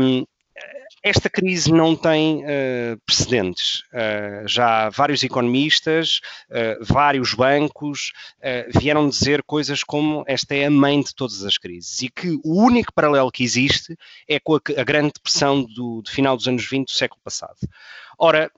Um, 0.00 0.24
esta 1.02 1.28
crise 1.28 1.72
não 1.72 1.96
tem 1.96 2.44
uh, 2.44 3.00
precedentes. 3.04 3.80
Uh, 3.92 4.46
já 4.46 4.88
vários 4.90 5.22
economistas, 5.22 6.20
uh, 6.50 6.84
vários 6.84 7.34
bancos 7.34 8.12
vieram 8.74 9.08
dizer 9.08 9.42
coisas 9.42 9.82
como 9.82 10.24
esta 10.26 10.54
é 10.54 10.66
a 10.66 10.70
mãe 10.70 11.00
de 11.00 11.14
todas 11.14 11.44
as 11.44 11.58
crises 11.58 12.02
e 12.02 12.08
que 12.08 12.38
o 12.44 12.62
único 12.62 12.92
paralelo 12.92 13.30
que 13.30 13.42
existe 13.42 13.96
é 14.28 14.38
com 14.38 14.56
a, 14.56 14.60
a 14.78 14.84
Grande 14.84 15.12
Depressão 15.14 15.62
do, 15.62 16.02
do 16.02 16.10
final 16.10 16.36
dos 16.36 16.46
anos 16.46 16.68
20 16.68 16.86
do 16.86 16.92
século 16.92 17.20
passado. 17.22 17.56
Ora, 18.18 18.50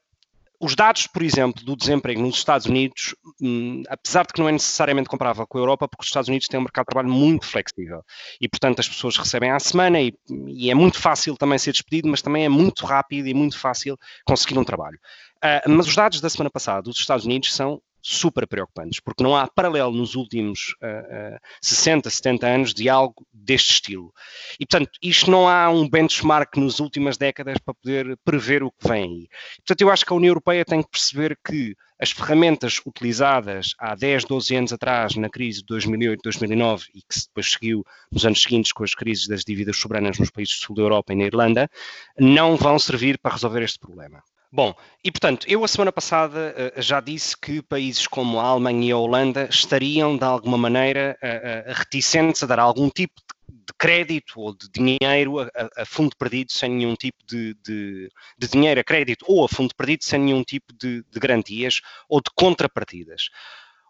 os 0.64 0.74
dados, 0.74 1.06
por 1.06 1.22
exemplo, 1.22 1.62
do 1.62 1.76
desemprego 1.76 2.22
nos 2.22 2.36
Estados 2.36 2.66
Unidos, 2.66 3.14
hum, 3.40 3.82
apesar 3.86 4.26
de 4.26 4.32
que 4.32 4.40
não 4.40 4.48
é 4.48 4.52
necessariamente 4.52 5.10
comparável 5.10 5.46
com 5.46 5.58
a 5.58 5.60
Europa, 5.60 5.86
porque 5.86 6.02
os 6.02 6.08
Estados 6.08 6.28
Unidos 6.28 6.48
têm 6.48 6.58
um 6.58 6.62
mercado 6.62 6.84
de 6.84 6.90
trabalho 6.90 7.12
muito 7.12 7.44
flexível 7.44 8.02
e, 8.40 8.48
portanto, 8.48 8.80
as 8.80 8.88
pessoas 8.88 9.18
recebem 9.18 9.50
à 9.50 9.60
semana 9.60 10.00
e, 10.00 10.14
e 10.48 10.70
é 10.70 10.74
muito 10.74 10.98
fácil 10.98 11.36
também 11.36 11.58
ser 11.58 11.72
despedido, 11.72 12.08
mas 12.08 12.22
também 12.22 12.46
é 12.46 12.48
muito 12.48 12.86
rápido 12.86 13.28
e 13.28 13.34
muito 13.34 13.58
fácil 13.58 13.98
conseguir 14.24 14.58
um 14.58 14.64
trabalho. 14.64 14.98
Uh, 15.36 15.68
mas 15.68 15.86
os 15.86 15.94
dados 15.94 16.22
da 16.22 16.30
semana 16.30 16.50
passada 16.50 16.80
dos 16.80 16.98
Estados 16.98 17.26
Unidos 17.26 17.54
são 17.54 17.82
super 18.06 18.46
preocupantes, 18.46 19.00
porque 19.00 19.22
não 19.22 19.34
há 19.34 19.48
paralelo 19.48 19.90
nos 19.90 20.14
últimos 20.14 20.74
uh, 20.82 21.36
uh, 21.36 21.40
60, 21.62 22.10
70 22.10 22.46
anos 22.46 22.74
de 22.74 22.86
algo 22.86 23.26
deste 23.32 23.72
estilo. 23.72 24.12
E, 24.60 24.66
portanto, 24.66 24.90
isto 25.02 25.30
não 25.30 25.48
há 25.48 25.70
um 25.70 25.88
benchmark 25.88 26.54
nas 26.58 26.80
últimas 26.80 27.16
décadas 27.16 27.56
para 27.58 27.72
poder 27.72 28.18
prever 28.22 28.62
o 28.62 28.70
que 28.70 28.86
vem 28.86 29.04
aí. 29.04 29.28
Portanto, 29.56 29.80
eu 29.80 29.90
acho 29.90 30.04
que 30.04 30.12
a 30.12 30.16
União 30.16 30.30
Europeia 30.30 30.66
tem 30.66 30.82
que 30.82 30.90
perceber 30.90 31.38
que 31.42 31.74
as 31.98 32.10
ferramentas 32.10 32.80
utilizadas 32.84 33.74
há 33.78 33.94
10, 33.94 34.24
12 34.24 34.56
anos 34.56 34.72
atrás 34.74 35.16
na 35.16 35.30
crise 35.30 35.60
de 35.60 35.66
2008, 35.66 36.20
2009 36.22 36.84
e 36.94 37.00
que 37.00 37.20
depois 37.26 37.52
seguiu 37.52 37.86
nos 38.12 38.26
anos 38.26 38.42
seguintes 38.42 38.72
com 38.72 38.84
as 38.84 38.94
crises 38.94 39.26
das 39.26 39.44
dívidas 39.44 39.78
soberanas 39.78 40.18
nos 40.18 40.30
países 40.30 40.58
do 40.58 40.66
sul 40.66 40.76
da 40.76 40.82
Europa 40.82 41.14
e 41.14 41.16
na 41.16 41.24
Irlanda, 41.24 41.70
não 42.18 42.56
vão 42.56 42.78
servir 42.78 43.18
para 43.18 43.32
resolver 43.32 43.62
este 43.62 43.78
problema. 43.78 44.22
Bom, 44.54 44.72
e 45.02 45.10
portanto, 45.10 45.48
eu 45.48 45.64
a 45.64 45.68
semana 45.68 45.90
passada 45.90 46.54
uh, 46.76 46.80
já 46.80 47.00
disse 47.00 47.36
que 47.36 47.60
países 47.60 48.06
como 48.06 48.38
a 48.38 48.44
Alemanha 48.44 48.86
e 48.86 48.92
a 48.92 48.96
Holanda 48.96 49.48
estariam 49.50 50.16
de 50.16 50.22
alguma 50.22 50.56
maneira 50.56 51.18
uh, 51.20 51.70
uh, 51.70 51.74
reticentes 51.74 52.40
a 52.40 52.46
dar 52.46 52.60
algum 52.60 52.88
tipo 52.88 53.20
de 53.48 53.72
crédito 53.76 54.38
ou 54.38 54.54
de 54.54 54.68
dinheiro 54.70 55.40
a, 55.40 55.48
a 55.76 55.84
fundo 55.84 56.14
perdido 56.16 56.52
sem 56.52 56.70
nenhum 56.70 56.94
tipo 56.94 57.18
de, 57.26 57.56
de, 57.64 58.08
de, 58.38 58.46
dinheiro 58.46 58.80
a 58.80 58.84
crédito 58.84 59.24
ou 59.26 59.44
a 59.44 59.48
fundo 59.48 59.74
perdido 59.74 60.04
sem 60.04 60.20
nenhum 60.20 60.44
tipo 60.44 60.72
de, 60.72 61.02
de 61.02 61.18
garantias 61.18 61.80
ou 62.08 62.20
de 62.20 62.30
contrapartidas. 62.36 63.30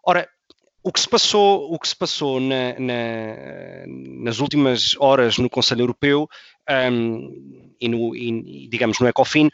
Ora, 0.03 0.27
o 0.81 0.91
que 0.91 0.99
se 0.99 1.07
passou, 1.07 1.71
o 1.71 1.77
que 1.77 1.87
se 1.87 1.95
passou 1.95 2.39
na, 2.39 2.73
na, 2.79 3.85
nas 4.23 4.39
últimas 4.39 4.95
horas 4.99 5.37
no 5.37 5.49
Conselho 5.49 5.81
Europeu 5.81 6.27
um, 6.91 7.71
e, 7.79 7.87
no, 7.87 8.15
e, 8.15 8.67
digamos, 8.67 8.99
no 8.99 9.07
ECOFIN 9.07 9.51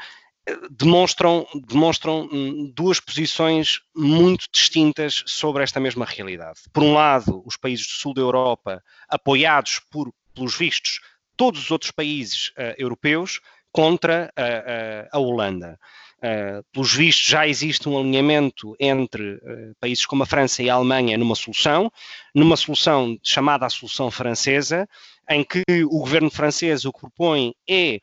demonstram, 0.71 1.47
demonstram 1.67 2.27
hum, 2.31 2.71
duas 2.75 2.99
posições 2.99 3.79
muito 3.95 4.47
distintas 4.51 5.23
sobre 5.27 5.63
esta 5.63 5.79
mesma 5.79 6.05
realidade. 6.05 6.61
Por 6.73 6.83
um 6.83 6.93
lado, 6.93 7.43
os 7.45 7.57
países 7.57 7.85
do 7.85 7.93
sul 7.93 8.13
da 8.13 8.21
Europa, 8.21 8.83
apoiados 9.07 9.79
por, 9.91 10.11
pelos 10.33 10.57
vistos, 10.57 10.99
todos 11.37 11.61
os 11.63 11.71
outros 11.71 11.91
países 11.91 12.49
uh, 12.49 12.75
europeus, 12.77 13.39
contra 13.71 14.31
uh, 14.37 14.41
uh, 14.41 15.09
a 15.11 15.19
Holanda. 15.19 15.79
Uh, 16.17 16.63
pelos 16.71 16.93
vistos, 16.93 17.25
já 17.25 17.47
existe 17.47 17.89
um 17.89 17.97
alinhamento 17.97 18.75
entre 18.79 19.35
uh, 19.35 19.75
países 19.79 20.05
como 20.05 20.21
a 20.21 20.25
França 20.25 20.61
e 20.61 20.69
a 20.69 20.75
Alemanha 20.75 21.17
numa 21.17 21.35
solução, 21.35 21.91
numa 22.35 22.55
solução 22.55 23.17
chamada 23.23 23.65
a 23.65 23.69
solução 23.69 24.11
francesa, 24.11 24.87
em 25.29 25.43
que 25.43 25.63
o 25.85 25.99
governo 25.99 26.29
francês 26.29 26.85
o 26.85 26.91
que 26.91 26.99
propõe 26.99 27.55
é 27.67 27.99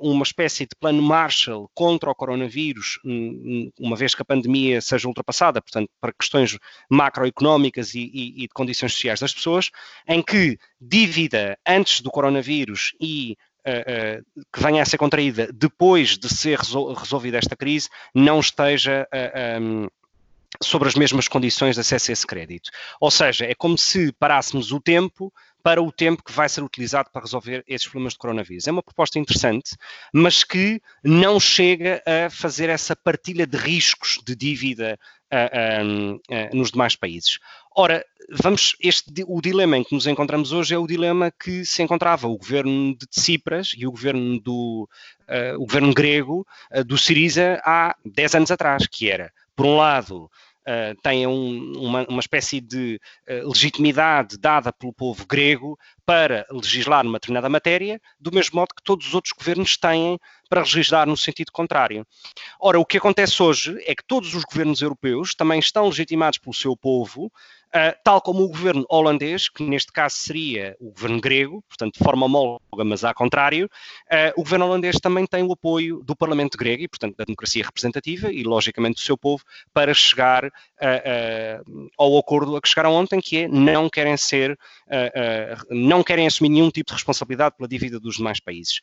uma 0.00 0.22
espécie 0.22 0.64
de 0.64 0.74
plano 0.78 1.02
Marshall 1.02 1.70
contra 1.74 2.10
o 2.10 2.14
coronavírus, 2.14 2.98
um, 3.04 3.70
uma 3.78 3.96
vez 3.96 4.14
que 4.14 4.22
a 4.22 4.24
pandemia 4.24 4.80
seja 4.80 5.06
ultrapassada, 5.06 5.62
portanto, 5.62 5.88
para 6.00 6.12
questões 6.12 6.58
macroeconómicas 6.90 7.94
e, 7.94 8.10
e, 8.12 8.28
e 8.36 8.40
de 8.42 8.48
condições 8.48 8.92
sociais 8.92 9.20
das 9.20 9.32
pessoas, 9.32 9.70
em 10.06 10.22
que 10.22 10.58
dívida 10.80 11.58
antes 11.66 12.00
do 12.00 12.10
coronavírus 12.10 12.92
e 13.00 13.36
Uh, 13.60 14.22
uh, 14.22 14.44
que 14.50 14.62
venha 14.62 14.80
a 14.80 14.86
ser 14.86 14.96
contraída 14.96 15.50
depois 15.52 16.16
de 16.16 16.30
ser 16.30 16.58
resol 16.58 16.94
resolvida 16.94 17.36
esta 17.36 17.54
crise 17.54 17.90
não 18.14 18.40
esteja 18.40 19.06
uh, 19.12 19.60
um, 19.60 19.86
sobre 20.62 20.88
as 20.88 20.94
mesmas 20.94 21.28
condições 21.28 21.76
de 21.76 21.80
acesso 21.80 22.10
a 22.10 22.12
esse 22.12 22.26
crédito. 22.26 22.70
Ou 23.00 23.10
seja, 23.10 23.46
é 23.46 23.54
como 23.54 23.78
se 23.78 24.12
parássemos 24.12 24.72
o 24.72 24.80
tempo 24.80 25.32
para 25.62 25.82
o 25.82 25.92
tempo 25.92 26.22
que 26.22 26.32
vai 26.32 26.48
ser 26.48 26.62
utilizado 26.62 27.10
para 27.12 27.22
resolver 27.22 27.62
esses 27.66 27.86
problemas 27.86 28.14
de 28.14 28.18
coronavírus. 28.18 28.66
É 28.66 28.72
uma 28.72 28.82
proposta 28.82 29.18
interessante, 29.18 29.76
mas 30.12 30.42
que 30.42 30.80
não 31.04 31.38
chega 31.38 32.02
a 32.06 32.30
fazer 32.30 32.68
essa 32.68 32.96
partilha 32.96 33.46
de 33.46 33.56
riscos 33.56 34.20
de 34.24 34.34
dívida 34.34 34.98
uh, 35.30 35.84
uh, 35.84 36.16
uh, 36.16 36.56
nos 36.56 36.70
demais 36.70 36.96
países. 36.96 37.38
Ora, 37.76 38.04
vamos, 38.30 38.74
este, 38.80 39.24
o 39.26 39.40
dilema 39.40 39.76
em 39.76 39.84
que 39.84 39.94
nos 39.94 40.06
encontramos 40.06 40.52
hoje 40.52 40.74
é 40.74 40.78
o 40.78 40.86
dilema 40.86 41.30
que 41.30 41.64
se 41.64 41.82
encontrava 41.82 42.26
o 42.26 42.38
governo 42.38 42.96
de 42.96 43.06
Tsipras 43.06 43.72
e 43.76 43.86
o 43.86 43.90
governo, 43.90 44.40
do, 44.40 44.88
o 45.56 45.66
governo 45.66 45.94
grego 45.94 46.46
do 46.84 46.98
Siriza 46.98 47.60
há 47.64 47.94
10 48.04 48.34
anos 48.34 48.50
atrás, 48.50 48.86
que 48.88 49.08
era, 49.08 49.32
por 49.54 49.66
um 49.66 49.76
lado, 49.76 50.28
uh, 50.66 51.00
têm 51.02 51.26
um, 51.26 51.72
uma, 51.76 52.06
uma, 52.08 52.20
espécie 52.20 52.60
de 52.60 53.00
uh, 53.28 53.48
legitimidade 53.48 54.38
dada 54.38 54.72
pelo 54.72 54.92
povo 54.92 55.26
grego 55.26 55.78
para 56.04 56.46
legislar 56.50 57.04
numa 57.04 57.18
determinada 57.18 57.48
matéria, 57.48 58.00
do 58.18 58.32
mesmo 58.32 58.56
modo 58.56 58.74
que 58.74 58.82
todos 58.82 59.06
os 59.06 59.14
outros 59.14 59.32
governos 59.32 59.76
têm 59.76 60.18
para 60.48 60.60
legislar 60.60 61.06
no 61.06 61.16
sentido 61.16 61.52
contrário. 61.52 62.06
Ora, 62.58 62.78
o 62.78 62.84
que 62.84 62.98
acontece 62.98 63.42
hoje 63.42 63.76
é 63.86 63.94
que 63.94 64.04
todos 64.04 64.34
os 64.34 64.44
governos 64.44 64.82
europeus 64.82 65.34
também 65.34 65.60
estão 65.60 65.86
legitimados 65.86 66.38
pelo 66.38 66.54
seu 66.54 66.76
povo 66.76 67.30
Uh, 67.72 67.94
tal 68.02 68.20
como 68.20 68.42
o 68.42 68.48
governo 68.48 68.84
holandês, 68.90 69.48
que 69.48 69.62
neste 69.62 69.92
caso 69.92 70.16
seria 70.16 70.76
o 70.80 70.90
governo 70.90 71.20
grego, 71.20 71.62
portanto 71.68 71.94
de 71.96 72.04
forma 72.04 72.26
homóloga, 72.26 72.84
mas 72.84 73.04
ao 73.04 73.14
contrário, 73.14 73.66
uh, 73.66 74.32
o 74.34 74.42
governo 74.42 74.66
holandês 74.66 74.96
também 74.96 75.24
tem 75.24 75.44
o 75.44 75.52
apoio 75.52 76.02
do 76.02 76.16
Parlamento 76.16 76.58
grego 76.58 76.82
e, 76.82 76.88
portanto, 76.88 77.14
da 77.16 77.24
democracia 77.24 77.64
representativa 77.64 78.32
e, 78.32 78.42
logicamente, 78.42 78.96
do 78.96 79.00
seu 79.00 79.16
povo 79.16 79.44
para 79.72 79.94
chegar 79.94 80.46
uh, 80.46 81.90
ao 81.96 82.18
acordo 82.18 82.56
a 82.56 82.60
que 82.60 82.68
chegaram 82.68 82.92
ontem, 82.92 83.20
que 83.20 83.44
é 83.44 83.48
não 83.48 83.88
querem 83.88 84.16
ser, 84.16 84.58
não 85.70 86.02
querem 86.02 86.26
assumir 86.26 86.48
nenhum 86.48 86.70
tipo 86.70 86.88
de 86.88 86.94
responsabilidade 86.94 87.54
pela 87.56 87.68
dívida 87.68 88.00
dos 88.00 88.16
demais 88.16 88.40
países. 88.40 88.80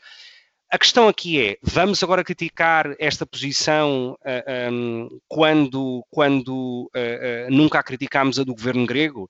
A 0.69 0.77
questão 0.77 1.07
aqui 1.07 1.41
é: 1.41 1.57
vamos 1.61 2.03
agora 2.03 2.25
criticar 2.25 2.93
esta 2.99 3.25
posição 3.25 4.17
uh, 4.19 4.19
ah, 4.25 4.69
um, 4.69 5.19
quando, 5.27 6.05
quando 6.11 6.91
uh, 6.93 7.47
uh, 7.47 7.49
nunca 7.49 7.79
a 7.79 7.83
criticámos 7.83 8.37
a 8.37 8.43
do 8.43 8.53
governo 8.53 8.85
grego? 8.85 9.29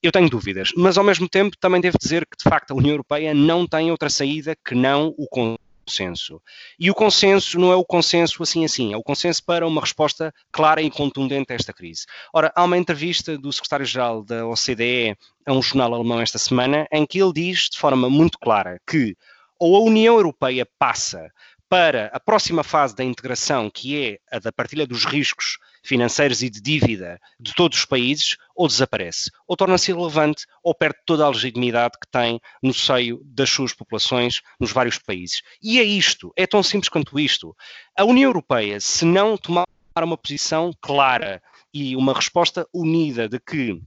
Eu 0.00 0.12
tenho 0.12 0.30
dúvidas, 0.30 0.70
mas 0.76 0.96
ao 0.96 1.02
mesmo 1.02 1.28
tempo 1.28 1.56
também 1.58 1.80
devo 1.80 1.98
dizer 1.98 2.24
que 2.26 2.36
de 2.36 2.48
facto 2.48 2.70
a 2.70 2.74
União 2.74 2.92
Europeia 2.92 3.34
não 3.34 3.66
tem 3.66 3.90
outra 3.90 4.08
saída 4.08 4.54
que 4.64 4.72
não 4.72 5.12
o 5.18 5.26
consenso. 5.26 6.40
E 6.78 6.92
o 6.92 6.94
consenso 6.94 7.58
não 7.58 7.72
é 7.72 7.76
o 7.76 7.84
consenso 7.84 8.40
assim 8.40 8.64
assim, 8.64 8.92
é 8.92 8.96
o 8.96 9.02
consenso 9.02 9.42
para 9.44 9.66
uma 9.66 9.80
resposta 9.80 10.32
clara 10.52 10.80
e 10.80 10.90
contundente 10.90 11.52
a 11.52 11.56
esta 11.56 11.72
crise. 11.72 12.06
Ora, 12.32 12.52
há 12.54 12.62
uma 12.62 12.78
entrevista 12.78 13.36
do 13.36 13.52
secretário-geral 13.52 14.22
da 14.22 14.46
OCDE 14.46 15.16
a 15.44 15.52
um 15.52 15.60
jornal 15.60 15.92
alemão 15.92 16.20
esta 16.20 16.38
semana 16.38 16.86
em 16.92 17.04
que 17.04 17.20
ele 17.20 17.32
diz 17.32 17.68
de 17.68 17.78
forma 17.78 18.08
muito 18.08 18.38
clara 18.38 18.80
que 18.88 19.16
ou 19.58 19.76
a 19.76 19.80
União 19.80 20.16
Europeia 20.16 20.66
passa 20.78 21.30
para 21.68 22.06
a 22.12 22.20
próxima 22.20 22.62
fase 22.62 22.94
da 22.94 23.02
integração, 23.02 23.68
que 23.68 24.00
é 24.00 24.36
a 24.36 24.38
da 24.38 24.52
partilha 24.52 24.86
dos 24.86 25.04
riscos 25.04 25.58
financeiros 25.82 26.42
e 26.42 26.50
de 26.50 26.60
dívida 26.60 27.20
de 27.38 27.54
todos 27.54 27.78
os 27.78 27.84
países, 27.84 28.36
ou 28.54 28.68
desaparece, 28.68 29.30
ou 29.46 29.56
torna-se 29.56 29.90
irrelevante, 29.90 30.46
ou 30.62 30.74
perde 30.74 30.98
toda 31.04 31.24
a 31.24 31.28
legitimidade 31.28 31.94
que 32.00 32.08
tem 32.10 32.40
no 32.62 32.72
seio 32.72 33.20
das 33.24 33.50
suas 33.50 33.72
populações 33.72 34.42
nos 34.60 34.72
vários 34.72 34.98
países. 34.98 35.42
E 35.62 35.78
é 35.78 35.84
isto, 35.84 36.32
é 36.36 36.46
tão 36.46 36.62
simples 36.62 36.88
quanto 36.88 37.18
isto. 37.18 37.56
A 37.96 38.04
União 38.04 38.28
Europeia, 38.28 38.80
se 38.80 39.04
não 39.04 39.36
tomar 39.36 39.66
uma 40.02 40.16
posição 40.16 40.72
clara 40.80 41.42
e 41.72 41.96
uma 41.96 42.14
resposta 42.14 42.66
unida 42.72 43.28
de 43.28 43.40
que 43.40 43.80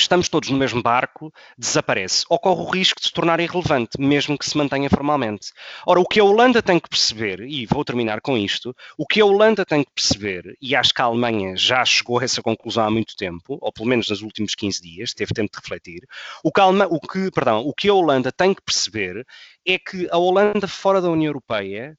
estamos 0.00 0.28
todos 0.28 0.50
no 0.50 0.58
mesmo 0.58 0.82
barco, 0.82 1.32
desaparece. 1.56 2.24
Ocorre 2.28 2.62
o 2.62 2.70
risco 2.70 3.00
de 3.00 3.06
se 3.06 3.12
tornar 3.12 3.40
irrelevante, 3.40 4.00
mesmo 4.00 4.38
que 4.38 4.48
se 4.48 4.56
mantenha 4.56 4.88
formalmente. 4.88 5.52
Ora, 5.86 6.00
o 6.00 6.06
que 6.06 6.20
a 6.20 6.24
Holanda 6.24 6.62
tem 6.62 6.78
que 6.78 6.88
perceber, 6.88 7.40
e 7.40 7.66
vou 7.66 7.84
terminar 7.84 8.20
com 8.20 8.36
isto, 8.36 8.74
o 8.96 9.06
que 9.06 9.20
a 9.20 9.24
Holanda 9.24 9.64
tem 9.64 9.82
que 9.82 9.90
perceber, 9.94 10.56
e 10.60 10.74
acho 10.74 10.94
que 10.94 11.02
a 11.02 11.06
Alemanha 11.06 11.56
já 11.56 11.84
chegou 11.84 12.18
a 12.18 12.24
essa 12.24 12.42
conclusão 12.42 12.84
há 12.84 12.90
muito 12.90 13.16
tempo, 13.16 13.58
ou 13.60 13.72
pelo 13.72 13.88
menos 13.88 14.08
nos 14.08 14.22
últimos 14.22 14.54
15 14.54 14.80
dias, 14.80 15.14
teve 15.14 15.32
tempo 15.34 15.50
de 15.52 15.58
refletir, 15.58 16.06
o 16.42 16.52
que 16.52 16.60
a, 16.60 16.64
Alema, 16.64 16.86
o 16.86 17.00
que, 17.00 17.30
perdão, 17.30 17.60
o 17.60 17.72
que 17.72 17.88
a 17.88 17.94
Holanda 17.94 18.30
tem 18.30 18.54
que 18.54 18.62
perceber 18.62 19.26
é 19.66 19.78
que 19.78 20.08
a 20.10 20.18
Holanda 20.18 20.66
fora 20.66 21.00
da 21.00 21.10
União 21.10 21.28
Europeia 21.28 21.96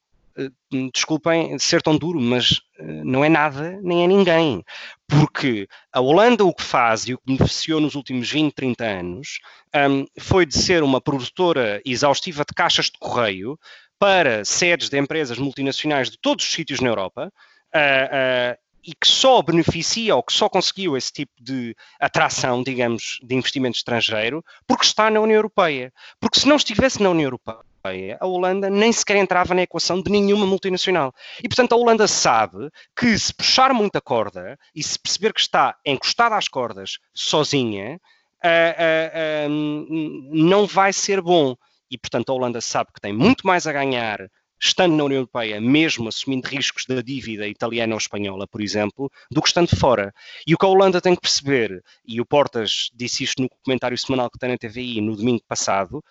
desculpem 0.94 1.58
ser 1.60 1.82
tão 1.82 1.98
duro, 1.98 2.20
mas 2.20 2.62
eh, 2.80 3.04
não 3.04 3.24
é 3.24 3.30
nada 3.30 3.80
nem 3.82 4.04
é 4.04 4.08
ninguém. 4.08 4.64
Porque 5.08 5.68
a 5.92 6.00
Holanda 6.00 6.46
o 6.46 6.54
que 6.54 6.64
faz 6.64 7.08
e 7.08 7.14
o 7.14 7.18
que 7.18 7.26
beneficiou 7.26 7.80
nos 7.80 7.96
últimos 7.96 8.30
20, 8.32 8.54
30 8.54 8.86
anos 8.86 9.40
um, 9.76 10.06
foi 10.20 10.46
de 10.46 10.58
ser 10.58 10.84
uma 10.84 11.02
produtora 11.02 11.82
exaustiva 11.86 12.44
de 12.48 12.54
caixas 12.54 12.86
de 12.86 12.98
correio 13.00 13.60
para 13.98 14.46
sedes 14.46 14.90
de 14.90 14.98
empresas 14.98 15.38
multinacionais 15.38 16.10
de 16.10 16.18
todos 16.20 16.46
os 16.46 16.52
sítios 16.52 16.80
na 16.80 16.90
Europa. 16.90 17.32
Uh, 17.76 18.56
uh, 18.56 18.70
e 18.84 18.94
que 18.94 19.08
só 19.08 19.42
beneficia 19.42 20.16
ou 20.16 20.24
que 20.24 20.34
só 20.34 20.50
conseguiu 20.50 20.96
esse 20.96 21.12
tipo 21.12 21.32
de 21.40 21.76
atração, 22.00 22.64
digamos, 22.64 23.20
de 23.22 23.36
investimento 23.36 23.78
estrangeiro, 23.78 24.44
porque 24.66 24.86
está 24.86 25.12
na 25.12 25.20
União 25.20 25.36
Europeia. 25.36 25.94
Porque 26.20 26.40
se 26.40 26.48
não 26.48 26.56
estivesse 26.56 27.04
na 27.04 27.10
União 27.10 27.28
Europeia, 27.28 27.60
Europeia, 27.90 28.18
a 28.20 28.28
Holanda 28.28 28.70
nem 28.70 28.92
sequer 28.92 29.18
entrava 29.18 29.54
na 29.54 29.64
equação 29.64 30.02
de 30.02 30.12
nenhuma 30.12 30.46
multinacional. 30.46 31.14
E, 31.44 31.48
portanto, 31.48 31.74
a 31.74 31.78
Holanda 31.78 32.08
sabe 32.08 32.70
que 32.96 33.18
se 33.18 33.34
puxar 33.34 33.74
muita 33.74 34.02
corda 34.02 34.58
e 34.76 34.84
se 34.84 35.00
perceber 35.00 35.34
que 35.34 35.42
está 35.42 35.76
encostada 35.86 36.36
às 36.36 36.48
cordas 36.48 36.98
sozinha, 37.14 38.00
uh, 38.44 39.48
uh, 39.48 40.30
não 40.32 40.66
vai 40.66 40.94
ser 40.94 41.22
bom. 41.22 41.56
E, 41.90 41.98
portanto, 41.98 42.32
a 42.32 42.36
Holanda 42.36 42.62
sabe 42.62 42.92
que 42.94 43.02
tem 43.02 43.14
muito 43.14 43.46
mais 43.46 43.66
a 43.66 43.74
ganhar 43.74 44.30
estando 44.62 44.94
na 44.96 45.06
União 45.06 45.20
Europeia, 45.20 45.62
mesmo 45.62 46.10
assumindo 46.10 46.46
riscos 46.46 46.86
da 46.86 47.02
dívida 47.02 47.48
italiana 47.48 47.94
ou 47.94 47.98
espanhola, 47.98 48.46
por 48.46 48.62
exemplo, 48.62 49.10
do 49.32 49.42
que 49.42 49.48
estando 49.48 49.74
fora. 49.76 50.14
E 50.46 50.54
o 50.54 50.58
que 50.58 50.66
a 50.66 50.70
Holanda 50.70 51.00
tem 51.00 51.16
que 51.16 51.22
perceber, 51.22 51.82
e 52.06 52.20
o 52.20 52.26
Portas 52.26 52.90
disse 52.94 53.24
isto 53.24 53.42
no 53.42 53.50
comentário 53.64 53.98
semanal 53.98 54.30
que 54.30 54.38
tem 54.38 54.50
na 54.50 54.58
TVI 54.58 55.00
no 55.00 55.16
domingo 55.16 55.42
passado, 55.48 56.04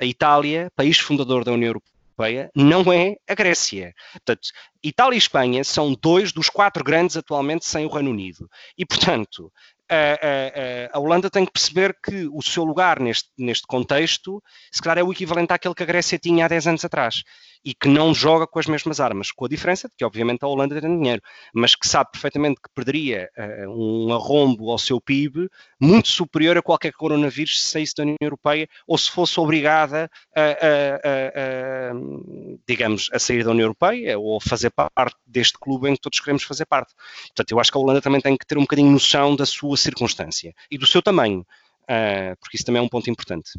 a 0.00 0.04
Itália, 0.04 0.70
país 0.74 0.98
fundador 0.98 1.44
da 1.44 1.52
União 1.52 1.68
Europeia, 1.68 2.50
não 2.54 2.92
é 2.92 3.16
a 3.28 3.34
Grécia. 3.34 3.94
Portanto, 4.12 4.48
Itália 4.82 5.16
e 5.16 5.18
Espanha 5.18 5.64
são 5.64 5.94
dois 6.00 6.32
dos 6.32 6.48
quatro 6.48 6.82
grandes 6.82 7.16
atualmente 7.16 7.66
sem 7.66 7.84
o 7.84 7.90
Reino 7.90 8.10
Unido. 8.10 8.48
E, 8.76 8.86
portanto, 8.86 9.52
a, 9.88 10.94
a, 10.94 10.96
a, 10.96 11.00
Holanda 11.00 11.30
tem 11.30 11.44
que 11.44 11.52
perceber 11.52 11.96
que 12.02 12.28
o 12.32 12.42
seu 12.42 12.64
lugar 12.64 12.98
neste, 13.00 13.28
neste 13.38 13.66
contexto, 13.66 14.42
se 14.72 14.82
calhar, 14.82 14.98
é 14.98 15.02
o 15.02 15.12
equivalente 15.12 15.52
àquele 15.52 15.74
que 15.74 15.82
a 15.82 15.86
Grécia 15.86 16.18
tinha 16.18 16.44
há 16.44 16.48
10 16.48 16.66
anos 16.68 16.84
atrás 16.84 17.22
e 17.66 17.74
que 17.74 17.88
não 17.88 18.14
joga 18.14 18.46
com 18.46 18.60
as 18.60 18.66
mesmas 18.66 19.00
armas, 19.00 19.32
com 19.32 19.44
a 19.44 19.48
diferença 19.48 19.88
de 19.88 19.94
que, 19.96 20.04
obviamente, 20.04 20.44
a 20.44 20.46
Holanda 20.46 20.80
tem 20.80 20.98
dinheiro, 20.98 21.20
mas 21.52 21.74
que 21.74 21.88
sabe 21.88 22.12
perfeitamente 22.12 22.60
que 22.62 22.70
perderia 22.72 23.28
uh, 23.36 23.68
um 23.68 24.12
arrombo 24.12 24.70
ao 24.70 24.78
seu 24.78 25.00
PIB 25.00 25.50
muito 25.80 26.06
superior 26.06 26.56
a 26.56 26.62
qualquer 26.62 26.92
coronavírus 26.92 27.60
se 27.60 27.68
saísse 27.68 27.96
da 27.96 28.04
União 28.04 28.16
Europeia 28.20 28.68
ou 28.86 28.96
se 28.96 29.10
fosse 29.10 29.40
obrigada 29.40 30.08
a, 30.32 30.40
a, 30.40 30.46
a, 30.46 31.92
digamos, 32.68 33.10
a 33.12 33.18
sair 33.18 33.42
da 33.42 33.50
União 33.50 33.64
Europeia 33.64 34.16
ou 34.16 34.36
a 34.36 34.40
fazer 34.40 34.70
parte 34.70 35.16
deste 35.26 35.58
clube 35.58 35.90
em 35.90 35.94
que 35.94 36.00
todos 36.00 36.20
queremos 36.20 36.44
fazer 36.44 36.66
parte. 36.66 36.94
Portanto, 37.26 37.50
eu 37.50 37.58
acho 37.58 37.72
que 37.72 37.78
a 37.78 37.80
Holanda 37.80 38.00
também 38.00 38.20
tem 38.20 38.36
que 38.36 38.46
ter 38.46 38.56
um 38.58 38.62
bocadinho 38.62 38.92
noção 38.92 39.34
da 39.34 39.44
sua 39.44 39.76
circunstância 39.76 40.54
e 40.70 40.78
do 40.78 40.86
seu 40.86 41.02
tamanho, 41.02 41.40
uh, 41.40 42.36
porque 42.38 42.56
isso 42.56 42.64
também 42.64 42.80
é 42.80 42.84
um 42.84 42.88
ponto 42.88 43.10
importante. 43.10 43.50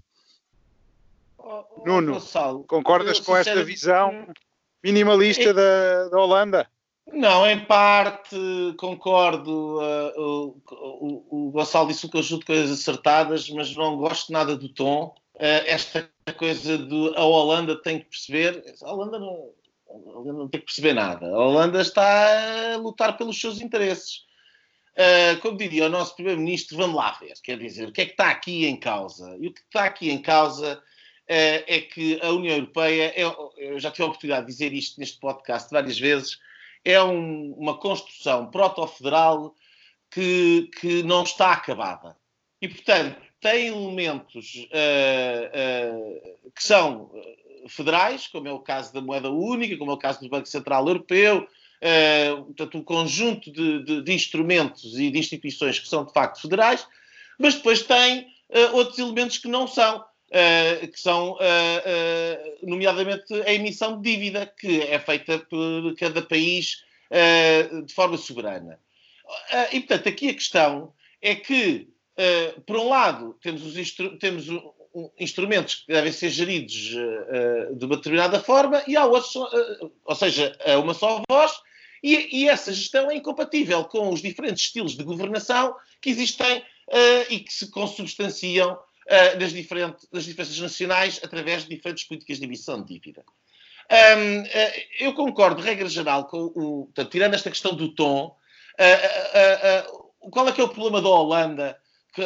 Nuno, 1.86 2.14
Gonçalo, 2.14 2.64
concordas 2.64 3.20
com 3.20 3.36
esta 3.36 3.64
visão 3.64 4.28
minimalista 4.84 5.50
é... 5.50 5.54
da, 5.54 6.10
da 6.10 6.20
Holanda? 6.20 6.70
Não, 7.14 7.48
em 7.50 7.64
parte 7.64 8.36
concordo. 8.78 9.80
Uh, 9.80 10.22
o, 10.22 10.62
o, 10.72 11.48
o 11.48 11.52
Gonçalo 11.52 11.88
disse 11.88 12.06
o 12.06 12.10
conjunto 12.10 12.42
de 12.42 12.48
coisas 12.48 12.80
acertadas, 12.80 13.50
mas 13.50 13.74
não 13.76 13.98
gosto 13.98 14.32
nada 14.32 14.58
do 14.58 14.70
tom. 14.70 15.16
Uh, 15.36 15.64
esta 15.66 16.10
coisa 16.38 16.78
de 16.78 17.14
a 17.16 17.24
Holanda 17.24 17.82
tem 17.82 18.00
que 18.00 18.06
perceber. 18.06 18.64
A 18.84 18.92
Holanda 18.92 19.20
não, 19.20 19.52
a 19.90 19.94
Holanda 19.94 20.34
não 20.34 20.48
tem 20.50 20.60
que 20.60 20.66
perceber 20.66 20.94
nada. 20.94 21.28
A 21.28 21.40
Holanda 21.40 21.82
está 21.82 22.74
a 22.74 22.78
lutar 22.78 23.16
pelos 23.18 23.40
seus 23.40 23.62
interesses. 23.62 24.26
Uh, 24.98 25.40
como 25.42 25.58
diria 25.58 25.86
o 25.86 25.90
nosso 25.90 26.16
Primeiro-Ministro, 26.16 26.76
vamos 26.76 26.96
lá 26.98 27.12
ver. 27.22 27.34
Quer 27.42 27.58
dizer, 27.58 27.88
o 27.88 27.92
que 27.92 28.02
é 28.02 28.06
que 28.06 28.12
está 28.12 28.32
aqui 28.32 28.66
em 28.66 28.78
causa? 28.78 29.38
E 29.40 29.48
o 29.48 29.54
que 29.54 29.62
está 29.62 29.86
aqui 29.86 30.10
em 30.10 30.22
causa 30.22 30.82
é 31.28 31.82
que 31.82 32.20
a 32.22 32.30
União 32.32 32.56
Europeia, 32.56 33.14
é, 33.16 33.24
eu 33.58 33.80
já 33.80 33.92
tive 33.92 34.04
a 34.04 34.08
oportunidade 34.08 34.46
de 34.46 34.52
dizer 34.52 34.74
isto 34.74 35.00
neste 35.00 35.20
podcast 35.20 35.70
várias 35.72 36.00
vezes, 36.00 36.40
é 36.86 37.02
um, 37.02 37.54
uma 37.54 37.78
construção 37.78 38.50
proto-federal 38.50 39.54
que, 40.10 40.70
que 40.80 41.04
não 41.04 41.24
está 41.24 41.52
acabada. 41.52 42.16
E, 42.62 42.68
portanto, 42.68 43.22
tem 43.40 43.68
elementos 43.68 44.68
uh, 44.68 46.50
que 46.56 46.64
são 46.64 47.12
federais, 47.68 48.28
como 48.28 48.48
é 48.48 48.52
o 48.52 48.60
caso 48.60 48.94
da 48.94 49.02
moeda 49.02 49.30
única, 49.30 49.78
como 49.78 49.92
é 49.92 49.94
o 49.94 49.98
caso 49.98 50.22
do 50.22 50.30
Banco 50.30 50.48
Central 50.48 50.88
Europeu, 50.88 51.48
uh, 51.48 52.44
portanto, 52.46 52.78
um 52.78 52.84
conjunto 52.84 53.52
de, 53.52 53.84
de, 53.84 54.02
de, 54.02 54.14
instrumentos 54.14 54.98
e 54.98 55.12
de 55.12 55.20
instituições 55.20 55.80
que 55.80 55.88
são 55.88 56.06
de 56.06 56.14
facto 56.14 56.42
federais, 56.42 56.88
mas 57.38 57.56
depois 57.56 57.84
tem 57.84 58.22
uh, 58.50 58.76
outros 58.76 58.98
elementos 58.98 59.38
que 59.38 59.48
não 59.48 59.68
são, 59.68 60.04
uh, 60.30 60.88
que 60.88 61.00
são, 61.00 61.38
nomeadamente, 62.64 63.34
a 63.46 63.54
emissão 63.54 64.02
de 64.02 64.12
dívida, 64.12 64.46
que 64.46 64.82
é 64.82 65.00
feita 65.00 65.40
por 65.40 65.96
cada 65.96 66.22
país 66.22 66.84
de 67.86 67.94
forma 67.94 68.18
soberana. 68.18 68.80
e, 69.72 69.80
portanto, 69.80 70.10
aqui 70.10 70.30
a 70.30 70.34
questão 70.34 70.94
é 71.22 71.36
que, 71.36 71.88
por 72.66 72.78
um 72.78 72.90
lado, 72.90 73.38
temos, 73.42 73.66
os 73.66 73.78
instru 73.78 74.18
temos 74.18 74.46
instrumentos 75.20 75.76
que 75.76 75.94
devem 75.94 76.12
ser 76.12 76.30
geridos 76.30 76.74
de 76.74 77.86
uma 77.86 77.96
determinada 77.96 78.42
forma 78.42 78.84
e 78.88 78.98
há 78.98 79.06
outros, 79.06 79.34
ou 80.04 80.16
seja, 80.16 80.58
uma 80.84 80.94
só 80.94 81.22
voz 81.30 81.54
e, 82.04 82.44
e, 82.44 82.50
essa 82.50 82.74
gestão 82.74 83.10
é 83.10 83.16
incompatível 83.16 83.84
com 83.86 84.10
os 84.10 84.22
diferentes 84.22 84.66
estilos 84.66 84.96
de 84.96 85.04
governação 85.04 85.76
que 86.02 86.10
existem 86.10 86.60
uh, 86.60 87.26
e 87.30 87.40
que 87.40 87.54
se 87.54 87.70
consubstanciam 87.72 88.78
uh, 89.08 89.40
nas, 89.40 89.52
diferentes, 89.52 90.08
nas 90.12 90.24
diferenças 90.26 90.60
nacionais 90.60 91.20
através 91.24 91.64
de 91.64 91.70
diferentes 91.70 92.04
políticas 92.06 92.40
de 92.40 92.46
emissão 92.46 92.84
de 92.84 92.94
dívida. 92.94 93.24
Um, 93.90 94.42
uh, 94.42 94.46
eh, 94.48 94.88
eu 95.00 95.14
concordo, 95.14 95.62
regra 95.62 95.88
geral, 95.88 96.26
com 96.26 96.52
o. 96.56 96.86
Portanto, 96.86 97.10
tirando 97.10 97.34
esta 97.34 97.50
questão 97.50 97.74
do 97.74 97.94
tom, 97.94 98.36
qual 100.32 100.48
é 100.48 100.52
que 100.52 100.62
é 100.62 100.64
o 100.64 100.70
problema 100.70 101.02
da 101.02 101.10
Holanda 101.10 101.80
que, 102.14 102.22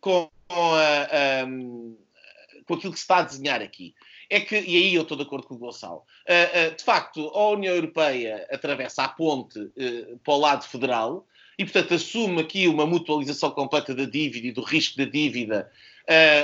com, 0.00 0.28
um, 1.48 1.96
com 2.66 2.74
aquilo 2.74 2.92
que 2.92 2.98
se 2.98 3.04
está 3.04 3.18
a 3.18 3.22
desenhar 3.22 3.62
aqui? 3.62 3.94
é 4.30 4.40
que, 4.40 4.56
e 4.56 4.76
aí 4.76 4.94
eu 4.94 5.02
estou 5.02 5.16
de 5.16 5.22
acordo 5.22 5.46
com 5.46 5.54
o 5.54 5.58
Gonçalo, 5.58 5.98
uh, 6.28 6.72
uh, 6.72 6.76
de 6.76 6.82
facto, 6.82 7.28
a 7.28 7.48
União 7.50 7.74
Europeia 7.74 8.46
atravessa 8.50 9.04
a 9.04 9.08
ponte 9.08 9.58
uh, 9.58 10.18
para 10.24 10.34
o 10.34 10.38
lado 10.38 10.64
federal 10.64 11.26
e, 11.58 11.64
portanto, 11.64 11.94
assume 11.94 12.40
aqui 12.40 12.66
uma 12.68 12.86
mutualização 12.86 13.50
completa 13.50 13.94
da 13.94 14.04
dívida 14.04 14.46
e 14.46 14.52
do 14.52 14.62
risco 14.62 14.96
da 14.98 15.04
dívida, 15.04 15.70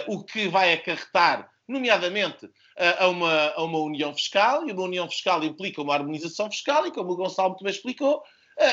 o 0.07 0.23
que 0.23 0.49
vai 0.49 0.73
acarretar, 0.73 1.51
nomeadamente, 1.67 2.49
a, 2.99 3.09
uma, 3.09 3.51
a 3.51 3.63
uma 3.63 3.79
união 3.79 4.15
fiscal, 4.15 4.69
e 4.69 4.73
uma 4.73 4.83
união 4.83 5.09
fiscal 5.09 5.43
implica 5.45 5.83
uma 5.83 5.95
harmonização 5.95 6.51
fiscal, 6.51 6.87
e 6.87 6.91
como 6.91 7.13
o 7.13 7.17
Gonçalo 7.17 7.57
bem 7.61 7.71
explicou, 7.71 8.23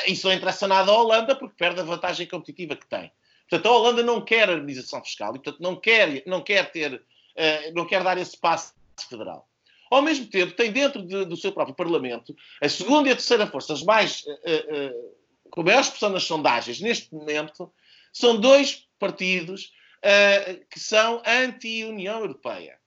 isso 0.08 0.28
não 0.28 0.34
interessa 0.34 0.68
nada 0.68 0.92
à 0.92 0.96
Holanda 0.96 1.36
porque 1.36 1.56
perde 1.58 1.80
a 1.80 1.84
vantagem 1.84 2.28
competitiva 2.28 2.76
que 2.76 2.88
tem. 2.88 3.12
Portanto, 3.50 3.66
a 3.68 3.78
Holanda 3.78 4.04
não 4.04 4.22
quer 4.22 4.50
harmonização 4.50 5.04
fiscal 5.04 5.36
e, 5.36 5.40
portanto, 5.40 5.62
não 5.62 5.76
quer, 5.76 6.24
não 6.26 6.42
quer 6.42 6.72
ter, 6.72 7.02
não 7.74 7.86
quer 7.86 8.04
dar 8.04 8.18
esse 8.18 8.38
passo 8.38 8.74
federal. 9.10 9.48
Ao 9.90 10.02
mesmo 10.02 10.26
tempo, 10.26 10.54
tem 10.54 10.72
dentro 10.72 11.02
de, 11.02 11.26
do 11.26 11.38
seu 11.38 11.52
próprio 11.52 11.76
Parlamento 11.76 12.36
a 12.62 12.68
segunda 12.68 13.08
e 13.08 13.12
a 13.12 13.16
terceira 13.16 13.48
forças 13.48 13.84
mais, 13.84 14.22
uh, 14.26 14.32
uh, 14.32 15.16
com 15.58 15.64
maior 15.64 15.82
expressão 15.82 16.12
nas 16.12 16.24
sondagens 16.24 16.80
neste 16.80 17.12
momento, 17.12 17.74
são 18.14 18.40
dois 18.40 18.88
partidos 19.00 19.74
uh, 20.06 20.64
que 20.70 20.80
são 20.80 21.20
anti-União 21.26 22.20
Europeia. 22.20 22.78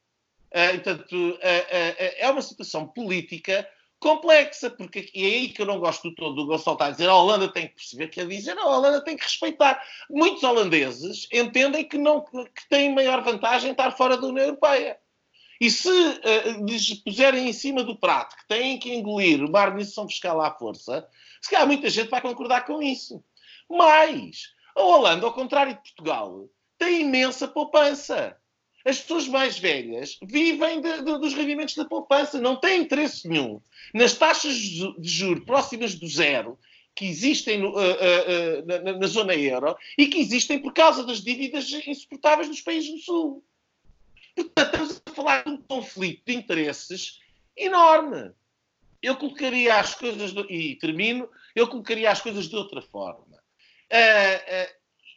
portanto, 0.52 1.38
é 1.42 2.30
uma 2.30 2.42
situação 2.42 2.86
política 2.86 3.68
complexa, 3.98 4.70
porque 4.70 5.10
é 5.14 5.20
aí 5.20 5.48
que 5.48 5.60
eu 5.60 5.66
não 5.66 5.80
gosto 5.80 6.08
do 6.08 6.14
todo 6.14 6.34
do 6.36 6.46
Gonçalo 6.46 6.76
está 6.76 6.86
a 6.86 6.90
dizer 6.92 7.08
a 7.08 7.14
Holanda 7.14 7.52
tem 7.52 7.66
que 7.66 7.74
perceber, 7.74 8.08
quer 8.08 8.26
dizer, 8.28 8.56
a 8.56 8.64
Holanda 8.64 9.04
tem 9.04 9.16
que 9.16 9.24
respeitar. 9.24 9.82
Muitos 10.08 10.44
holandeses 10.44 11.28
entendem 11.32 11.84
que, 11.84 11.98
não, 11.98 12.20
que 12.22 12.68
têm 12.68 12.94
maior 12.94 13.20
vantagem 13.22 13.72
estar 13.72 13.90
fora 13.90 14.16
da 14.16 14.28
União 14.28 14.46
Europeia. 14.46 14.96
E 15.60 15.70
se 15.70 15.90
uh, 15.90 16.64
lhes 16.64 16.94
puserem 16.94 17.48
em 17.48 17.52
cima 17.52 17.84
do 17.84 17.94
prato 17.94 18.36
que 18.36 18.48
têm 18.48 18.78
que 18.78 18.94
engolir 18.94 19.44
uma 19.44 19.60
harmonização 19.60 20.08
fiscal 20.08 20.40
à 20.40 20.50
força, 20.50 21.06
se 21.40 21.50
calhar 21.50 21.66
muita 21.66 21.88
gente 21.88 22.08
vai 22.08 22.20
concordar 22.20 22.64
com 22.66 22.82
isso. 22.82 23.22
Mas 23.68 24.52
a 24.74 24.82
Holanda, 24.82 25.26
ao 25.26 25.32
contrário 25.32 25.74
de 25.74 25.80
Portugal, 25.80 26.48
tem 26.78 27.02
imensa 27.02 27.46
poupança. 27.46 28.36
As 28.84 28.98
pessoas 28.98 29.28
mais 29.28 29.58
velhas 29.58 30.18
vivem 30.22 30.80
de, 30.80 31.02
de, 31.02 31.18
dos 31.18 31.34
rendimentos 31.34 31.74
da 31.74 31.84
poupança, 31.84 32.40
não 32.40 32.56
têm 32.56 32.80
interesse 32.80 33.28
nenhum 33.28 33.60
nas 33.92 34.14
taxas 34.14 34.54
de 34.54 34.90
juros 35.02 35.44
próximas 35.44 35.94
do 35.94 36.08
zero 36.08 36.58
que 36.94 37.04
existem 37.06 37.58
no, 37.58 37.70
uh, 37.70 37.78
uh, 37.78 38.62
uh, 38.62 38.82
na, 38.84 38.92
na, 38.98 39.06
zona 39.06 39.34
euro 39.34 39.76
e 39.96 40.06
que 40.06 40.18
existem 40.18 40.58
por 40.58 40.72
causa 40.72 41.04
das 41.04 41.22
dívidas 41.22 41.70
insuportáveis 41.86 42.48
dos 42.48 42.60
países 42.60 42.90
do 42.90 42.98
Sul. 42.98 43.44
Portanto, 44.34 44.74
estamos 44.74 45.02
a 45.06 45.10
falar 45.12 45.44
de 45.44 45.50
um 45.50 45.56
conflito 45.58 46.22
de 46.26 46.34
interesses 46.34 47.20
enorme. 47.56 48.32
Eu 49.02 49.16
colocaria 49.16 49.76
as 49.76 49.94
coisas, 49.94 50.32
do, 50.32 50.50
e 50.50 50.76
termino, 50.76 51.28
eu 51.54 51.68
colocaria 51.68 52.10
as 52.10 52.20
coisas 52.20 52.48
de 52.48 52.56
outra 52.56 52.82
forma. 52.82 53.38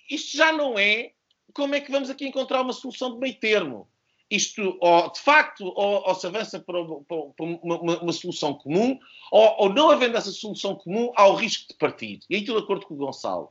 isto 0.09 0.37
já 0.37 0.51
não 0.51 0.79
é 0.79 1.11
como 1.53 1.75
é 1.75 1.81
que 1.81 1.91
vamos 1.91 2.09
aqui 2.09 2.25
encontrar 2.25 2.61
uma 2.61 2.73
solução 2.73 3.13
de 3.13 3.19
meio 3.19 3.35
termo? 3.35 3.87
Isto, 4.29 4.77
ou, 4.81 5.11
de 5.11 5.19
facto, 5.19 5.65
ou, 5.65 6.07
ou 6.07 6.15
se 6.15 6.25
avança 6.25 6.59
para, 6.59 6.83
para, 7.07 7.45
uma, 7.45 7.77
uma, 7.77 8.01
uma, 8.01 8.13
solução 8.13 8.55
comum, 8.55 8.97
ou, 9.31 9.55
ou, 9.59 9.69
não 9.69 9.91
havendo 9.91 10.17
essa 10.17 10.31
solução 10.31 10.75
comum, 10.75 11.11
há 11.15 11.27
o 11.27 11.35
risco 11.35 11.67
de 11.67 11.77
partir. 11.77 12.19
E 12.29 12.35
aí 12.35 12.41
estou 12.41 12.57
de 12.57 12.63
acordo 12.63 12.87
com 12.87 12.95
o 12.95 12.97
Gonçalo. 12.97 13.49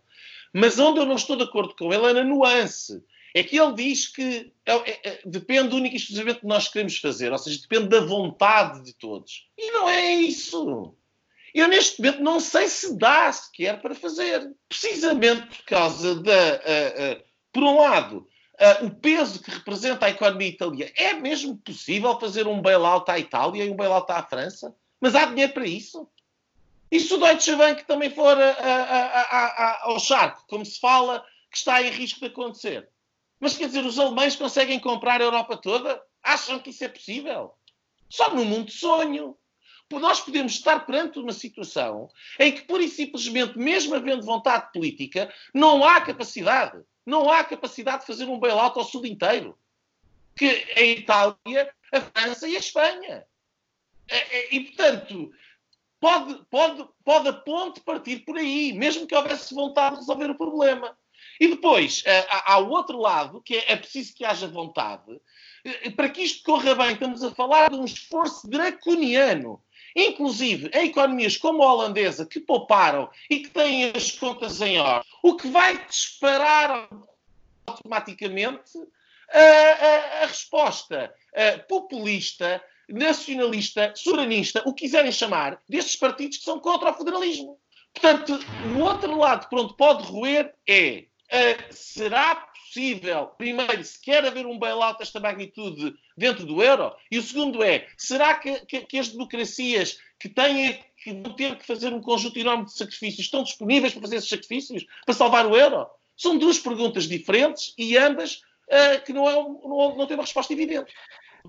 Mas 0.52 0.78
onde 0.78 0.98
eu 0.98 1.06
não 1.06 1.14
estou 1.14 1.36
de 1.36 1.44
acordo 1.44 1.74
com 1.76 1.92
ele 1.92 2.06
é 2.06 2.12
na 2.12 2.24
nuance. 2.24 3.02
É 3.34 3.42
que 3.42 3.58
ele 3.58 3.72
diz 3.74 4.08
que 4.08 4.52
é, 4.66 4.72
é, 4.72 5.00
é, 5.04 5.22
depende 5.24 5.74
única 5.74 5.94
e 5.94 5.98
exclusivamente 5.98 6.38
do 6.38 6.40
que 6.42 6.46
nós 6.46 6.68
queremos 6.68 6.98
fazer, 6.98 7.32
ou 7.32 7.38
seja, 7.38 7.60
depende 7.60 7.88
da 7.88 8.00
vontade 8.00 8.84
de 8.84 8.92
todos. 8.94 9.48
E 9.56 9.70
não 9.70 9.88
é 9.88 10.12
isso. 10.12 10.94
Eu, 11.54 11.68
neste 11.68 12.00
momento, 12.00 12.22
não 12.22 12.40
sei 12.40 12.68
se 12.68 12.96
dá 12.96 13.30
sequer 13.30 13.80
para 13.80 13.94
fazer. 13.94 14.50
Precisamente 14.68 15.46
por 15.46 15.64
causa 15.64 16.14
da. 16.16 16.32
Uh, 16.32 17.18
uh, 17.18 17.24
por 17.52 17.62
um 17.62 17.78
lado, 17.78 18.26
uh, 18.54 18.86
o 18.86 18.90
peso 18.90 19.42
que 19.42 19.50
representa 19.50 20.06
a 20.06 20.10
economia 20.10 20.48
italiana. 20.48 20.92
É 20.96 21.12
mesmo 21.12 21.56
possível 21.58 22.18
fazer 22.18 22.46
um 22.46 22.62
bailout 22.62 23.10
à 23.10 23.18
Itália 23.18 23.64
e 23.64 23.70
um 23.70 23.76
bailout 23.76 24.10
à 24.10 24.22
França? 24.22 24.74
Mas 25.00 25.14
há 25.14 25.26
dinheiro 25.26 25.52
para 25.52 25.66
isso? 25.66 26.08
E 26.90 27.00
se 27.00 27.12
o 27.12 27.18
Deutsche 27.18 27.56
Bank 27.56 27.84
também 27.84 28.10
for 28.10 28.38
a, 28.38 28.50
a, 28.50 29.04
a, 29.30 29.80
ao 29.84 29.98
charco, 29.98 30.44
como 30.46 30.64
se 30.64 30.78
fala, 30.78 31.24
que 31.50 31.56
está 31.56 31.82
em 31.82 31.90
risco 31.90 32.20
de 32.20 32.26
acontecer? 32.26 32.88
Mas 33.42 33.56
quer 33.56 33.66
dizer, 33.66 33.84
os 33.84 33.98
alemães 33.98 34.36
conseguem 34.36 34.78
comprar 34.78 35.20
a 35.20 35.24
Europa 35.24 35.56
toda? 35.56 36.00
Acham 36.22 36.60
que 36.60 36.70
isso 36.70 36.84
é 36.84 36.88
possível? 36.88 37.52
Só 38.08 38.32
no 38.32 38.44
mundo 38.44 38.66
de 38.66 38.72
sonho. 38.72 39.36
Nós 39.90 40.20
podemos 40.20 40.52
estar 40.52 40.86
perante 40.86 41.18
uma 41.18 41.32
situação 41.32 42.08
em 42.38 42.52
que, 42.52 42.62
pura 42.62 42.84
e 42.84 42.88
simplesmente, 42.88 43.58
mesmo 43.58 43.96
havendo 43.96 44.24
vontade 44.24 44.70
política, 44.72 45.34
não 45.52 45.84
há 45.84 46.00
capacidade. 46.00 46.84
Não 47.04 47.28
há 47.28 47.42
capacidade 47.42 48.02
de 48.02 48.06
fazer 48.06 48.26
um 48.26 48.38
bailout 48.38 48.78
ao 48.78 48.84
sul 48.84 49.04
inteiro. 49.04 49.58
Que 50.36 50.64
a 50.76 50.82
Itália, 50.82 51.74
a 51.92 52.00
França 52.00 52.46
e 52.46 52.54
a 52.54 52.60
Espanha. 52.60 53.26
É, 54.08 54.38
é, 54.38 54.54
e, 54.54 54.60
portanto, 54.66 55.32
pode, 55.98 56.44
pode, 56.48 56.88
pode 57.04 57.28
a 57.28 57.32
ponte 57.32 57.80
partir 57.80 58.20
por 58.20 58.38
aí, 58.38 58.72
mesmo 58.72 59.04
que 59.04 59.16
houvesse 59.16 59.52
vontade 59.52 59.96
de 59.96 60.02
resolver 60.02 60.30
o 60.30 60.38
problema. 60.38 60.96
E 61.42 61.48
depois, 61.48 62.04
eh, 62.06 62.24
há 62.30 62.56
o 62.58 62.70
outro 62.70 63.00
lado, 63.00 63.42
que 63.42 63.56
é, 63.56 63.72
é 63.72 63.76
preciso 63.76 64.14
que 64.14 64.24
haja 64.24 64.46
vontade. 64.46 65.20
Eh, 65.64 65.90
para 65.90 66.08
que 66.08 66.22
isto 66.22 66.44
corra 66.44 66.72
bem, 66.72 66.92
estamos 66.92 67.20
a 67.24 67.34
falar 67.34 67.68
de 67.68 67.74
um 67.74 67.84
esforço 67.84 68.48
draconiano 68.48 69.60
inclusive 69.94 70.70
em 70.72 70.86
economias 70.86 71.36
como 71.36 71.64
a 71.64 71.72
holandesa, 71.72 72.24
que 72.24 72.38
pouparam 72.38 73.10
e 73.28 73.40
que 73.40 73.50
têm 73.50 73.90
as 73.90 74.12
contas 74.12 74.60
em 74.60 74.78
ordem, 74.78 75.10
o 75.20 75.34
que 75.34 75.48
vai 75.48 75.84
disparar 75.84 76.88
automaticamente 77.66 78.78
a, 79.32 79.40
a, 79.40 80.22
a 80.22 80.26
resposta 80.26 81.12
a, 81.34 81.58
populista, 81.58 82.62
nacionalista, 82.88 83.92
soberanista, 83.96 84.62
o 84.64 84.72
que 84.72 84.84
quiserem 84.84 85.10
chamar, 85.10 85.60
destes 85.68 85.96
partidos 85.96 86.38
que 86.38 86.44
são 86.44 86.60
contra 86.60 86.92
o 86.92 86.94
federalismo. 86.94 87.58
Portanto, 87.92 88.38
o 88.76 88.80
outro 88.80 89.18
lado 89.18 89.48
pronto 89.48 89.74
pode 89.74 90.04
roer 90.04 90.54
é 90.66 91.06
será 91.70 92.34
possível, 92.34 93.26
primeiro, 93.38 93.82
se 93.84 94.00
quer 94.00 94.24
haver 94.24 94.46
um 94.46 94.58
bailout 94.58 94.98
desta 94.98 95.20
magnitude 95.20 95.94
dentro 96.16 96.44
do 96.44 96.62
euro? 96.62 96.94
E 97.10 97.18
o 97.18 97.22
segundo 97.22 97.62
é, 97.62 97.86
será 97.96 98.34
que, 98.34 98.64
que, 98.66 98.80
que 98.82 98.98
as 98.98 99.08
democracias 99.08 99.98
que 100.18 100.28
têm 100.28 100.78
que 101.02 101.14
ter 101.36 101.56
que 101.56 101.66
fazer 101.66 101.92
um 101.92 102.00
conjunto 102.00 102.38
enorme 102.38 102.66
de 102.66 102.76
sacrifícios 102.76 103.26
estão 103.26 103.42
disponíveis 103.42 103.92
para 103.92 104.02
fazer 104.02 104.16
esses 104.16 104.28
sacrifícios, 104.28 104.84
para 105.04 105.14
salvar 105.14 105.46
o 105.46 105.56
euro? 105.56 105.86
São 106.16 106.36
duas 106.36 106.58
perguntas 106.58 107.04
diferentes 107.04 107.74
e 107.76 107.96
ambas 107.96 108.42
uh, 108.68 109.02
que 109.04 109.12
não, 109.12 109.28
é, 109.28 109.34
não, 109.34 109.96
não 109.96 110.06
têm 110.06 110.16
uma 110.16 110.24
resposta 110.24 110.52
evidente. 110.52 110.92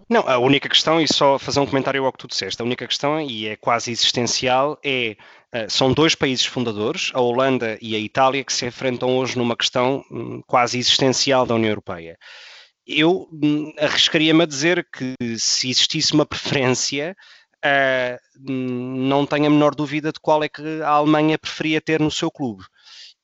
Não, 0.09 0.27
a 0.27 0.37
única 0.37 0.67
questão, 0.67 0.99
e 0.99 1.07
só 1.07 1.37
fazer 1.37 1.59
um 1.59 1.65
comentário 1.65 2.03
ao 2.05 2.11
que 2.11 2.17
tu 2.17 2.27
disseste, 2.27 2.61
a 2.61 2.65
única 2.65 2.87
questão, 2.87 3.21
e 3.21 3.47
é 3.47 3.55
quase 3.55 3.91
existencial, 3.91 4.77
é 4.83 5.15
uh, 5.53 5.69
são 5.69 5.93
dois 5.93 6.15
países 6.15 6.45
fundadores, 6.45 7.11
a 7.13 7.21
Holanda 7.21 7.77
e 7.81 7.95
a 7.95 7.99
Itália, 7.99 8.43
que 8.43 8.53
se 8.53 8.65
enfrentam 8.65 9.17
hoje 9.17 9.37
numa 9.37 9.55
questão 9.55 10.03
um, 10.11 10.41
quase 10.41 10.77
existencial 10.77 11.45
da 11.45 11.55
União 11.55 11.69
Europeia. 11.69 12.17
Eu 12.85 13.29
um, 13.31 13.71
arriscaria-me 13.79 14.43
a 14.43 14.47
dizer 14.47 14.87
que 14.91 15.15
se 15.37 15.69
existisse 15.69 16.13
uma 16.13 16.25
preferência, 16.25 17.15
uh, 17.63 18.51
não 18.51 19.25
tenho 19.25 19.45
a 19.45 19.49
menor 19.49 19.73
dúvida 19.75 20.11
de 20.11 20.19
qual 20.19 20.43
é 20.43 20.49
que 20.49 20.81
a 20.81 20.89
Alemanha 20.89 21.37
preferia 21.37 21.79
ter 21.79 21.99
no 21.99 22.11
seu 22.11 22.29
clube 22.29 22.63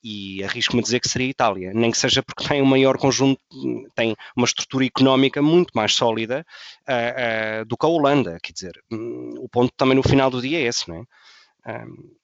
e 0.02 0.42
arrisco-me 0.42 0.80
a 0.80 0.82
dizer 0.82 1.00
que 1.00 1.08
seria 1.08 1.28
a 1.28 1.30
Itália, 1.30 1.72
nem 1.74 1.90
que 1.90 1.98
seja 1.98 2.22
porque 2.22 2.46
tem 2.46 2.62
um 2.62 2.66
maior 2.66 2.96
conjunto, 2.96 3.40
tem 3.94 4.16
uma 4.36 4.46
estrutura 4.46 4.84
económica 4.84 5.42
muito 5.42 5.72
mais 5.74 5.94
sólida 5.94 6.46
uh, 6.88 7.62
uh, 7.62 7.64
do 7.66 7.76
que 7.76 7.86
a 7.86 7.88
Holanda, 7.88 8.38
quer 8.42 8.52
dizer, 8.52 8.82
um, 8.90 9.34
o 9.38 9.48
ponto 9.48 9.72
também 9.76 9.96
no 9.96 10.02
final 10.02 10.30
do 10.30 10.40
dia 10.40 10.58
é 10.58 10.62
esse, 10.62 10.88
não 10.88 11.06
é? 11.66 11.84
Um, 11.84 12.19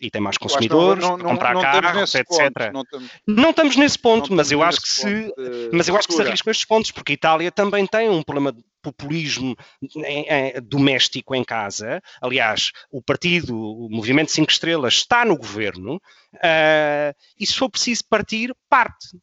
e 0.00 0.10
tem 0.10 0.20
mais 0.20 0.36
consumidores, 0.36 1.02
não, 1.02 1.16
não, 1.16 1.30
comprar 1.30 1.54
não, 1.54 1.62
carros, 1.62 2.14
etc. 2.14 2.26
Ponto, 2.26 2.72
não, 2.72 2.82
estamos, 2.82 3.10
não, 3.26 3.50
estamos 3.50 3.76
nesse 3.76 3.98
ponto, 3.98 4.32
mas 4.32 4.50
eu 4.50 4.62
acho 4.62 4.80
que 4.80 4.88
se, 4.88 5.32
mas 5.72 5.88
eu 5.88 5.96
acho 5.96 6.08
que 6.08 6.14
se 6.14 6.22
arriscam 6.22 6.50
estes 6.50 6.66
pontos, 6.66 6.90
porque 6.90 7.12
a 7.12 7.14
Itália 7.14 7.50
também 7.50 7.86
tem 7.86 8.08
um 8.08 8.22
problema 8.22 8.52
de 8.52 8.62
populismo 8.82 9.56
em, 9.96 10.26
em, 10.28 10.52
doméstico 10.62 11.34
em 11.34 11.42
casa. 11.42 12.00
Aliás, 12.20 12.70
o 12.90 13.02
partido, 13.02 13.56
o 13.56 13.88
Movimento 13.90 14.30
5 14.30 14.50
Estrelas, 14.50 14.94
está 14.94 15.24
no 15.24 15.36
governo, 15.36 15.96
uh, 15.96 17.14
e 17.38 17.46
se 17.46 17.54
for 17.54 17.68
preciso 17.68 18.04
partir, 18.08 18.54
parte. 18.68 19.18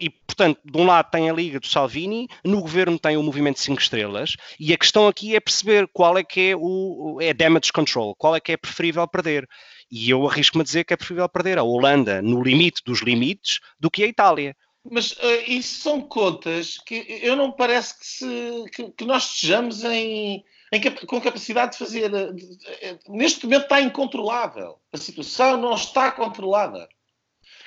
E, 0.00 0.10
portanto, 0.10 0.60
de 0.64 0.78
um 0.78 0.86
lado 0.86 1.10
tem 1.10 1.28
a 1.28 1.32
Liga 1.32 1.58
do 1.58 1.66
Salvini, 1.66 2.28
no 2.44 2.60
governo 2.60 2.98
tem 2.98 3.16
o 3.16 3.22
Movimento 3.22 3.60
5 3.60 3.80
Estrelas, 3.80 4.36
e 4.58 4.72
a 4.72 4.78
questão 4.78 5.08
aqui 5.08 5.34
é 5.34 5.40
perceber 5.40 5.88
qual 5.92 6.16
é 6.16 6.24
que 6.24 6.50
é 6.50 6.56
o 6.56 7.18
é 7.20 7.34
damage 7.34 7.72
control, 7.72 8.14
qual 8.14 8.36
é 8.36 8.40
que 8.40 8.52
é 8.52 8.56
preferível 8.56 9.06
perder. 9.08 9.48
E 9.90 10.10
eu 10.10 10.28
arrisco-me 10.28 10.62
a 10.62 10.64
dizer 10.64 10.84
que 10.84 10.92
é 10.92 10.96
preferível 10.96 11.28
perder 11.28 11.58
a 11.58 11.62
Holanda 11.62 12.20
no 12.22 12.42
limite 12.42 12.82
dos 12.84 13.00
limites 13.00 13.58
do 13.80 13.90
que 13.90 14.04
a 14.04 14.06
Itália. 14.06 14.54
Mas 14.90 15.12
uh, 15.12 15.42
isso 15.46 15.80
são 15.80 16.00
contas 16.00 16.78
que 16.78 17.20
eu 17.22 17.36
não 17.36 17.52
parece 17.52 17.98
que, 17.98 18.06
se, 18.06 18.64
que, 18.72 18.90
que 18.90 19.04
nós 19.04 19.24
estejamos 19.24 19.84
em, 19.84 20.44
em, 20.72 20.80
com 21.06 21.20
capacidade 21.20 21.72
de 21.72 21.78
fazer. 21.78 22.10
De, 22.10 22.32
de, 22.32 22.98
neste 23.08 23.44
momento 23.44 23.64
está 23.64 23.80
incontrolável. 23.80 24.78
A 24.92 24.96
situação 24.96 25.56
não 25.56 25.74
está 25.74 26.10
controlada. 26.12 26.88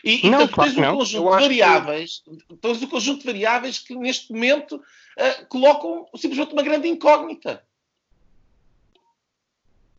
E, 0.03 0.29
não, 0.29 0.43
então, 0.43 0.63
tens 0.63 0.77
um 0.77 0.81
não. 0.81 0.97
conjunto 0.97 1.23
de 1.23 1.41
variáveis, 1.41 2.23
que... 2.23 2.55
tens 2.55 2.81
um 2.81 2.87
conjunto 2.87 3.19
de 3.19 3.25
variáveis 3.25 3.79
que 3.79 3.95
neste 3.95 4.31
momento 4.31 4.75
uh, 4.75 5.45
colocam 5.47 6.07
simplesmente 6.15 6.53
uma 6.53 6.63
grande 6.63 6.87
incógnita. 6.87 7.63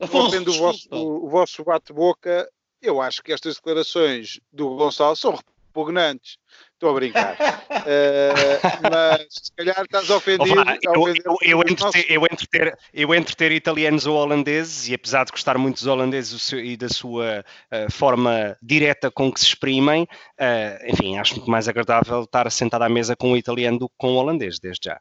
Afonso, 0.00 0.36
o 0.40 0.53
vosso, 0.53 0.88
o 0.90 1.28
vosso 1.28 1.64
bate-boca, 1.64 2.50
eu 2.80 3.00
acho 3.00 3.22
que 3.22 3.32
estas 3.32 3.55
declarações 3.55 4.40
do 4.53 4.74
Gonçalo 4.74 5.14
são 5.14 5.38
repugnantes. 5.72 6.36
Estou 6.74 6.90
a 6.90 6.94
brincar. 6.94 7.32
uh, 7.32 8.60
mas 8.90 9.26
se 9.30 9.52
calhar 9.56 9.82
estás 9.82 10.10
ofendido. 10.10 10.60
Eu, 10.82 11.08
eu, 11.08 11.36
eu, 11.42 11.60
entre 11.60 11.90
ter, 11.90 12.10
eu, 12.10 12.22
entre 12.30 12.46
ter, 12.46 12.78
eu 12.92 13.14
entre 13.14 13.34
ter 13.34 13.52
italianos 13.52 14.06
ou 14.06 14.16
holandeses, 14.16 14.88
e 14.88 14.94
apesar 14.94 15.24
de 15.24 15.32
gostar 15.32 15.56
muito 15.56 15.76
dos 15.76 15.86
holandeses 15.86 16.52
e 16.52 16.76
da 16.76 16.88
sua 16.88 17.44
uh, 17.72 17.92
forma 17.92 18.56
direta 18.60 19.10
com 19.10 19.32
que 19.32 19.40
se 19.40 19.46
exprimem, 19.46 20.02
uh, 20.02 20.86
enfim, 20.90 21.18
acho 21.18 21.36
muito 21.36 21.50
mais 21.50 21.68
agradável 21.68 22.22
estar 22.22 22.50
sentado 22.50 22.82
à 22.82 22.88
mesa 22.88 23.16
com 23.16 23.32
um 23.32 23.36
italiano 23.36 23.78
do 23.78 23.88
que 23.88 23.94
com 23.96 24.12
um 24.12 24.16
holandês, 24.16 24.58
desde 24.58 24.88
já. 24.88 25.00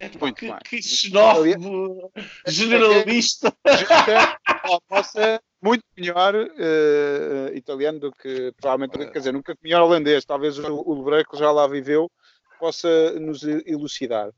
É, 0.00 0.10
muito 0.20 0.34
que, 0.34 0.48
mais. 0.48 0.62
Que 0.64 0.82
xenófobo, 0.82 2.12
generalista. 2.46 3.54
muito 5.64 5.82
melhor 5.96 6.34
uh, 6.34 7.54
italiano 7.56 7.98
do 7.98 8.12
que 8.12 8.52
provavelmente, 8.60 9.10
quer 9.10 9.18
dizer, 9.18 9.32
nunca 9.32 9.56
melhor 9.62 9.82
holandês. 9.82 10.24
Talvez 10.24 10.58
o, 10.58 10.74
o 10.74 10.98
Lebreco 10.98 11.38
já 11.38 11.50
lá 11.50 11.66
viveu, 11.66 12.10
possa 12.60 13.12
nos 13.18 13.42
elucidar. 13.42 14.30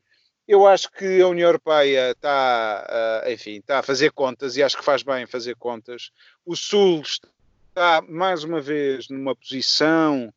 Eu 0.46 0.64
acho 0.64 0.88
que 0.92 1.20
a 1.20 1.26
União 1.26 1.48
Europeia 1.48 2.12
está, 2.12 3.24
uh, 3.26 3.30
enfim, 3.30 3.56
está 3.56 3.80
a 3.80 3.82
fazer 3.82 4.12
contas 4.12 4.56
e 4.56 4.62
acho 4.62 4.76
que 4.76 4.84
faz 4.84 5.02
bem 5.02 5.26
fazer 5.26 5.56
contas. 5.56 6.12
O 6.44 6.54
Sul 6.54 7.02
está 7.02 8.00
mais 8.08 8.44
uma 8.44 8.60
vez 8.60 9.08
numa 9.08 9.34
posição 9.34 10.32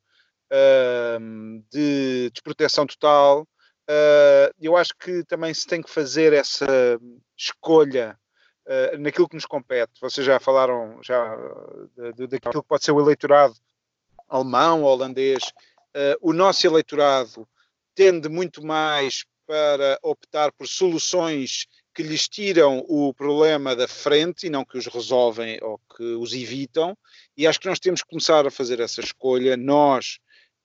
uh, 0.51 1.63
de 1.71 2.31
desproteção 2.31 2.87
total 2.87 3.47
eu 4.61 4.77
acho 4.77 4.93
que 4.95 5.23
também 5.23 5.51
se 5.51 5.65
tem 5.65 5.81
que 5.81 5.89
fazer 5.89 6.31
essa 6.31 6.67
escolha 7.35 8.15
uh, 8.69 8.97
naquilo 8.99 9.27
que 9.27 9.35
nos 9.35 9.45
compete. 9.45 9.99
Vocês 9.99 10.25
já 10.25 10.39
falaram 10.39 11.01
já 11.03 11.35
daquilo 12.29 12.61
que 12.61 12.69
pode 12.69 12.85
ser 12.85 12.91
o 12.91 13.01
eleitorado 13.01 13.55
alemão, 14.29 14.83
holandês. 14.83 15.43
Uh, 15.95 16.15
o 16.21 16.31
nosso 16.31 16.65
eleitorado 16.65 17.47
tende 17.95 18.29
muito 18.29 18.63
mais 18.65 19.25
para 19.45 19.97
optar 20.03 20.51
por 20.51 20.67
soluções 20.67 21.65
que 21.93 22.03
lhes 22.03 22.29
tiram 22.29 22.85
o 22.87 23.13
problema 23.13 23.75
da 23.75 23.87
frente 23.87 24.45
e 24.45 24.49
não 24.49 24.63
que 24.63 24.77
os 24.77 24.85
resolvem 24.85 25.59
ou 25.61 25.81
que 25.97 26.03
os 26.03 26.33
evitam. 26.33 26.95
E 27.35 27.47
acho 27.47 27.59
que 27.59 27.67
nós 27.67 27.79
temos 27.79 28.03
que 28.03 28.09
começar 28.09 28.45
a 28.45 28.51
fazer 28.51 28.79
essa 28.79 29.01
escolha. 29.01 29.57
Nós, 29.57 30.19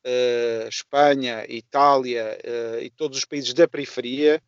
uh, 0.07 0.69
Espanha, 0.69 1.45
Itália 1.49 2.39
uh, 2.45 2.83
e 2.83 2.91
todos 2.91 3.19
os 3.19 3.25
países 3.25 3.55
da 3.55 3.67
periferia, 3.67 4.41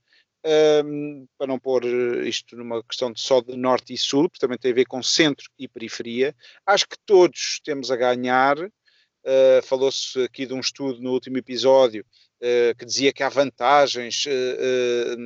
um, 0.85 1.27
para 1.37 1.47
não 1.47 1.59
pôr 1.59 1.85
isto 2.25 2.57
numa 2.57 2.83
questão 2.83 3.13
de 3.13 3.21
só 3.21 3.41
de 3.41 3.57
norte 3.57 3.93
e 3.93 3.99
sul, 3.99 4.29
porque 4.29 4.41
também 4.41 4.59
tem 4.59 4.71
a 4.71 4.75
ver 4.75 4.87
com 4.87 5.03
centro 5.03 5.51
e 5.59 5.67
periferia. 5.67 6.35
Acho 6.65 6.89
que 6.89 6.97
todos 7.05 7.61
temos 7.65 7.91
a 7.91 7.97
ganhar. 7.97 8.59
Uh, 8.59 9.61
Falou-se 9.65 10.23
aqui 10.23 10.47
de 10.47 10.55
um 10.55 10.61
estudo 10.61 11.03
no 11.03 11.11
último 11.11 11.37
episódio 11.37 12.05
uh, 12.41 12.77
que 12.79 12.85
dizia 12.85 13.13
que 13.13 13.25
há 13.25 13.29
vantagens 13.29 14.25
uh, 14.27 15.19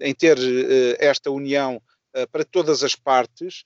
em 0.00 0.14
ter 0.14 0.38
esta 0.98 1.30
união 1.30 1.82
para 2.32 2.44
todas 2.44 2.82
as 2.82 2.96
partes. 2.96 3.64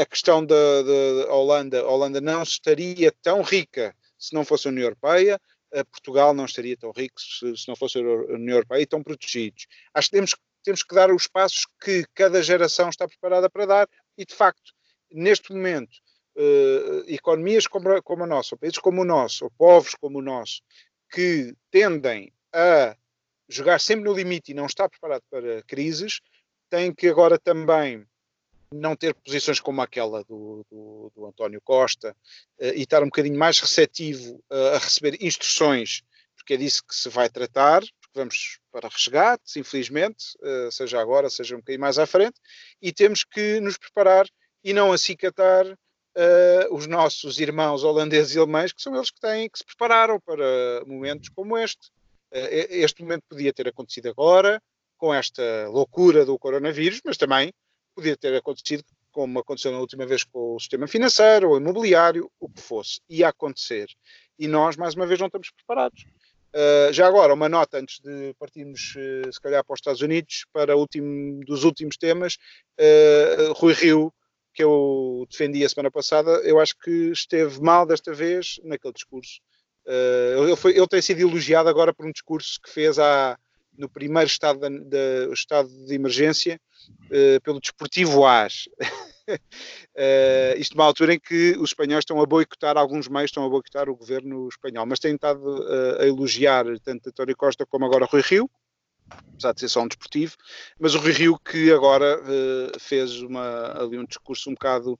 a 0.00 0.06
questão 0.06 0.44
da, 0.44 0.82
da 0.82 1.34
Holanda, 1.34 1.80
a 1.80 1.88
Holanda 1.88 2.18
não 2.18 2.42
estaria 2.42 3.12
tão 3.22 3.42
rica 3.42 3.94
se 4.18 4.34
não 4.34 4.44
fosse 4.44 4.66
a 4.66 4.70
União 4.70 4.84
Europeia, 4.84 5.38
Portugal 5.82 6.34
não 6.34 6.44
estaria 6.44 6.76
tão 6.76 6.92
rico 6.92 7.20
se, 7.20 7.56
se, 7.56 7.66
não 7.66 7.74
fosse 7.74 7.98
a 7.98 8.02
União 8.02 8.56
Europeia 8.56 8.82
e 8.82 8.86
tão 8.86 9.02
protegidos. 9.02 9.66
Acho 9.92 10.08
que 10.08 10.16
temos, 10.16 10.36
temos 10.62 10.82
que 10.82 10.94
dar 10.94 11.10
os 11.10 11.26
passos 11.26 11.66
que 11.82 12.04
cada 12.14 12.42
geração 12.42 12.88
está 12.88 13.08
preparada 13.08 13.50
para 13.50 13.66
dar 13.66 13.88
e, 14.16 14.24
de 14.24 14.34
facto, 14.34 14.72
neste 15.10 15.52
momento, 15.52 15.96
uh, 16.36 17.04
economias 17.08 17.66
como, 17.66 18.02
como 18.02 18.24
a 18.24 18.26
nossa, 18.26 18.54
ou 18.54 18.58
países 18.58 18.78
como 18.78 19.02
o 19.02 19.04
nosso, 19.04 19.44
ou 19.44 19.50
povos 19.50 19.94
como 19.94 20.18
o 20.18 20.22
nosso, 20.22 20.62
que 21.10 21.54
tendem 21.70 22.32
a 22.52 22.96
jogar 23.48 23.80
sempre 23.80 24.04
no 24.04 24.14
limite 24.14 24.52
e 24.52 24.54
não 24.54 24.66
estar 24.66 24.88
preparado 24.88 25.22
para 25.30 25.62
crises, 25.62 26.20
têm 26.70 26.94
que 26.94 27.08
agora 27.08 27.38
também 27.38 28.06
não 28.74 28.96
ter 28.96 29.14
posições 29.14 29.60
como 29.60 29.80
aquela 29.80 30.24
do, 30.24 30.66
do, 30.70 31.12
do 31.14 31.26
António 31.26 31.60
Costa 31.62 32.16
uh, 32.60 32.64
e 32.74 32.82
estar 32.82 33.02
um 33.02 33.06
bocadinho 33.06 33.38
mais 33.38 33.58
receptivo 33.60 34.34
uh, 34.50 34.74
a 34.74 34.78
receber 34.78 35.16
instruções, 35.22 36.02
porque 36.36 36.54
é 36.54 36.56
disso 36.56 36.82
que 36.86 36.94
se 36.94 37.08
vai 37.08 37.28
tratar, 37.28 37.80
porque 37.80 38.18
vamos 38.18 38.58
para 38.72 38.88
resgates, 38.88 39.56
infelizmente, 39.56 40.24
uh, 40.40 40.70
seja 40.70 41.00
agora, 41.00 41.30
seja 41.30 41.54
um 41.54 41.58
bocadinho 41.58 41.80
mais 41.80 41.98
à 41.98 42.06
frente, 42.06 42.40
e 42.82 42.92
temos 42.92 43.24
que 43.24 43.60
nos 43.60 43.78
preparar 43.78 44.26
e 44.62 44.72
não 44.72 44.92
acicatar 44.92 45.66
os 46.70 46.86
nossos 46.86 47.40
irmãos 47.40 47.82
holandeses 47.82 48.36
e 48.36 48.38
alemães, 48.38 48.72
que 48.72 48.80
são 48.80 48.94
eles 48.94 49.10
que 49.10 49.18
têm, 49.18 49.50
que 49.50 49.58
se 49.58 49.64
prepararam 49.64 50.20
para 50.20 50.84
momentos 50.86 51.28
como 51.28 51.58
este. 51.58 51.90
este 52.30 53.02
momento 53.02 53.24
podia 53.28 53.52
ter 53.52 53.66
acontecido 53.66 54.10
agora, 54.10 54.62
com 54.96 55.12
esta 55.12 55.68
loucura 55.68 56.24
do 56.24 56.38
coronavírus, 56.38 57.00
mas 57.04 57.16
também 57.16 57.52
podia 57.94 58.16
ter 58.16 58.34
acontecido 58.34 58.84
como 59.14 59.38
aconteceu 59.38 59.70
na 59.70 59.78
última 59.78 60.04
vez 60.04 60.24
com 60.24 60.56
o 60.56 60.60
sistema 60.60 60.88
financeiro 60.88 61.50
ou 61.50 61.56
imobiliário, 61.56 62.30
o 62.40 62.48
que 62.48 62.60
fosse, 62.60 63.00
ia 63.08 63.28
acontecer. 63.28 63.86
E 64.38 64.48
nós, 64.48 64.76
mais 64.76 64.94
uma 64.94 65.06
vez, 65.06 65.20
não 65.20 65.28
estamos 65.28 65.50
preparados. 65.50 66.04
Uh, 66.54 66.92
já 66.92 67.06
agora, 67.06 67.34
uma 67.34 67.48
nota 67.48 67.78
antes 67.78 68.00
de 68.00 68.32
partirmos, 68.38 68.94
uh, 68.96 69.32
se 69.32 69.40
calhar, 69.40 69.64
para 69.64 69.74
os 69.74 69.78
Estados 69.78 70.02
Unidos, 70.02 70.46
para 70.52 70.76
último 70.76 71.40
dos 71.44 71.64
últimos 71.64 71.96
temas, 71.96 72.36
uh, 72.78 73.52
Rui 73.54 73.72
Rio, 73.72 74.12
que 74.52 74.62
eu 74.62 75.26
defendi 75.28 75.64
a 75.64 75.68
semana 75.68 75.90
passada, 75.90 76.30
eu 76.44 76.60
acho 76.60 76.76
que 76.78 77.10
esteve 77.10 77.60
mal 77.60 77.84
desta 77.84 78.12
vez 78.12 78.60
naquele 78.62 78.94
discurso. 78.94 79.40
ele, 79.84 80.54
foi, 80.54 80.76
ele 80.76 80.86
tem 80.86 81.02
sido 81.02 81.20
elogiado 81.22 81.68
agora 81.68 81.92
por 81.92 82.06
um 82.06 82.12
discurso 82.12 82.60
que 82.62 82.70
fez 82.70 83.00
há, 83.00 83.36
no 83.76 83.88
primeiro 83.88 84.26
estado 84.26 84.68
de, 84.68 85.32
estado 85.32 85.68
de 85.68 85.94
emergência 85.94 86.60
uh, 87.06 87.40
pelo 87.42 87.60
Desportivo 87.60 88.24
AS. 88.24 88.68
uh, 89.28 90.56
isto 90.58 90.76
numa 90.76 90.86
altura 90.86 91.14
em 91.14 91.20
que 91.20 91.56
os 91.58 91.70
espanhóis 91.70 92.02
estão 92.02 92.20
a 92.20 92.26
boicotar, 92.26 92.76
alguns 92.76 93.08
meios 93.08 93.30
estão 93.30 93.44
a 93.44 93.48
boicotar 93.48 93.88
o 93.88 93.96
governo 93.96 94.48
espanhol, 94.48 94.86
mas 94.86 94.98
têm 94.98 95.14
estado 95.14 95.42
uh, 95.42 96.00
a 96.00 96.06
elogiar 96.06 96.64
tanto 96.80 97.08
António 97.08 97.36
Costa 97.36 97.66
como 97.66 97.84
agora 97.84 98.06
Rui 98.06 98.22
Rio, 98.22 98.48
apesar 99.32 99.52
de 99.52 99.60
ser 99.60 99.68
só 99.68 99.82
um 99.82 99.88
desportivo, 99.88 100.36
mas 100.78 100.94
o 100.94 100.98
Rui 100.98 101.12
Rio 101.12 101.38
que 101.38 101.72
agora 101.72 102.18
fez 102.78 103.20
uma, 103.20 103.82
ali 103.82 103.98
um 103.98 104.04
discurso 104.04 104.48
um 104.48 104.54
bocado 104.54 104.98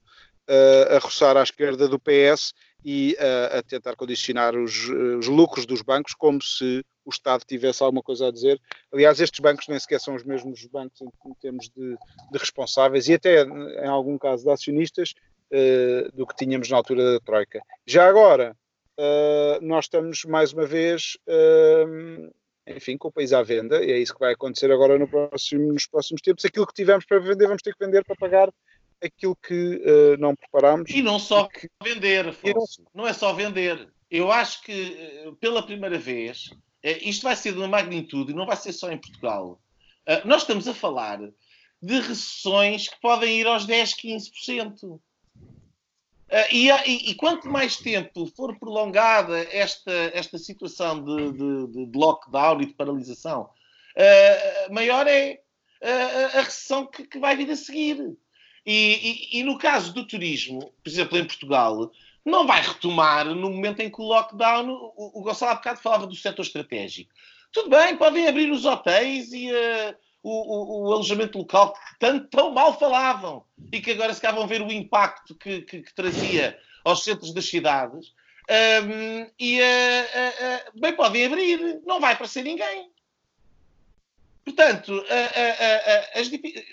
a 0.95 0.99
roçar 0.99 1.39
à 1.39 1.43
esquerda 1.43 1.89
do 1.89 1.99
PS 1.99 2.53
e 2.85 3.17
a 3.51 3.63
tentar 3.63 3.97
condicionar 3.97 4.55
os, 4.55 4.89
os 5.19 5.27
lucros 5.27 5.65
dos 5.65 5.81
bancos 5.81 6.13
como 6.15 6.43
se 6.43 6.85
o 7.05 7.11
Estado 7.11 7.45
tivesse 7.47 7.83
alguma 7.83 8.03
coisa 8.03 8.29
a 8.29 8.31
dizer. 8.31 8.61
Aliás, 8.93 9.21
estes 9.21 9.41
bancos 9.41 9.69
nem 9.69 9.79
sequer 9.79 10.01
são 10.01 10.15
os 10.15 10.25
mesmos 10.25 10.65
bancos 10.67 11.01
em, 11.01 11.07
em 11.07 11.35
termos 11.35 11.69
de, 11.69 11.97
de, 12.33 12.39
responsáveis 12.39 13.09
e 13.09 13.15
até, 13.15 13.43
em 13.43 13.87
algum 13.87 14.19
caso, 14.19 14.45
de 14.45 14.51
acionistas 14.51 15.15
uh, 15.53 16.17
do 16.17 16.27
que 16.27 16.37
tínhamos 16.37 16.69
na 16.71 16.77
altura 16.77 17.15
da 17.15 17.21
Troika. 17.21 17.61
Já 17.87 18.09
agora, 18.09 18.57
uh, 18.99 19.65
nós 19.65 19.85
estamos 19.85 20.25
mais 20.25 20.53
uma 20.53 20.67
vez, 20.67 21.17
uh, 21.29 22.33
enfim, 22.67 22.97
com 22.97 23.09
o 23.09 23.13
país 23.13 23.33
à 23.33 23.43
venda 23.43 23.85
e 23.85 23.93
é 23.93 23.99
isso 23.99 24.15
que 24.15 24.21
vai 24.21 24.33
acontecer 24.33 24.73
agora 24.73 24.99
no 24.99 25.07
próximo, 25.07 25.73
nos 25.73 25.87
próximos 25.87 26.23
tempos. 26.23 26.45
Aquilo 26.45 26.67
que 26.67 26.75
tivemos 26.75 27.05
para 27.05 27.19
vender, 27.19 27.47
vamos 27.47 27.63
ter 27.63 27.75
que 27.75 27.85
vender 27.85 28.05
para 28.05 28.17
pagar 28.17 28.51
aquilo 29.03 29.37
que 29.37 30.17
não 30.19 30.35
preparámos. 30.35 30.91
E 30.91 31.03
não 31.03 31.19
só 31.19 31.47
que... 31.47 31.69
vender, 31.83 32.29
Afonso. 32.29 32.83
Não... 32.95 33.03
não 33.03 33.09
é 33.09 33.13
só 33.13 33.33
vender. 33.33 33.89
Eu 34.11 34.31
acho 34.31 34.63
que 34.63 35.35
pela 35.41 35.65
primeira 35.65 35.99
vez 35.99 36.51
é, 36.83 36.99
isto 37.09 37.23
vai 37.23 37.35
ser 37.35 37.53
de 37.53 37.59
uma 37.59 37.69
magnitude 37.69 38.33
e 38.33 38.35
não 38.35 38.45
vai 38.45 38.57
ser 38.57 38.73
só 38.73 38.93
em 38.93 38.99
Portugal. 38.99 39.59
Ah, 40.07 40.21
nós 40.27 40.43
estamos 40.43 40.69
a 40.69 40.75
falar 40.75 41.19
de 41.83 42.01
recessões 42.01 42.89
que 42.89 43.01
podem 43.01 43.41
ir 43.41 43.47
aos 43.47 43.65
10, 43.65 43.95
15%. 43.97 44.83
Uh, 44.83 45.01
e, 46.51 46.71
e, 46.71 47.11
e, 47.11 47.15
quanto 47.15 47.49
mais 47.49 47.77
tempo 47.77 48.27
for 48.35 48.59
prolongada 48.59 49.39
esta, 49.55 49.93
esta 50.15 50.39
situação 50.39 51.05
de, 51.05 51.33
de, 51.33 51.87
de 51.87 51.99
lockdown 51.99 52.61
e 52.63 52.67
de 52.67 52.73
paralisação, 52.73 53.43
uh, 53.43 54.75
maior 54.75 55.07
é 55.07 55.41
uh, 55.83 56.39
a 56.39 56.41
recessão 56.41 56.87
que, 56.87 57.07
que, 57.07 57.19
vai 57.19 57.37
vir 57.37 57.51
a 57.51 57.57
seguir. 57.57 58.17
E, 58.67 59.39
e, 59.39 59.43
no 59.43 59.59
caso 59.59 59.93
do 59.93 60.07
turismo, 60.07 60.73
por 60.83 60.89
exemplo, 60.89 61.19
em 61.19 61.25
Portugal, 61.25 61.93
não 62.25 62.47
vai 62.47 62.63
retomar 62.63 63.27
no 63.27 63.51
momento 63.51 63.81
em 63.81 63.91
que 63.91 64.01
o 64.01 64.05
lockdown. 64.05 64.71
O, 64.97 65.21
o 65.21 65.23
Gonçalo 65.23 65.53
há 65.53 65.55
bocado 65.57 65.81
falava 65.81 66.07
do 66.07 66.17
setor 66.17 66.43
estratégico. 66.43 67.13
Tudo 67.53 67.69
bem, 67.69 67.97
podem 67.97 68.27
abrir 68.27 68.51
os 68.51 68.65
hotéis 68.65 69.33
e 69.33 69.53
uh, 69.53 69.95
o, 70.23 70.31
o, 70.31 70.89
o, 70.89 70.93
alojamento 70.93 71.39
local 71.39 71.75
que 71.75 71.99
tanto 72.01 72.27
tão 72.29 72.51
mal 72.51 72.77
falavam 72.79 73.45
e 73.71 73.81
que 73.81 73.93
agora 73.93 74.15
se 74.15 74.21
cá 74.21 74.33
ver 74.47 74.63
o 74.63 74.73
impacto 74.73 75.35
que, 75.35 75.61
que, 75.61 75.83
que 75.83 75.95
trazia 75.95 76.59
aos 76.85 77.05
centros 77.05 77.33
das 77.35 77.45
cidades. 77.45 78.13
Um, 78.51 79.31
e 79.39 79.61
uh, 79.61 79.65
uh, 79.65 80.81
bem, 80.81 80.95
podem 80.95 81.27
abrir, 81.27 81.81
não 81.87 82.01
vai 82.01 82.15
aparecer 82.15 82.43
ninguém. 82.43 82.91
Portanto, 84.45 85.03
as, 86.15 86.31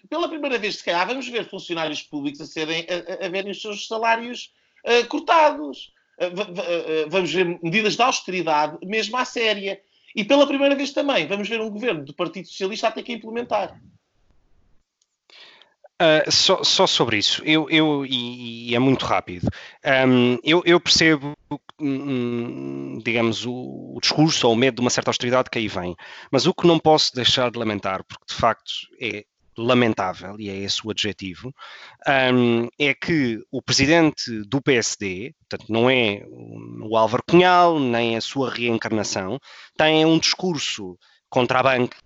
pela 0.09 0.27
primeira 0.27 0.57
vez, 0.57 0.77
se 0.77 0.83
calhar, 0.83 1.07
vamos 1.07 1.27
ver 1.27 1.49
funcionários 1.49 2.01
públicos 2.03 2.41
a, 2.41 2.45
serem, 2.45 2.85
a, 3.21 3.29
verem 3.29 3.51
os 3.51 3.61
seus 3.61 3.87
salários 3.87 4.51
uh, 4.85 5.07
cortados. 5.07 5.93
Uh, 6.19 7.09
vamos 7.09 7.33
ver 7.33 7.45
medidas 7.63 7.95
de 7.95 8.01
austeridade, 8.01 8.77
mesmo 8.85 9.15
à 9.17 9.25
séria. 9.25 9.81
E 10.15 10.23
pela 10.25 10.45
primeira 10.45 10.75
vez 10.75 10.91
também 10.91 11.25
vamos 11.25 11.47
ver 11.47 11.61
um 11.61 11.69
governo 11.69 12.03
do 12.03 12.13
Partido 12.13 12.47
Socialista 12.47 12.89
a 12.89 12.91
ter 12.91 13.03
que 13.03 13.13
implementar. 13.13 13.79
Uh, 16.01 16.31
só, 16.31 16.63
só, 16.63 16.87
sobre 16.87 17.17
isso, 17.17 17.43
eu, 17.45 17.69
eu 17.69 18.03
e, 18.07 18.71
e, 18.71 18.75
é 18.75 18.79
muito 18.79 19.05
rápido. 19.05 19.47
Um, 19.85 20.39
eu, 20.43 20.63
eu, 20.65 20.79
percebo, 20.79 21.37
digamos, 23.03 23.45
o, 23.45 23.93
o, 23.95 23.99
discurso 24.01 24.47
ou 24.47 24.53
o 24.53 24.55
medo 24.55 24.77
de 24.77 24.81
uma 24.81 24.89
certa 24.89 25.11
austeridade 25.11 25.51
que 25.51 25.59
aí 25.59 25.67
vem, 25.67 25.95
mas 26.31 26.47
o 26.47 26.55
que 26.55 26.65
não 26.65 26.79
posso 26.79 27.13
deixar 27.13 27.51
de 27.51 27.59
lamentar, 27.59 28.03
porque 28.03 28.25
de 28.27 28.33
facto 28.33 28.71
é 28.99 29.25
lamentável, 29.55 30.39
e 30.39 30.49
é 30.49 30.55
esse 30.55 30.81
o 30.83 30.89
adjetivo, 30.89 31.53
um, 32.33 32.67
é 32.79 32.95
que 32.95 33.39
o 33.51 33.61
presidente 33.61 34.41
do 34.47 34.59
PSD, 34.59 35.35
portanto, 35.47 35.71
não 35.71 35.87
é 35.87 36.23
o 36.27 36.97
Álvaro 36.97 37.23
Cunhal, 37.29 37.79
nem 37.79 38.17
a 38.17 38.21
sua 38.21 38.49
reencarnação, 38.49 39.39
tem 39.77 40.03
um 40.03 40.17
discurso 40.17 40.97
contra 41.29 41.59
a 41.59 41.63
banca 41.63 41.97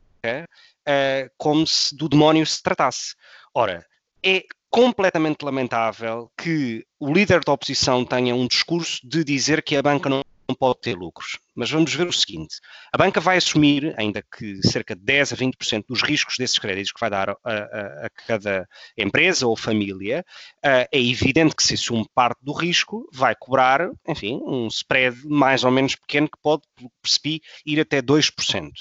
uh, 0.85 1.29
como 1.37 1.65
se 1.65 1.95
do 1.95 2.07
demónio 2.09 2.45
se 2.45 2.61
tratasse. 2.61 3.15
Ora, 3.57 3.85
é 4.21 4.43
completamente 4.69 5.45
lamentável 5.45 6.29
que 6.37 6.85
o 6.99 7.13
líder 7.13 7.41
da 7.45 7.53
oposição 7.53 8.03
tenha 8.03 8.35
um 8.35 8.45
discurso 8.45 8.99
de 9.07 9.23
dizer 9.23 9.63
que 9.63 9.77
a 9.77 9.81
banca 9.81 10.09
não 10.09 10.21
pode 10.53 10.81
ter 10.81 10.95
lucros. 10.95 11.39
Mas 11.55 11.71
vamos 11.71 11.93
ver 11.93 12.07
o 12.07 12.13
seguinte: 12.13 12.57
a 12.93 12.97
banca 12.97 13.19
vai 13.19 13.37
assumir, 13.37 13.93
ainda 13.97 14.21
que 14.21 14.61
cerca 14.67 14.95
de 14.95 15.01
10 15.01 15.33
a 15.33 15.35
20% 15.35 15.85
dos 15.87 16.03
riscos 16.03 16.37
desses 16.37 16.59
créditos 16.59 16.91
que 16.91 16.99
vai 16.99 17.09
dar 17.09 17.29
a, 17.29 17.35
a, 17.43 18.05
a 18.05 18.09
cada 18.27 18.67
empresa 18.97 19.47
ou 19.47 19.55
família, 19.55 20.25
uh, 20.57 20.87
é 20.91 20.99
evidente 20.99 21.55
que 21.55 21.63
se 21.63 21.75
assume 21.75 22.05
parte 22.13 22.39
do 22.41 22.51
risco, 22.51 23.07
vai 23.11 23.35
cobrar, 23.35 23.89
enfim, 24.07 24.39
um 24.43 24.67
spread 24.67 25.17
mais 25.25 25.63
ou 25.63 25.71
menos 25.71 25.95
pequeno 25.95 26.27
que 26.27 26.37
pode, 26.41 26.63
percebi, 27.01 27.41
ir 27.65 27.79
até 27.79 28.01
2%. 28.01 28.71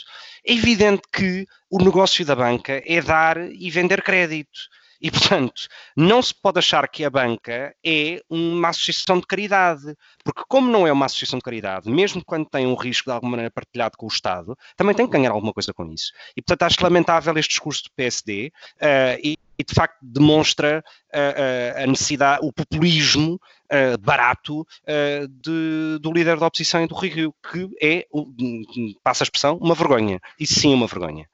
É 0.47 0.53
evidente 0.53 1.03
que 1.13 1.47
o 1.71 1.79
negócio 1.83 2.25
da 2.25 2.37
banca 2.37 2.83
é 2.85 3.01
dar 3.01 3.39
e 3.39 3.71
vender 3.71 4.03
crédito. 4.03 4.61
E, 5.01 5.11
portanto, 5.13 5.69
não 5.97 6.23
se 6.23 6.35
pode 6.35 6.59
achar 6.59 6.87
que 6.89 7.05
a 7.05 7.11
banca 7.11 7.75
é 7.85 8.23
uma 8.29 8.69
associação 8.69 9.19
de 9.19 9.27
caridade, 9.27 9.95
porque, 10.25 10.43
como 10.49 10.71
não 10.71 10.87
é 10.87 10.93
uma 10.93 11.07
associação 11.07 11.39
de 11.39 11.45
caridade, 11.45 11.91
mesmo 11.91 12.25
quando 12.25 12.49
tem 12.49 12.67
um 12.67 12.75
risco 12.75 13.11
de 13.11 13.15
alguma 13.15 13.33
maneira 13.33 13.51
partilhado 13.51 13.97
com 13.97 14.07
o 14.07 14.09
Estado, 14.09 14.57
também 14.77 14.95
tem 14.95 15.07
que 15.07 15.13
ganhar 15.13 15.31
alguma 15.31 15.53
coisa 15.53 15.73
com 15.73 15.87
isso. 15.93 16.13
E, 16.37 16.43
portanto, 16.43 16.63
acho 16.63 16.83
lamentável 16.83 17.37
este 17.37 17.51
discurso 17.51 17.85
do 17.85 17.91
PSD 17.97 18.53
uh, 18.77 19.21
e, 19.23 19.39
e, 19.59 19.65
de 19.65 19.75
facto, 19.75 19.99
demonstra 20.03 20.83
uh, 21.13 21.81
uh, 21.81 21.83
a 21.85 21.87
necessidade, 21.87 22.45
o 22.45 22.53
populismo 22.53 23.41
barato 24.03 24.65
de, 25.29 25.99
do 26.01 26.13
líder 26.13 26.39
da 26.39 26.47
oposição 26.47 26.85
e 26.85 26.87
do 26.87 26.95
Rio, 26.95 27.35
que 27.51 27.69
é, 27.83 28.07
passa 29.03 29.25
a 29.25 29.27
expressão, 29.27 29.57
uma 29.57 29.75
vergonha. 29.75 30.21
Isso 30.39 30.61
sim 30.61 30.73
uma 30.73 30.87
vergonha. 30.87 31.29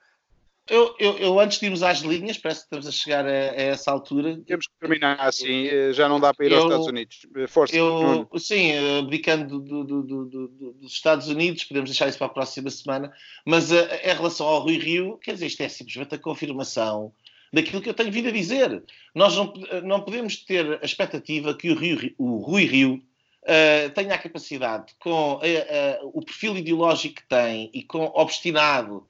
Eu, 0.69 0.95
eu, 1.01 1.19
eu, 1.19 1.41
antes 1.41 1.59
de 1.59 1.67
irmos 1.67 1.83
às 1.83 1.99
linhas, 1.99 2.39
parece 2.39 2.61
que 2.61 2.67
estamos 2.67 2.87
a 2.87 2.93
chegar 2.93 3.27
a, 3.27 3.29
a 3.29 3.63
essa 3.63 3.91
altura. 3.91 4.41
Temos 4.47 4.67
que 4.69 4.73
terminar 4.79 5.19
assim, 5.19 5.67
eh, 5.67 5.93
já 5.93 6.09
não 6.09 6.21
dá 6.21 6.33
para 6.33 6.47
ir 6.47 6.55
aos 6.55 6.65
Estados 6.65 6.87
Unidos. 6.87 7.27
Eh, 7.35 7.47
força. 7.49 7.75
Eu, 7.75 8.29
sim, 8.39 8.71
abdicando 8.99 9.59
do, 9.59 9.85
do, 9.85 10.03
do, 10.03 10.49
dos 10.75 10.93
Estados 10.93 11.27
Unidos, 11.27 11.65
podemos 11.65 11.91
deixar 11.91 12.09
isso 12.09 12.19
para 12.19 12.29
a 12.29 12.31
próxima 12.31 12.71
semana, 12.71 13.13
mas 13.45 13.73
a, 13.73 13.79
eh, 13.79 14.13
em 14.13 14.15
relação 14.15 14.47
ao 14.47 14.61
Rui 14.61 14.79
Rio, 14.79 15.19
quer 15.19 15.33
dizer, 15.33 15.47
isto 15.47 15.61
é 15.61 15.69
simplesmente 15.69 16.15
a 16.15 16.19
confirmação 16.19 17.13
daquilo 17.53 17.83
que 17.83 17.89
eu 17.89 17.95
tenho 17.95 18.13
vindo 18.13 18.29
a 18.29 18.33
dizer. 18.33 18.85
Nós 19.13 19.37
não, 19.37 19.53
não 19.83 20.01
podemos 20.03 20.37
ter 20.37 20.79
a 20.81 20.85
expectativa 20.85 21.53
que 21.53 21.71
o, 21.71 21.75
Rio, 21.75 22.15
o 22.17 22.37
Rui 22.37 22.65
Rio 22.65 23.03
uh, 23.43 23.91
tenha 23.91 24.15
a 24.15 24.19
capacidade, 24.19 24.95
com 24.99 25.35
uh, 25.35 25.39
uh, 25.39 26.11
o 26.15 26.25
perfil 26.25 26.57
ideológico 26.57 27.17
que 27.17 27.29
tem 27.29 27.71
e 27.75 27.83
com 27.83 28.05
obstinado 28.15 29.07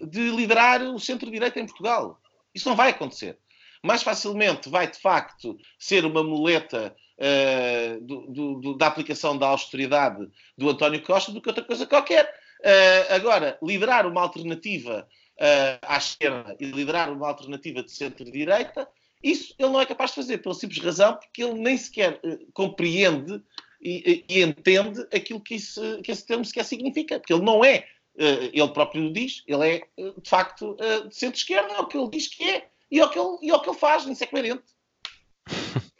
de 0.00 0.30
liderar 0.30 0.82
o 0.82 0.98
centro-direita 0.98 1.60
em 1.60 1.66
Portugal. 1.66 2.20
Isso 2.54 2.68
não 2.68 2.76
vai 2.76 2.90
acontecer. 2.90 3.38
Mais 3.82 4.02
facilmente 4.02 4.68
vai, 4.68 4.90
de 4.90 4.98
facto, 4.98 5.58
ser 5.78 6.04
uma 6.04 6.22
muleta 6.22 6.94
uh, 7.18 8.00
do, 8.00 8.60
do, 8.60 8.74
da 8.76 8.86
aplicação 8.86 9.36
da 9.36 9.48
austeridade 9.48 10.28
do 10.56 10.68
António 10.68 11.02
Costa 11.02 11.32
do 11.32 11.40
que 11.40 11.48
outra 11.48 11.64
coisa 11.64 11.86
qualquer. 11.86 12.24
Uh, 12.60 13.14
agora, 13.14 13.58
liderar 13.62 14.06
uma 14.06 14.20
alternativa 14.20 15.08
uh, 15.38 15.78
à 15.82 15.96
esquerda 15.96 16.56
e 16.60 16.66
liderar 16.66 17.12
uma 17.12 17.28
alternativa 17.28 17.82
de 17.82 17.90
centro-direita, 17.90 18.88
isso 19.22 19.54
ele 19.58 19.70
não 19.70 19.80
é 19.80 19.86
capaz 19.86 20.10
de 20.10 20.16
fazer, 20.16 20.38
pela 20.38 20.54
simples 20.54 20.82
razão 20.82 21.14
porque 21.16 21.42
ele 21.42 21.54
nem 21.54 21.76
sequer 21.76 22.20
compreende 22.52 23.40
e, 23.80 24.24
e, 24.28 24.42
entende 24.42 25.00
aquilo 25.12 25.40
que, 25.40 25.56
isso, 25.56 26.00
que 26.02 26.10
esse 26.10 26.26
termo 26.26 26.44
sequer 26.44 26.64
significa, 26.64 27.18
porque 27.18 27.32
ele 27.32 27.44
não 27.44 27.64
é 27.64 27.76
eh, 27.76 27.86
ele 28.16 28.68
próprio 28.68 29.12
diz, 29.12 29.42
ele 29.46 29.68
é 29.68 29.74
eh, 29.76 30.12
de 30.22 30.28
facto 30.28 30.76
eh, 30.78 31.08
de 31.08 31.16
centro-esquerda, 31.16 31.74
é 31.74 31.80
o 31.80 31.86
que 31.86 31.96
ele 31.96 32.10
diz 32.10 32.28
que 32.28 32.44
é 32.44 32.68
e 32.90 33.00
é 33.00 33.04
o 33.04 33.08
que 33.08 33.18
ele, 33.18 33.38
e 33.42 33.50
é 33.50 33.54
o 33.54 33.60
que 33.60 33.70
ele 33.70 33.78
faz, 33.78 34.04
isso 34.06 34.22
é 34.22 34.26
coerente. 34.26 34.64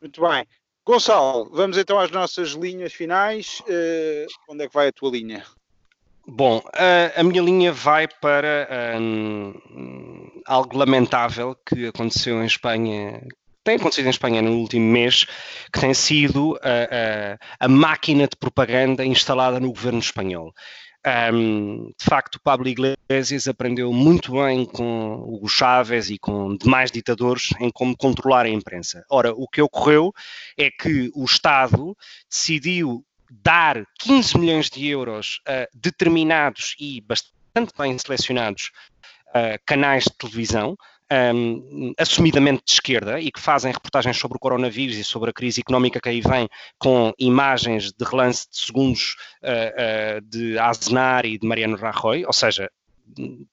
Muito 0.00 0.20
bem. 0.20 0.46
Gonçalo, 0.86 1.50
vamos 1.50 1.78
então 1.78 1.98
às 1.98 2.10
nossas 2.10 2.50
linhas 2.50 2.92
finais. 2.92 3.60
Uh, 3.60 4.26
onde 4.50 4.64
é 4.64 4.68
que 4.68 4.74
vai 4.74 4.88
a 4.88 4.92
tua 4.92 5.10
linha? 5.10 5.42
Bom, 6.26 6.62
a, 6.74 7.20
a 7.20 7.24
minha 7.24 7.42
linha 7.42 7.72
vai 7.72 8.06
para 8.06 8.68
um, 9.00 9.54
algo 10.46 10.76
lamentável 10.76 11.56
que 11.66 11.86
aconteceu 11.86 12.42
em 12.42 12.46
Espanha, 12.46 13.26
tem 13.62 13.76
acontecido 13.76 14.06
em 14.06 14.10
Espanha 14.10 14.42
no 14.42 14.52
último 14.52 14.90
mês, 14.90 15.24
que 15.72 15.80
tem 15.80 15.94
sido 15.94 16.58
a, 16.62 17.62
a, 17.62 17.66
a 17.66 17.68
máquina 17.68 18.28
de 18.28 18.36
propaganda 18.36 19.04
instalada 19.04 19.58
no 19.58 19.72
governo 19.72 19.98
espanhol. 19.98 20.52
Um, 21.06 21.92
de 21.98 22.04
facto, 22.04 22.40
Pablo 22.42 22.66
Iglesias 22.66 23.46
aprendeu 23.46 23.92
muito 23.92 24.32
bem 24.32 24.64
com 24.64 25.16
Hugo 25.16 25.48
Chávez 25.48 26.08
e 26.08 26.18
com 26.18 26.56
demais 26.56 26.90
ditadores 26.90 27.50
em 27.60 27.70
como 27.70 27.94
controlar 27.96 28.46
a 28.46 28.48
imprensa. 28.48 29.04
Ora, 29.10 29.32
o 29.34 29.46
que 29.46 29.60
ocorreu 29.60 30.14
é 30.56 30.70
que 30.70 31.10
o 31.14 31.24
Estado 31.24 31.94
decidiu 32.30 33.04
dar 33.30 33.84
15 33.98 34.38
milhões 34.38 34.70
de 34.70 34.86
euros 34.88 35.40
a 35.46 35.68
determinados 35.74 36.74
e 36.80 37.02
bastante 37.02 37.72
bem 37.76 37.98
selecionados 37.98 38.70
uh, 39.28 39.60
canais 39.66 40.04
de 40.04 40.16
televisão 40.16 40.76
um, 41.12 41.92
assumidamente 41.98 42.62
de 42.66 42.72
esquerda 42.72 43.20
e 43.20 43.30
que 43.30 43.40
fazem 43.40 43.72
reportagens 43.72 44.16
sobre 44.16 44.36
o 44.36 44.40
coronavírus 44.40 44.96
e 44.96 45.04
sobre 45.04 45.30
a 45.30 45.32
crise 45.32 45.60
económica 45.60 46.00
que 46.00 46.08
aí 46.08 46.20
vem 46.20 46.48
com 46.78 47.12
imagens 47.18 47.92
de 47.92 48.04
relance 48.04 48.48
de 48.50 48.58
segundos 48.58 49.16
uh, 49.42 50.18
uh, 50.18 50.20
de 50.22 50.58
Aznar 50.58 51.26
e 51.26 51.38
de 51.38 51.46
Mariano 51.46 51.76
Rajoy, 51.76 52.24
ou 52.24 52.32
seja, 52.32 52.70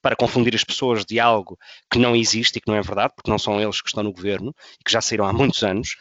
para 0.02 0.16
confundir 0.16 0.56
as 0.56 0.64
pessoas 0.64 1.06
de 1.06 1.20
algo 1.20 1.58
que 1.92 2.00
não 2.00 2.16
existe 2.16 2.58
e 2.58 2.62
que 2.62 2.68
não 2.70 2.78
é 2.78 2.82
verdade, 2.82 3.14
porque 3.16 3.30
não 3.30 3.38
são 3.38 3.60
eles 3.60 3.82
que 3.82 3.90
estão 3.90 4.04
no 4.04 4.14
governo 4.14 4.56
e 4.80 4.84
que 4.84 4.92
já 4.92 5.02
saíram 5.02 5.26
há 5.26 5.34
muitos 5.34 5.62
anos, 5.64 5.98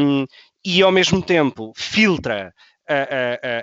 um, 0.00 0.26
e 0.64 0.82
ao 0.82 0.92
mesmo 0.92 1.22
tempo 1.22 1.72
filtra 1.74 2.54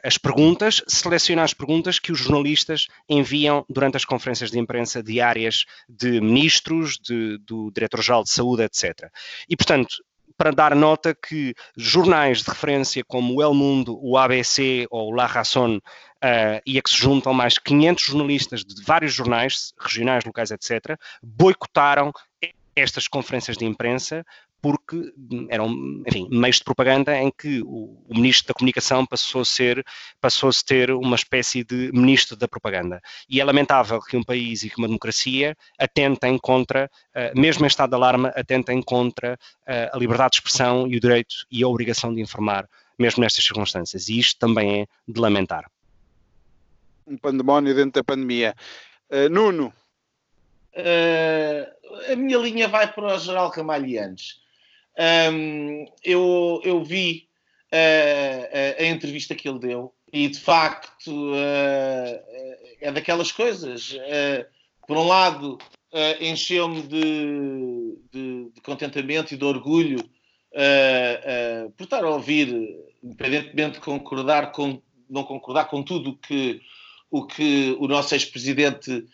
as 0.03 0.17
perguntas, 0.17 0.81
seleciona 0.87 1.43
as 1.43 1.53
perguntas 1.53 1.99
que 1.99 2.11
os 2.11 2.19
jornalistas 2.19 2.87
enviam 3.07 3.65
durante 3.69 3.97
as 3.97 4.05
conferências 4.05 4.51
de 4.51 4.59
imprensa 4.59 5.03
diárias 5.03 5.65
de 5.87 6.21
ministros, 6.21 6.97
de, 6.97 7.37
do 7.39 7.71
Diretor-Geral 7.71 8.23
de 8.23 8.29
Saúde, 8.29 8.63
etc. 8.63 9.09
E, 9.49 9.55
portanto, 9.55 9.95
para 10.39 10.51
dar 10.51 10.73
nota 10.73 11.13
que 11.13 11.53
jornais 11.75 12.41
de 12.41 12.49
referência 12.49 13.03
como 13.03 13.35
o 13.35 13.43
El 13.43 13.53
Mundo, 13.53 13.99
o 14.01 14.17
ABC 14.17 14.87
ou 14.89 15.09
o 15.09 15.13
La 15.13 15.25
Razón, 15.25 15.79
uh, 16.23 16.61
e 16.65 16.77
a 16.77 16.81
que 16.81 16.89
se 16.89 16.97
juntam 16.97 17.33
mais 17.33 17.57
500 17.57 18.03
jornalistas 18.05 18.63
de 18.63 18.81
vários 18.83 19.13
jornais, 19.13 19.73
regionais, 19.77 20.23
locais, 20.23 20.51
etc., 20.51 20.97
boicotaram 21.21 22.13
estas 22.73 23.07
conferências 23.07 23.57
de 23.57 23.65
imprensa 23.65 24.25
porque 24.61 25.13
eram, 25.49 25.69
enfim, 26.05 26.27
meios 26.29 26.57
de 26.57 26.63
propaganda 26.63 27.15
em 27.17 27.31
que 27.31 27.61
o, 27.61 27.97
o, 28.07 28.13
ministro 28.13 28.49
da 28.49 28.53
comunicação 28.53 29.05
passou 29.05 29.41
a 29.41 29.45
ser, 29.45 29.85
passou 30.19 30.49
a 30.49 30.53
ter 30.65 30.91
uma 30.91 31.15
espécie 31.15 31.63
de 31.63 31.91
ministro 31.93 32.35
da 32.35 32.47
propaganda. 32.47 33.01
E 33.29 33.39
é 33.39 33.43
lamentável 33.43 34.01
que 34.01 34.17
um 34.17 34.23
país 34.23 34.63
e 34.63 34.69
que 34.69 34.77
uma 34.77 34.87
democracia 34.87 35.55
atentem 35.77 36.37
contra, 36.37 36.89
uh, 37.15 37.39
mesmo 37.39 37.63
em 37.63 37.67
estado 37.67 37.91
de 37.91 37.95
alarma, 37.95 38.29
atentem 38.35 38.81
contra 38.81 39.35
uh, 39.35 39.95
a 39.95 39.97
liberdade 39.97 40.31
de 40.31 40.37
expressão 40.37 40.87
e 40.87 40.97
o 40.97 40.99
direito 40.99 41.35
e 41.49 41.63
a 41.63 41.67
obrigação 41.67 42.13
de 42.13 42.21
informar, 42.21 42.67
mesmo 42.97 43.21
nestas 43.21 43.43
circunstâncias. 43.43 44.09
E 44.09 44.19
isto 44.19 44.37
também 44.39 44.81
é 44.81 44.87
de 45.07 45.19
lamentar. 45.19 45.71
Um 47.07 47.17
pandemónio 47.17 47.73
dentro 47.73 47.93
da 47.93 48.03
pandemia. 48.03 48.53
Uh, 49.09 49.29
Nuno. 49.29 49.73
a 52.11 52.15
minha 52.17 52.37
linha 52.37 52.67
vai 52.67 52.91
para 52.91 53.15
o 53.15 53.17
Geral 53.17 53.49
Camalhianes. 53.51 54.48
Um, 54.99 55.85
eu, 56.03 56.59
eu 56.65 56.83
vi 56.83 57.29
uh, 57.71 58.79
a, 58.79 58.83
a, 58.83 58.85
entrevista 58.87 59.33
que 59.33 59.47
ele 59.47 59.59
deu 59.59 59.93
e 60.11 60.27
de 60.27 60.37
facto 60.37 61.09
uh, 61.09 62.19
é 62.81 62.91
daquelas 62.91 63.31
coisas. 63.31 63.93
Uh, 63.93 64.45
por 64.85 64.97
um 64.97 65.07
lado, 65.07 65.57
encheu-me 66.19 66.81
de, 66.81 67.97
de, 68.11 68.51
de, 68.51 68.61
contentamento 68.61 69.33
e 69.33 69.37
de 69.37 69.45
orgulho 69.45 69.99
por 71.77 71.83
estar 71.83 72.03
a 72.03 72.09
ouvir, 72.09 72.49
independentemente 73.03 73.73
de 73.73 73.81
concordar 73.81 74.51
com, 74.51 74.81
não 75.07 75.23
concordar 75.23 75.65
com 75.65 75.83
tudo 75.83 76.17
que, 76.17 76.59
o 77.11 77.23
que 77.23 77.77
o 77.79 77.87
nosso 77.87 78.15
ex-presidente 78.15 79.05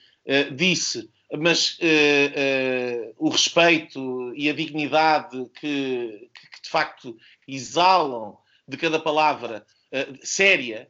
disse 0.56 1.10
mas 1.34 1.78
uh, 1.80 3.10
uh, 3.10 3.16
o 3.18 3.30
respeito 3.30 4.34
e 4.36 4.50
a 4.50 4.54
dignidade 4.54 5.50
que, 5.60 6.30
que, 6.34 6.62
de 6.62 6.70
facto 6.70 7.18
exalam 7.48 8.38
de 8.68 8.78
cada 8.78 9.00
palavra 9.00 9.66
uh, 9.92 10.18
séria 10.26 10.90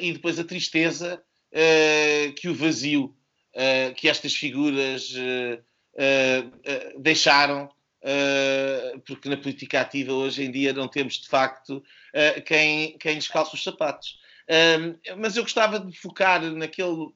e 0.00 0.12
depois 0.12 0.36
a 0.36 0.42
tristeza 0.42 1.22
que 2.34 2.48
o 2.48 2.54
vazio 2.56 3.14
que 3.94 4.08
estas 4.08 4.34
figuras 4.34 5.14
deixaram. 6.98 7.70
porque 9.06 9.28
na 9.28 9.36
política 9.36 9.80
ativa 9.80 10.12
hoje 10.12 10.42
em 10.42 10.50
dia 10.50 10.72
não 10.72 10.88
temos 10.88 11.20
de 11.20 11.28
facto 11.28 11.84
quem, 12.46 12.98
quem 12.98 13.14
lhes 13.14 13.28
calça 13.28 13.54
os 13.54 13.62
sapatos. 13.62 14.18
mas 15.16 15.36
eu 15.36 15.44
gostava 15.44 15.78
de 15.78 15.96
focar 15.96 16.42
naquele 16.42 17.12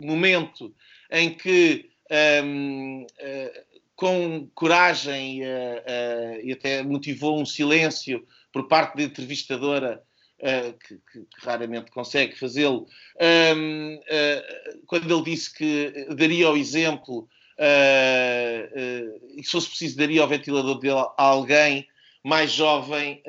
momento 0.00 0.72
em 1.10 1.34
que, 1.34 1.90
um, 2.44 3.02
uh, 3.02 3.06
eh, 3.18 3.64
com 3.96 4.48
coragem 4.54 5.42
uh, 5.42 5.46
uh, 5.46 6.40
e 6.42 6.52
até 6.52 6.82
motivou 6.82 7.40
um 7.40 7.44
silêncio 7.44 8.26
por 8.52 8.68
parte 8.68 8.96
da 8.96 9.02
entrevistadora, 9.02 10.02
que, 10.40 10.94
que, 10.94 11.20
que, 11.20 11.46
raramente 11.46 11.90
consegue 11.90 12.34
fazê-lo, 12.34 12.86
um, 13.54 14.00
quando 14.86 15.14
ele 15.14 15.22
disse 15.22 15.54
que 15.54 16.06
daria 16.14 16.50
o 16.50 16.56
exemplo 16.56 17.28
e, 19.36 19.44
se 19.44 19.50
fosse 19.50 19.68
preciso, 19.68 19.98
daria 19.98 20.24
o 20.24 20.26
ventilador 20.26 20.78
dele 20.78 20.94
a 20.94 21.12
alguém 21.18 21.86
mais 22.24 22.52
jovem 22.52 23.22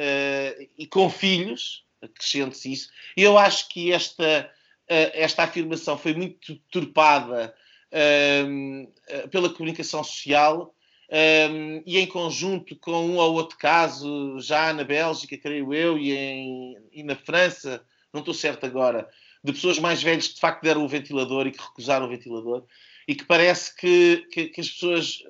e 0.78 0.88
com 0.88 1.10
filhos, 1.10 1.84
acrescente-se 2.02 2.72
isso, 2.72 2.90
eu 3.18 3.38
acho 3.38 3.68
que 3.68 3.92
esta, 3.92 4.50
esta 4.88 5.44
afirmação 5.44 5.98
foi 5.98 6.14
muito 6.14 6.56
turpada 6.72 7.54
um, 7.94 8.88
eh, 9.08 9.28
pela 9.28 9.50
comunicação 9.50 10.04
social 10.04 10.74
um, 11.12 11.84
e 11.86 12.00
em 12.00 12.08
conjunto 12.08 12.76
com 12.78 13.06
um 13.06 13.18
ou 13.18 13.34
outro 13.34 13.58
caso, 13.58 14.40
já 14.40 14.74
na 14.74 14.84
Bélgica, 14.84 15.38
creio 15.38 15.74
eu, 15.74 15.98
e, 15.98 16.14
em, 16.14 16.78
e 16.94 17.04
na 17.04 17.16
França, 17.16 17.84
não 18.14 18.22
estou 18.22 18.34
certo 18.34 18.66
agora, 18.66 19.10
de 19.44 19.52
pessoas 19.52 19.78
mais 19.78 20.02
velhas 20.02 20.30
que 20.30 20.36
de 20.36 20.40
facto 20.40 20.64
deram 20.64 20.86
o 20.86 20.88
ventilador 20.88 21.48
e 21.48 21.52
que 21.52 21.62
recusaram 21.62 22.06
o 22.06 22.10
ventilador, 22.10 22.64
e 23.08 23.14
que 23.14 23.26
parece 23.26 23.76
que, 23.76 24.26
que, 24.32 24.48
que 24.48 24.62
as 24.62 24.70
pessoas 24.70 25.22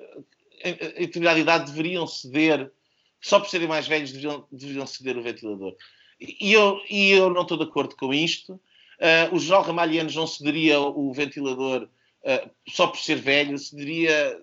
em, 0.62 0.70
em 0.70 1.06
determinada 1.06 1.40
idade 1.40 1.70
deveriam 1.72 2.06
ceder, 2.06 2.70
só 3.20 3.40
por 3.40 3.48
serem 3.48 3.66
mais 3.66 3.88
velhos, 3.88 4.12
deveriam, 4.12 4.46
deveriam 4.52 4.86
ceder 4.86 5.16
o 5.16 5.22
ventilador. 5.22 5.74
E 6.20 6.52
eu, 6.52 6.80
e 6.88 7.10
eu 7.10 7.30
não 7.30 7.42
estou 7.42 7.58
de 7.58 7.64
acordo 7.64 7.96
com 7.96 8.14
isto. 8.14 8.52
Uh, 8.52 9.34
o 9.34 9.38
João 9.40 9.62
Ramalhianos 9.62 10.14
não 10.14 10.26
cederia 10.26 10.78
o 10.78 11.12
ventilador 11.12 11.88
uh, 12.24 12.50
só 12.68 12.86
por 12.86 12.98
ser 12.98 13.16
velho, 13.16 13.56
se 13.58 13.74
diria, 13.74 14.40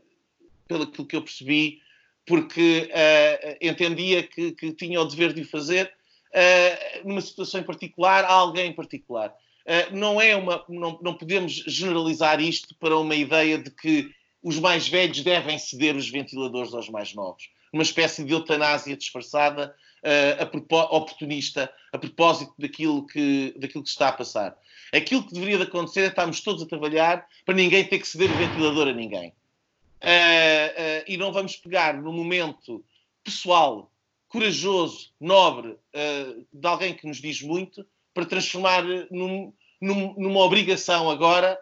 pelo 0.68 0.88
que 0.88 1.16
eu 1.16 1.22
percebi, 1.22 1.82
porque 2.26 2.90
uh, 2.92 3.58
entendia 3.62 4.24
que, 4.24 4.52
que, 4.52 4.72
tinha 4.74 5.02
o 5.02 5.06
dever 5.06 5.34
de 5.34 5.42
o 5.42 5.48
fazer 5.48 5.92
uh, 6.34 7.08
numa 7.08 7.22
situação 7.22 7.62
em 7.62 7.64
particular, 7.64 8.24
a 8.24 8.32
alguém 8.32 8.70
em 8.70 8.74
particular. 8.74 9.34
não, 9.92 10.22
é 10.22 10.36
uma, 10.36 10.64
não, 10.70 11.00
não 11.02 11.14
podemos 11.14 11.54
generalizar 11.68 12.42
isto 12.42 12.76
para 12.76 12.98
uma 12.98 13.16
ideia 13.16 13.58
de 13.58 13.72
que 13.72 14.12
os 14.42 14.58
mais 14.60 14.88
velhos 14.88 15.22
devem 15.22 15.58
ceder 15.58 15.96
os 15.96 16.10
ventiladores 16.10 16.74
aos 16.74 16.90
mais 16.90 17.14
novos. 17.14 17.50
Uma 17.74 17.84
espécie 17.84 18.24
de 18.24 18.34
eutanásia 18.34 18.96
disfarçada, 18.96 19.76
uh, 20.04 20.96
oportunista, 20.96 21.72
a 21.92 21.98
propósito 21.98 22.54
daquilo 22.58 23.06
que, 23.08 23.54
daquilo 23.58 23.84
que 23.84 23.90
está 23.90 24.10
a 24.10 24.14
passar. 24.14 24.58
Aquilo 24.94 25.24
que 25.26 25.34
deveria 25.34 25.58
de 25.58 25.64
acontecer 25.64 26.02
é 26.02 26.08
estarmos 26.08 26.42
todos 26.42 26.64
a 26.64 26.68
trabalhar 26.68 27.28
para 27.46 27.56
ninguém 27.56 27.86
ter 27.86 28.00
que 28.00 28.08
ceder 28.08 28.32
o 28.32 28.38
ventilador 28.38 28.88
a 28.88 28.94
ninguém. 28.94 29.30
Uh, 30.02 30.02
uh, 30.02 31.04
e 31.08 31.18
não 31.18 31.32
vamos 31.32 31.56
pegar 31.56 31.94
no 32.02 32.14
momento 32.14 32.84
pessoal, 33.24 33.92
corajoso, 34.28 35.12
nobre, 35.20 35.76
de 36.54 36.68
alguém 36.68 36.94
que 36.94 37.08
nos 37.08 37.18
diz 37.18 37.42
muito, 37.42 37.86
para 38.14 38.26
transformar 38.26 38.84
num, 39.12 39.52
num, 39.82 40.14
numa 40.16 40.40
obrigação 40.42 41.10
agora 41.10 41.60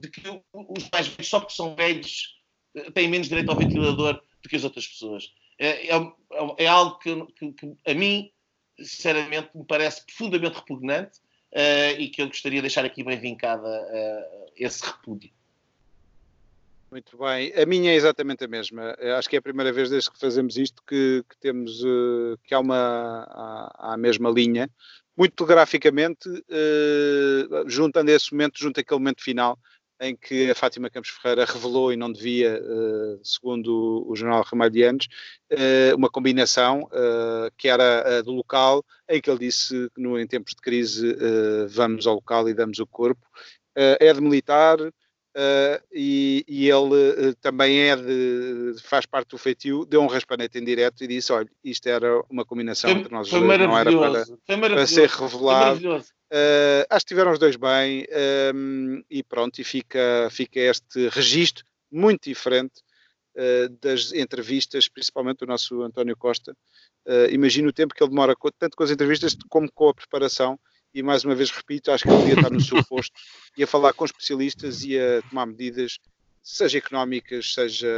de 0.00 0.08
que 0.10 0.28
os 0.52 0.88
mais 0.92 1.08
velhos, 1.08 1.28
só 1.28 1.40
porque 1.40 1.54
são 1.54 1.74
velhos, 1.74 2.36
têm 2.94 3.08
menos 3.08 3.28
direito 3.28 3.50
ao 3.50 3.56
ventilador 3.56 4.20
do 4.42 4.48
que 4.48 4.56
as 4.56 4.64
outras 4.64 4.86
pessoas. 4.86 5.32
É, 5.58 5.96
é, 5.96 6.12
é 6.58 6.66
algo 6.66 6.98
que, 6.98 7.26
que, 7.34 7.52
que 7.52 7.76
a 7.86 7.94
mim 7.94 8.30
sinceramente, 8.80 9.50
me 9.54 9.64
parece 9.64 10.04
profundamente 10.06 10.56
repugnante 10.56 11.18
uh, 11.52 11.98
e 12.00 12.08
que 12.08 12.22
eu 12.22 12.28
gostaria 12.28 12.58
de 12.58 12.62
deixar 12.62 12.84
aqui 12.84 13.02
bem 13.02 13.18
vincada 13.18 13.68
uh, 13.68 14.50
esse 14.56 14.84
repúdio. 14.84 15.30
Muito 16.90 17.18
bem, 17.18 17.52
a 17.54 17.66
minha 17.66 17.92
é 17.92 17.94
exatamente 17.94 18.44
a 18.44 18.48
mesma. 18.48 18.96
Acho 19.18 19.28
que 19.28 19.36
é 19.36 19.38
a 19.38 19.42
primeira 19.42 19.70
vez 19.70 19.90
desde 19.90 20.10
que 20.10 20.18
fazemos 20.18 20.56
isto 20.56 20.82
que, 20.86 21.22
que 21.28 21.36
temos 21.36 21.82
uh, 21.82 22.38
que 22.44 22.54
há 22.54 22.60
uma 22.60 23.74
a 23.78 23.96
mesma 23.98 24.30
linha. 24.30 24.70
Muito 25.14 25.34
telegraficamente, 25.34 26.28
uh, 26.28 27.68
juntando 27.68 28.10
esse 28.10 28.32
momento, 28.32 28.58
junto 28.58 28.80
àquele 28.80 29.00
momento 29.00 29.22
final, 29.22 29.58
em 30.00 30.16
que 30.16 30.50
a 30.50 30.54
Fátima 30.54 30.90
Campos 30.90 31.10
Ferreira 31.10 31.44
revelou 31.44 31.92
e 31.92 31.96
não 31.96 32.12
devia, 32.12 32.60
uh, 32.60 33.20
segundo 33.22 34.04
o, 34.08 34.14
jornal 34.14 34.42
Ramalhianos, 34.42 35.08
uh, 35.52 35.96
uma 35.96 36.08
combinação 36.08 36.82
uh, 36.84 37.50
que 37.56 37.68
era 37.68 38.22
do 38.22 38.32
local, 38.32 38.84
em 39.08 39.20
que 39.20 39.30
ele 39.30 39.40
disse 39.40 39.90
que 39.94 40.00
no, 40.00 40.18
em 40.18 40.26
tempos 40.26 40.54
de 40.54 40.60
crise 40.60 41.16
vamos 41.68 42.06
ao 42.06 42.16
local 42.16 42.48
e 42.48 42.54
damos 42.54 42.78
o 42.78 42.86
corpo. 42.86 43.26
é 43.74 44.12
de 44.12 44.20
militar, 44.20 44.78
Uh, 45.38 45.78
e, 45.92 46.44
e, 46.48 46.68
ele 46.68 47.28
uh, 47.28 47.34
também 47.40 47.88
é 47.88 47.94
de, 47.94 48.74
faz 48.82 49.06
parte 49.06 49.28
do 49.28 49.38
feitio, 49.38 49.84
deu 49.84 50.02
um 50.02 50.08
raspanete 50.08 50.58
em 50.58 50.64
direto 50.64 51.04
e 51.04 51.06
disse: 51.06 51.32
Olha, 51.32 51.48
isto 51.62 51.88
era 51.88 52.20
uma 52.28 52.44
combinação 52.44 52.90
foi, 52.90 52.98
entre 52.98 53.12
nós 53.14 53.30
dois, 53.30 53.40
não 53.44 53.78
era 53.78 53.88
para, 53.88 54.58
para 54.58 54.86
ser 54.88 55.08
revelado. 55.08 55.98
Uh, 55.98 56.82
acho 56.90 57.06
que 57.06 57.10
tiveram 57.10 57.30
os 57.30 57.38
dois 57.38 57.54
bem 57.54 58.04
um, 58.52 59.00
e 59.08 59.22
pronto, 59.22 59.60
e 59.60 59.64
fica, 59.64 60.26
fica 60.32 60.58
este 60.58 61.08
registro 61.08 61.64
muito 61.90 62.24
diferente 62.24 62.82
das 63.80 64.12
entrevistas, 64.12 64.88
principalmente 64.88 65.38
do 65.38 65.46
nosso 65.46 65.80
António 65.82 66.16
Costa. 66.16 66.56
imagino 67.30 67.68
o 67.68 67.72
tempo 67.72 67.94
que 67.94 68.02
ele 68.02 68.10
demora, 68.10 68.34
tanto 68.58 68.76
com 68.76 68.82
as 68.82 68.90
entrevistas 68.90 69.36
como 69.48 69.70
com 69.72 69.88
a 69.88 69.94
preparação 69.94 70.58
e 70.98 71.02
mais 71.02 71.24
uma 71.24 71.34
vez 71.34 71.50
repito, 71.50 71.92
acho 71.92 72.02
que 72.02 72.10
ele 72.10 72.18
devia 72.18 72.34
estar 72.34 72.50
no 72.50 72.60
seu 72.60 72.82
posto 72.84 73.12
e 73.56 73.62
a 73.62 73.66
falar 73.66 73.92
com 73.92 74.04
especialistas 74.04 74.82
e 74.82 74.98
a 74.98 75.22
tomar 75.22 75.46
medidas, 75.46 75.98
seja 76.42 76.78
económicas, 76.78 77.54
seja 77.54 77.88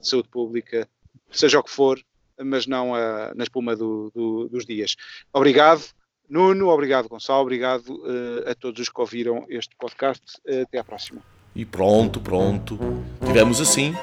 de 0.00 0.08
saúde 0.08 0.28
pública, 0.28 0.88
seja 1.30 1.60
o 1.60 1.62
que 1.62 1.70
for, 1.70 2.00
mas 2.42 2.66
não 2.66 2.94
a, 2.94 3.32
na 3.34 3.44
espuma 3.44 3.76
do, 3.76 4.10
do, 4.12 4.48
dos 4.48 4.66
dias. 4.66 4.96
Obrigado, 5.32 5.84
Nuno, 6.28 6.68
obrigado, 6.68 7.08
Gonçalo, 7.08 7.42
obrigado 7.42 7.90
uh, 7.90 8.50
a 8.50 8.54
todos 8.54 8.80
os 8.80 8.88
que 8.88 9.00
ouviram 9.00 9.46
este 9.48 9.76
podcast. 9.76 10.22
Uh, 10.48 10.62
até 10.62 10.78
à 10.78 10.84
próxima. 10.84 11.22
E 11.54 11.64
pronto, 11.64 12.20
pronto. 12.20 12.78
Tivemos 13.24 13.60
assim 13.60 13.94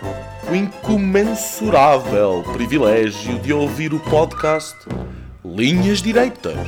o 0.50 0.56
incomensurável 0.56 2.44
privilégio 2.54 3.40
de 3.40 3.52
ouvir 3.52 3.94
o 3.94 4.00
podcast 4.00 4.78
Linhas 5.44 6.02
Direitas 6.02 6.68